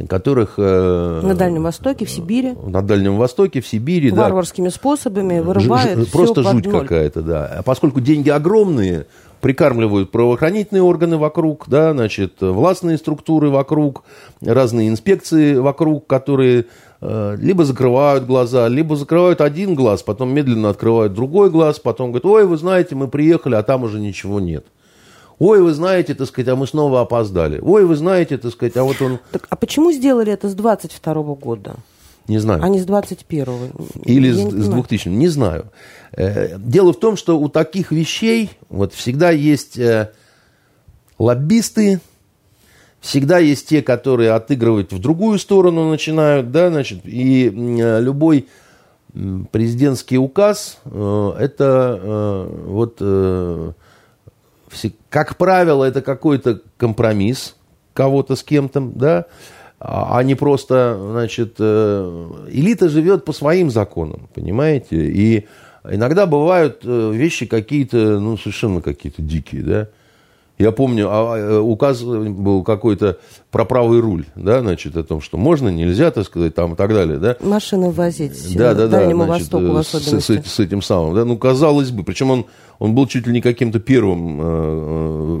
которых... 0.08 0.54
Э, 0.56 1.20
на 1.22 1.34
Дальнем 1.34 1.62
Востоке, 1.62 2.04
в 2.04 2.10
Сибири. 2.10 2.54
На 2.66 2.82
Дальнем 2.82 3.16
Востоке, 3.16 3.60
в 3.60 3.66
Сибири, 3.66 4.10
Варварскими 4.10 4.68
да. 4.68 4.70
способами 4.70 5.40
вырывают 5.40 6.08
Ж, 6.08 6.10
Просто 6.10 6.42
жуть 6.42 6.68
какая-то, 6.68 7.22
да. 7.22 7.46
А 7.58 7.62
поскольку 7.62 8.00
деньги 8.00 8.28
огромные, 8.28 9.06
прикармливают 9.40 10.10
правоохранительные 10.10 10.82
органы 10.82 11.16
вокруг, 11.16 11.66
да, 11.68 11.92
значит, 11.92 12.34
властные 12.40 12.98
структуры 12.98 13.50
вокруг, 13.50 14.02
разные 14.44 14.88
инспекции 14.88 15.54
вокруг, 15.54 16.06
которые 16.06 16.66
э, 17.00 17.36
либо 17.38 17.64
закрывают 17.64 18.26
глаза, 18.26 18.68
либо 18.68 18.96
закрывают 18.96 19.40
один 19.40 19.74
глаз, 19.74 20.02
потом 20.02 20.30
медленно 20.30 20.70
открывают 20.70 21.14
другой 21.14 21.50
глаз, 21.50 21.78
потом 21.78 22.10
говорят, 22.10 22.26
ой, 22.26 22.46
вы 22.46 22.56
знаете, 22.56 22.94
мы 22.94 23.08
приехали, 23.08 23.54
а 23.54 23.62
там 23.62 23.84
уже 23.84 24.00
ничего 24.00 24.40
нет. 24.40 24.66
Ой, 25.38 25.62
вы 25.62 25.72
знаете, 25.72 26.14
так 26.14 26.26
сказать, 26.26 26.48
а 26.48 26.56
мы 26.56 26.66
снова 26.66 27.00
опоздали. 27.00 27.60
Ой, 27.60 27.84
вы 27.84 27.94
знаете, 27.94 28.38
так 28.38 28.52
сказать, 28.52 28.76
а 28.76 28.82
вот 28.82 29.00
он... 29.00 29.18
Так, 29.30 29.46
а 29.48 29.56
почему 29.56 29.92
сделали 29.92 30.32
это 30.32 30.48
с 30.48 30.54
22 30.54 31.14
года? 31.34 31.76
Не 32.26 32.38
знаю. 32.38 32.62
А 32.62 32.68
не 32.68 32.78
с 32.78 32.86
21-го? 32.86 34.02
Или 34.04 34.32
с, 34.32 34.50
с 34.50 34.68
2000 34.68 35.08
Не 35.08 35.28
знаю. 35.28 35.66
Э, 36.12 36.58
дело 36.58 36.92
в 36.92 36.98
том, 36.98 37.16
что 37.16 37.38
у 37.38 37.48
таких 37.48 37.90
вещей 37.90 38.50
вот 38.68 38.92
всегда 38.92 39.30
есть 39.30 39.78
э, 39.78 40.10
лоббисты, 41.18 42.00
всегда 43.00 43.38
есть 43.38 43.68
те, 43.68 43.80
которые 43.80 44.32
отыгрывать 44.32 44.92
в 44.92 44.98
другую 44.98 45.38
сторону 45.38 45.88
начинают, 45.88 46.50
да, 46.50 46.68
значит, 46.68 47.00
и 47.04 47.46
э, 47.48 48.00
любой 48.00 48.46
президентский 49.52 50.18
указ 50.18 50.78
это 50.84 52.46
вот 52.66 53.00
как 55.08 55.36
правило, 55.36 55.84
это 55.84 56.02
какой-то 56.02 56.60
компромисс 56.76 57.56
кого-то 57.94 58.36
с 58.36 58.42
кем-то, 58.42 58.80
да, 58.80 59.26
а, 59.80 60.18
а 60.18 60.22
не 60.22 60.34
просто, 60.34 60.98
значит, 61.12 61.56
э, 61.58 62.46
элита 62.48 62.88
живет 62.88 63.24
по 63.24 63.32
своим 63.32 63.70
законам, 63.70 64.28
понимаете, 64.34 64.96
и 64.96 65.46
иногда 65.88 66.26
бывают 66.26 66.80
э, 66.84 67.10
вещи 67.12 67.46
какие-то, 67.46 68.20
ну, 68.20 68.36
совершенно 68.36 68.80
какие-то 68.80 69.22
дикие, 69.22 69.62
да, 69.62 69.88
Я 70.58 70.72
помню, 70.72 71.08
а, 71.08 71.36
а, 71.36 71.60
указ 71.60 72.02
был 72.02 72.64
какой-то 72.64 73.18
про 73.52 73.64
правый 73.64 74.00
руль, 74.00 74.26
да, 74.34 74.60
значит, 74.60 74.96
о 74.96 75.04
том, 75.04 75.20
что 75.20 75.38
можно, 75.38 75.68
нельзя, 75.68 76.10
так 76.10 76.26
сказать, 76.26 76.54
там 76.54 76.74
и 76.74 76.76
так 76.76 76.92
далее, 76.92 77.18
да. 77.18 77.36
Машины 77.40 77.92
возить 77.92 78.56
да, 78.56 78.74
да, 78.74 78.88
да, 78.88 78.98
Дальнему 78.98 79.24
значит, 79.24 79.52
Востоку 79.52 79.72
в 79.72 79.82
с, 79.84 79.94
особенности. 79.94 80.42
с, 80.44 80.52
с 80.52 80.58
этим 80.58 80.82
самым, 80.82 81.14
да, 81.14 81.24
ну, 81.24 81.38
казалось 81.38 81.92
бы, 81.92 82.02
причем 82.02 82.32
он, 82.32 82.46
он 82.80 82.92
был 82.94 83.06
чуть 83.06 83.28
ли 83.28 83.32
не 83.32 83.40
каким-то 83.40 83.78
первым 83.78 84.40
э, 84.40 85.36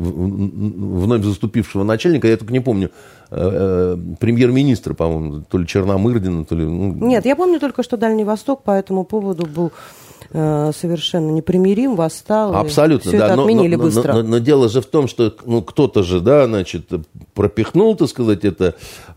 вновь 1.02 1.24
заступившего 1.24 1.82
начальника, 1.82 2.28
я 2.28 2.36
только 2.36 2.52
не 2.52 2.60
помню, 2.60 2.92
э, 3.30 3.36
э, 3.36 3.96
премьер-министра, 4.20 4.94
по-моему, 4.94 5.42
то 5.42 5.58
ли 5.58 5.66
Черномырдина, 5.66 6.44
то 6.44 6.54
ли... 6.54 6.64
Ну, 6.64 6.94
Нет, 6.94 7.26
я 7.26 7.34
помню 7.34 7.58
только, 7.58 7.82
что 7.82 7.96
Дальний 7.96 8.24
Восток 8.24 8.62
по 8.62 8.70
этому 8.70 9.02
поводу 9.02 9.46
был 9.46 9.72
э, 10.30 10.72
совершенно 10.78 11.30
непримирим, 11.30 11.96
восстал. 11.96 12.54
Абсолютно, 12.54 13.08
все 13.10 13.18
да. 13.18 13.26
это 13.26 13.36
но, 13.36 13.42
отменили 13.42 13.76
но, 13.76 13.82
быстро. 13.82 14.12
Но, 14.12 14.22
но, 14.22 14.28
но 14.28 14.38
дело 14.38 14.68
же 14.68 14.80
в 14.80 14.86
том, 14.86 15.08
что 15.08 15.34
ну, 15.44 15.62
кто-то 15.62 16.02
же, 16.02 16.20
да, 16.20 16.46
значит, 16.46 16.90
пропихнул, 17.34 17.96
так 17.96 18.08
сказать, 18.08 18.44
это 18.44 18.74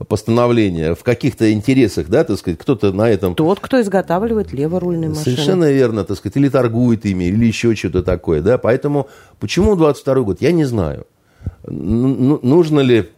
постановление 0.08 0.96
в 0.96 1.04
каких-то 1.04 1.52
интересах, 1.52 2.08
да, 2.08 2.24
так 2.24 2.38
сказать, 2.38 2.60
кто-то 2.60 2.92
на 2.92 3.10
этом... 3.10 3.36
Тот, 3.36 3.60
кто 3.60 3.82
изготавливает 3.82 4.54
леворульные 4.54 5.10
машины. 5.10 5.24
Совершенно 5.24 5.72
верно, 5.72 6.04
так 6.04 6.18
сказать, 6.18 6.38
или 6.38 6.50
торгует 6.50 7.06
ими, 7.06 7.26
или 7.26 7.46
еще 7.46 7.76
что-то 7.76 8.04
такое, 8.04 8.42
да. 8.42 8.58
Поэтому 8.58 9.08
почему 9.40 9.76
22 9.76 10.16
год, 10.22 10.42
я 10.42 10.52
не 10.52 10.66
знаю. 10.66 11.06
Ну, 11.66 12.40
нужно 12.42 12.80
ли, 12.80 13.10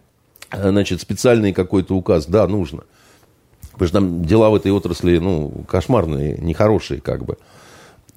значит, 0.52 1.02
специальный 1.02 1.54
какой-то 1.54 1.96
указ? 1.96 2.26
Да, 2.26 2.48
нужно. 2.48 2.84
Потому 3.74 3.88
что 3.88 3.98
там 4.00 4.26
дела 4.26 4.50
в 4.50 4.56
этой 4.56 4.72
отрасли, 4.72 5.18
ну, 5.18 5.52
кошмарные, 5.68 6.38
нехорошие, 6.38 7.02
как 7.02 7.26
бы. 7.26 7.38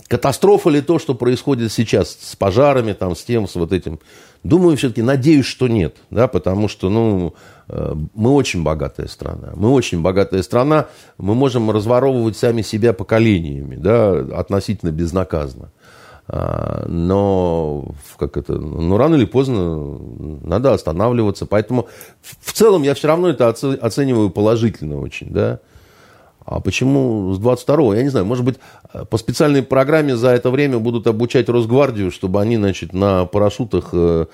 Катастрофа 0.08 0.70
ли 0.70 0.80
то, 0.80 0.98
что 0.98 1.14
происходит 1.14 1.72
сейчас 1.72 2.16
с 2.20 2.36
пожарами, 2.36 2.92
там, 2.92 3.16
с 3.16 3.24
тем, 3.24 3.48
с 3.48 3.54
вот 3.56 3.72
этим? 3.72 3.98
Думаю, 4.44 4.76
все-таки, 4.76 5.02
надеюсь, 5.02 5.46
что 5.46 5.66
нет, 5.66 5.96
да, 6.10 6.28
потому 6.28 6.68
что, 6.68 6.88
ну, 6.88 7.34
э, 7.68 7.94
мы 8.14 8.30
очень 8.30 8.62
богатая 8.62 9.08
страна. 9.08 9.52
Мы 9.56 9.70
очень 9.70 10.02
богатая 10.02 10.42
страна, 10.42 10.86
мы 11.18 11.34
можем 11.34 11.70
разворовывать 11.70 12.36
сами 12.36 12.62
себя 12.62 12.92
поколениями, 12.92 13.76
да, 13.76 14.12
относительно 14.12 14.90
безнаказанно. 14.90 15.70
А, 16.28 16.84
но, 16.88 17.94
как 18.18 18.36
это, 18.36 18.54
ну, 18.54 18.96
рано 18.96 19.14
или 19.14 19.26
поздно 19.26 19.98
надо 20.42 20.72
останавливаться. 20.72 21.46
Поэтому 21.46 21.88
в 22.20 22.52
целом 22.52 22.82
я 22.82 22.94
все 22.94 23.08
равно 23.08 23.28
это 23.28 23.48
оцениваю 23.48 24.30
положительно 24.30 24.98
очень, 24.98 25.30
да. 25.30 25.60
А 26.46 26.60
почему 26.60 27.34
с 27.34 27.40
22-го? 27.40 27.94
Я 27.94 28.04
не 28.04 28.08
знаю, 28.08 28.24
может 28.24 28.44
быть, 28.44 28.54
по 29.10 29.18
специальной 29.18 29.64
программе 29.64 30.16
за 30.16 30.28
это 30.28 30.50
время 30.50 30.78
будут 30.78 31.08
обучать 31.08 31.48
Росгвардию, 31.48 32.12
чтобы 32.12 32.40
они, 32.40 32.56
значит, 32.56 32.92
на 32.92 33.26
парашютах 33.26 33.88
э, 33.92 34.26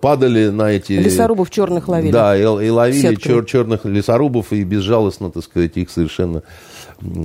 падали 0.00 0.48
на 0.48 0.72
эти... 0.72 0.94
Лесорубов 0.94 1.50
черных 1.50 1.86
ловили. 1.86 2.10
Да, 2.10 2.36
и, 2.36 2.42
и 2.42 2.68
ловили 2.68 3.14
чер, 3.14 3.44
черных 3.44 3.84
лесорубов, 3.84 4.52
и 4.52 4.64
безжалостно, 4.64 5.30
так 5.30 5.44
сказать, 5.44 5.76
их 5.76 5.90
совершенно 5.90 6.42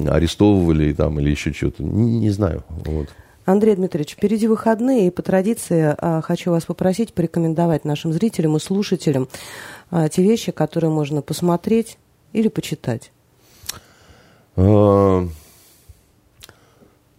арестовывали 0.08 0.94
там, 0.94 1.20
или 1.20 1.32
еще 1.32 1.52
что-то. 1.52 1.84
Не, 1.84 2.20
не 2.20 2.30
знаю. 2.30 2.64
Вот. 2.70 3.08
Андрей 3.46 3.76
Дмитриевич, 3.76 4.14
впереди 4.14 4.48
выходные, 4.48 5.08
и 5.08 5.10
по 5.10 5.24
традиции 5.24 5.96
а, 5.98 6.22
хочу 6.22 6.52
вас 6.52 6.66
попросить 6.66 7.14
порекомендовать 7.14 7.86
нашим 7.86 8.14
зрителям 8.14 8.56
и 8.56 8.60
слушателям 8.60 9.30
а, 9.90 10.10
те 10.10 10.22
вещи, 10.22 10.52
которые 10.52 10.92
можно 10.92 11.24
посмотреть 11.24 11.98
или 12.34 12.50
почитать. 12.50 13.12
А, 14.60 15.28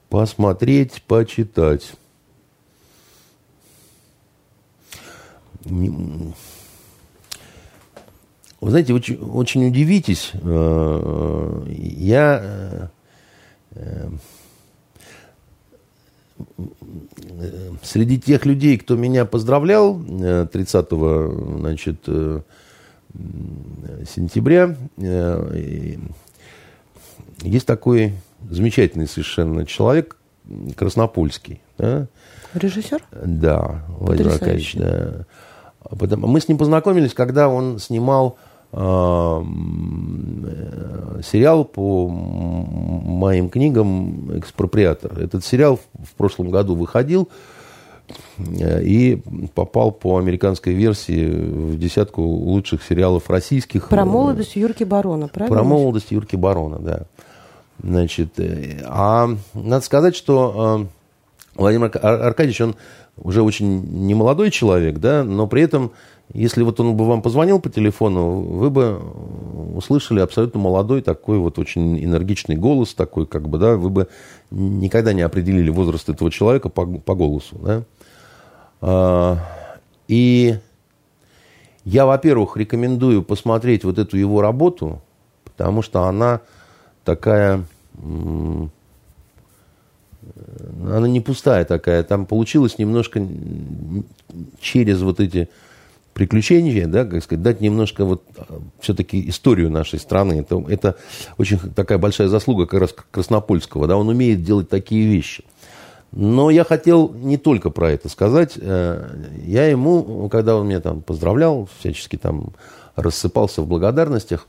посмотреть, 0.09 1.03
почитать. 1.07 1.93
Вы 5.65 6.33
знаете, 8.61 8.93
очень, 8.93 9.19
очень 9.19 9.69
удивитесь, 9.69 10.33
а, 10.35 11.65
я 11.69 12.91
э, 13.71 14.09
среди 17.83 18.19
тех 18.19 18.47
людей, 18.47 18.79
кто 18.79 18.97
меня 18.97 19.25
поздравлял 19.25 20.03
30 20.03 20.87
э, 20.91 21.57
значит, 21.61 22.01
э, 22.09 22.41
сентября, 24.13 24.77
есть 27.43 27.67
такой 27.67 28.15
замечательный 28.51 29.07
совершенно 29.07 29.67
человек, 29.67 30.17
Краснопольский. 30.77 31.61
Да? 31.77 32.07
Режиссер? 32.55 33.03
Да, 33.25 33.85
Владимир 33.99 34.33
Аркадьевич. 34.33 34.77
Да. 34.77 35.27
Мы 35.91 36.41
с 36.41 36.49
ним 36.49 36.59
познакомились, 36.59 37.15
когда 37.15 37.49
он 37.49 37.79
снимал 37.79 38.39
э, 38.73 39.43
сериал 41.23 41.65
по 41.65 42.09
моим 42.09 43.49
книгам 43.51 44.39
«Экспроприатор». 44.39 45.19
Этот 45.19 45.45
сериал 45.45 45.79
в 45.95 46.15
прошлом 46.15 46.51
году 46.51 46.75
выходил 46.75 47.29
и 48.39 49.23
попал 49.55 49.93
по 49.93 50.17
американской 50.17 50.73
версии 50.73 51.29
в 51.29 51.79
десятку 51.79 52.23
лучших 52.23 52.83
сериалов 52.83 53.29
российских. 53.29 53.89
Про 53.89 54.07
молодость 54.07 54.57
Юрки 54.57 54.85
Барона, 54.85 55.29
правильно? 55.29 55.57
Про 55.57 55.65
молодость 55.65 56.11
Юрки 56.11 56.37
Барона, 56.37 56.79
да. 56.79 57.03
Значит, 57.83 58.41
а 58.85 59.29
надо 59.55 59.85
сказать, 59.85 60.17
что 60.17 60.89
Владимир 61.55 61.91
Аркадьевич, 62.03 62.61
он 62.61 62.77
уже 63.17 63.43
очень 63.43 64.07
немолодой 64.07 64.51
человек, 64.51 64.99
да, 64.99 65.25
но 65.25 65.47
при 65.47 65.63
этом, 65.63 65.93
если 66.33 66.63
вот 66.63 66.79
он 66.81 66.97
бы 66.97 67.07
вам 67.07 67.23
позвонил 67.23 67.61
по 67.61 67.69
телефону, 67.69 68.41
вы 68.41 68.71
бы 68.71 69.01
услышали 69.75 70.21
абсолютно 70.21 70.61
молодой 70.61 71.03
такой 71.03 71.39
вот 71.39 71.59
очень 71.59 72.03
энергичный 72.03 72.57
голос 72.57 72.95
такой, 72.95 73.27
как 73.27 73.49
бы, 73.49 73.59
да, 73.59 73.77
вы 73.77 73.91
бы 73.91 74.09
никогда 74.51 75.13
не 75.13 75.23
определили 75.23 75.71
возраст 75.71 76.09
этого 76.09 76.31
человека 76.31 76.69
по, 76.69 76.87
по 76.87 77.15
голосу, 77.15 77.59
да. 77.59 77.83
А, 78.81 79.39
и 80.07 80.59
я, 81.85 82.07
во-первых, 82.07 82.57
рекомендую 82.57 83.23
посмотреть 83.23 83.85
вот 83.85 83.99
эту 83.99 84.17
его 84.17 84.41
работу, 84.41 85.01
потому 85.45 85.83
что 85.83 86.05
она 86.05 86.41
такая 87.09 87.65
она 90.83 91.09
не 91.09 91.21
пустая 91.21 91.65
такая, 91.65 92.03
там 92.03 92.27
получилось 92.27 92.79
немножко 92.79 93.27
через 94.61 95.01
вот 95.01 95.21
эти 95.21 95.49
приключения, 96.13 96.87
да, 96.87 97.07
как 97.07 97.23
сказать, 97.23 97.43
дать 97.43 97.61
немножко 97.63 98.05
вот 98.05 98.23
а, 98.37 98.61
все-таки 98.81 99.29
историю 99.31 99.71
нашей 99.71 99.99
страны. 100.01 100.41
Это, 100.41 100.63
это 100.69 100.97
очень 101.39 101.59
такая 101.59 101.97
большая 101.97 102.29
заслуга 102.29 102.67
как 102.67 102.81
раз 102.81 102.95
Краснопольского, 103.11 103.87
да, 103.87 103.97
он 103.97 104.09
умеет 104.09 104.43
делать 104.43 104.69
такие 104.69 105.07
вещи. 105.07 105.45
Но 106.13 106.51
я 106.51 106.65
хотел 106.65 107.11
не 107.15 107.39
только 107.39 107.71
про 107.71 107.93
это 107.93 108.09
сказать. 108.09 108.55
Э, 108.57 109.09
я 109.45 109.67
ему, 109.67 110.29
когда 110.29 110.57
он 110.57 110.67
меня 110.67 110.81
там 110.81 111.03
поздравлял, 111.03 111.69
всячески 111.79 112.17
там 112.17 112.53
рассыпался 112.97 113.63
в 113.63 113.67
благодарностях, 113.67 114.47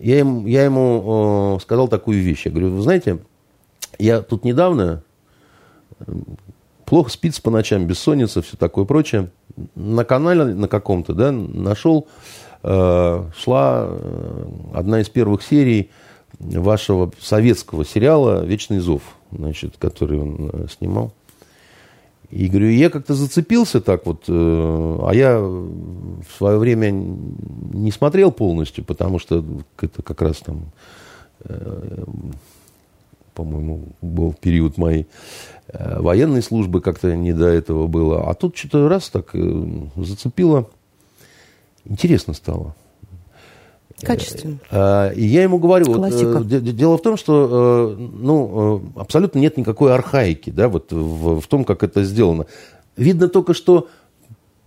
я, 0.00 0.20
им, 0.20 0.46
я 0.46 0.64
ему 0.64 1.56
э, 1.56 1.62
сказал 1.62 1.88
такую 1.88 2.20
вещь. 2.20 2.46
Я 2.46 2.52
говорю, 2.52 2.70
вы 2.70 2.82
знаете, 2.82 3.18
я 3.98 4.20
тут 4.22 4.44
недавно 4.44 5.02
плохо 6.84 7.10
спится 7.10 7.42
по 7.42 7.50
ночам, 7.50 7.86
бессонница, 7.86 8.42
все 8.42 8.56
такое 8.56 8.84
прочее. 8.84 9.30
На 9.74 10.04
канале 10.04 10.44
на 10.44 10.68
каком-то, 10.68 11.12
да, 11.12 11.32
нашел, 11.32 12.08
э, 12.62 13.24
шла 13.36 13.86
э, 13.88 14.44
одна 14.74 15.00
из 15.00 15.08
первых 15.08 15.42
серий 15.42 15.90
вашего 16.38 17.12
советского 17.20 17.84
сериала 17.84 18.44
«Вечный 18.44 18.78
зов», 18.78 19.02
значит, 19.32 19.76
который 19.78 20.18
он 20.18 20.50
э, 20.52 20.66
снимал. 20.70 21.12
И 22.30 22.48
говорю, 22.48 22.68
я 22.68 22.90
как-то 22.90 23.14
зацепился 23.14 23.80
так 23.80 24.04
вот, 24.04 24.24
э, 24.28 24.98
а 25.02 25.10
я 25.14 25.40
в 25.40 26.36
свое 26.36 26.58
время 26.58 26.90
не 26.90 27.90
смотрел 27.90 28.32
полностью, 28.32 28.84
потому 28.84 29.18
что 29.18 29.42
это 29.80 30.02
как 30.02 30.20
раз 30.20 30.38
там 30.38 30.64
э, 31.44 32.04
по-моему, 33.32 33.84
был 34.02 34.34
период 34.34 34.76
моей 34.76 35.06
э, 35.68 36.00
военной 36.00 36.42
службы, 36.42 36.82
как-то 36.82 37.16
не 37.16 37.32
до 37.32 37.46
этого 37.46 37.86
было. 37.86 38.28
А 38.28 38.34
тут 38.34 38.56
что-то 38.56 38.88
раз 38.88 39.08
так 39.08 39.34
зацепило. 39.96 40.68
Интересно 41.84 42.34
стало. 42.34 42.74
Качественно. 44.02 44.58
Э, 44.70 45.12
и 45.14 45.24
я 45.24 45.42
ему 45.42 45.58
говорю, 45.58 45.92
вот, 45.92 46.46
дело 46.46 46.98
в 46.98 47.02
том, 47.02 47.16
что 47.16 47.96
ну, 47.98 48.82
абсолютно 48.96 49.38
нет 49.38 49.56
никакой 49.56 49.92
архаики 49.92 50.50
да, 50.50 50.68
вот 50.68 50.92
в, 50.92 51.40
в 51.40 51.46
том, 51.46 51.64
как 51.64 51.82
это 51.82 52.04
сделано. 52.04 52.46
Видно 52.96 53.28
только, 53.28 53.54
что 53.54 53.88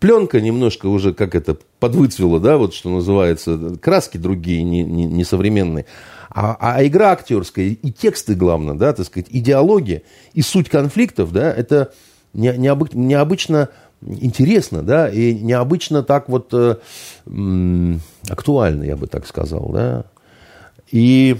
пленка 0.01 0.41
немножко 0.41 0.87
уже 0.87 1.13
как 1.13 1.35
это 1.35 1.57
подвыцвела, 1.79 2.39
да, 2.39 2.57
вот 2.57 2.73
что 2.73 2.89
называется, 2.89 3.77
краски 3.79 4.17
другие, 4.17 4.63
не, 4.63 4.83
не, 4.83 5.05
не 5.05 5.23
современные. 5.23 5.85
А, 6.29 6.57
а 6.59 6.85
игра 6.85 7.11
актерская 7.11 7.65
и 7.65 7.91
тексты, 7.91 8.35
главное, 8.35 8.73
да, 8.75 8.93
так 8.93 9.05
сказать, 9.05 9.27
идеология 9.29 10.01
и 10.33 10.41
суть 10.41 10.69
конфликтов, 10.69 11.31
да, 11.31 11.53
это 11.53 11.93
не, 12.33 12.55
необы, 12.57 12.87
необычно 12.93 13.69
интересно, 14.05 14.81
да, 14.81 15.09
и 15.09 15.33
необычно 15.33 16.03
так 16.03 16.29
вот 16.29 16.53
э, 16.53 16.75
актуально, 18.29 18.83
я 18.83 18.95
бы 18.95 19.07
так 19.07 19.27
сказал, 19.27 19.69
да. 19.69 20.05
И 20.91 21.37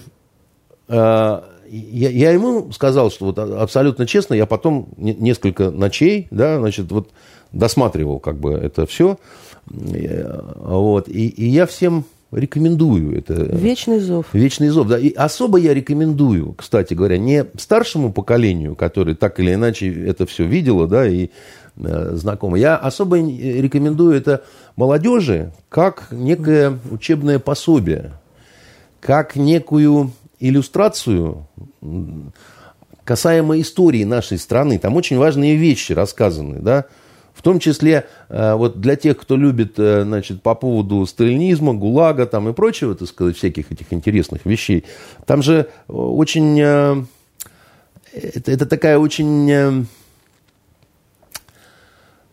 э, 0.87 0.93
я, 0.93 2.09
я 2.09 2.31
ему 2.31 2.71
сказал, 2.71 3.11
что 3.11 3.25
вот 3.25 3.39
абсолютно 3.39 4.05
честно, 4.05 4.33
я 4.33 4.45
потом 4.45 4.89
несколько 4.97 5.71
ночей, 5.71 6.27
да, 6.31 6.59
значит, 6.59 6.91
вот 6.91 7.09
досматривал 7.51 8.19
как 8.19 8.39
бы 8.39 8.53
это 8.53 8.85
все, 8.85 9.17
вот, 9.65 11.07
и, 11.07 11.27
и 11.27 11.45
я 11.45 11.65
всем 11.65 12.05
рекомендую 12.31 13.17
это. 13.17 13.33
Вечный 13.33 13.99
зов. 13.99 14.25
Вечный 14.33 14.69
зов, 14.69 14.87
да. 14.87 14.97
И 14.97 15.11
особо 15.13 15.57
я 15.57 15.73
рекомендую, 15.73 16.53
кстати 16.53 16.93
говоря, 16.93 17.17
не 17.17 17.45
старшему 17.57 18.13
поколению, 18.13 18.75
которое 18.75 19.15
так 19.15 19.39
или 19.39 19.53
иначе 19.53 19.91
это 20.05 20.25
все 20.25 20.45
видело, 20.45 20.87
да, 20.87 21.07
и 21.07 21.29
э, 21.77 22.11
знакомо. 22.15 22.57
Я 22.57 22.77
особо 22.77 23.17
рекомендую 23.17 24.15
это 24.15 24.43
молодежи 24.75 25.51
как 25.69 26.07
некое 26.11 26.77
учебное 26.89 27.39
пособие, 27.39 28.13
как 28.99 29.35
некую 29.35 30.11
иллюстрацию 30.39 31.47
касаемо 33.03 33.59
истории 33.59 34.03
нашей 34.03 34.37
страны. 34.37 34.79
Там 34.79 34.95
очень 34.95 35.17
важные 35.17 35.55
вещи 35.55 35.93
рассказаны, 35.93 36.59
да, 36.59 36.85
в 37.33 37.41
том 37.41 37.59
числе 37.59 38.05
э, 38.29 38.53
вот 38.53 38.79
для 38.79 38.95
тех, 38.95 39.17
кто 39.17 39.35
любит 39.37 39.73
э, 39.77 40.03
значит, 40.03 40.41
по 40.41 40.53
поводу 40.55 41.05
сталинизма, 41.05 41.73
ГУЛАГа 41.73 42.25
там, 42.27 42.49
и 42.49 42.53
прочего, 42.53 42.93
так 42.95 43.07
сказать, 43.07 43.37
всяких 43.37 43.71
этих 43.71 43.91
интересных 43.91 44.45
вещей. 44.45 44.85
Там 45.25 45.41
же 45.41 45.67
очень... 45.87 46.59
Это, 48.13 48.51
это 48.51 48.65
такая 48.65 48.97
очень 48.97 49.87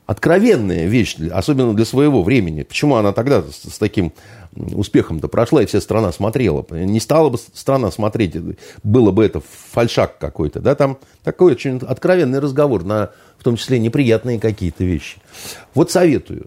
откровенная 0.09 0.87
вещь, 0.87 1.17
особенно 1.31 1.75
для 1.75 1.85
своего 1.85 2.23
времени. 2.23 2.63
Почему 2.63 2.97
она 2.97 3.13
тогда 3.13 3.43
с, 3.43 3.75
с 3.75 3.79
таким 3.79 4.15
успехом-то 4.57 5.29
прошла, 5.29 5.63
и 5.63 5.67
вся 5.67 5.83
страна 5.83 6.13
смотрела? 6.13 6.65
Не 6.71 6.99
стала 6.99 7.29
бы 7.29 7.37
страна 7.37 7.91
смотреть, 7.91 8.35
было 8.83 9.11
бы 9.11 9.23
это 9.23 9.43
фальшак 9.71 10.17
какой-то. 10.17 10.61
Да? 10.61 10.75
Там 10.75 10.97
такой 11.23 11.53
очень 11.53 11.77
откровенный 11.77 12.39
разговор, 12.39 12.85
на, 12.85 13.11
в 13.37 13.45
том 13.45 13.57
числе 13.57 13.79
неприятные 13.79 14.41
какие-то 14.41 14.83
вещи. 14.83 15.19
Вот 15.75 15.91
советую. 15.91 16.47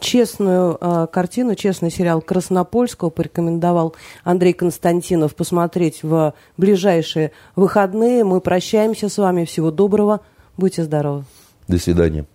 Честную 0.00 0.76
э, 0.80 1.06
картину, 1.10 1.54
честный 1.54 1.92
сериал 1.92 2.20
Краснопольского 2.20 3.10
порекомендовал 3.10 3.94
Андрей 4.24 4.52
Константинов 4.52 5.36
посмотреть 5.36 6.02
в 6.02 6.34
ближайшие 6.56 7.30
выходные. 7.54 8.24
Мы 8.24 8.40
прощаемся 8.40 9.08
с 9.08 9.16
вами. 9.16 9.44
Всего 9.44 9.70
доброго. 9.70 10.22
Будьте 10.56 10.82
здоровы. 10.82 11.24
До 11.68 11.78
свидания. 11.78 12.26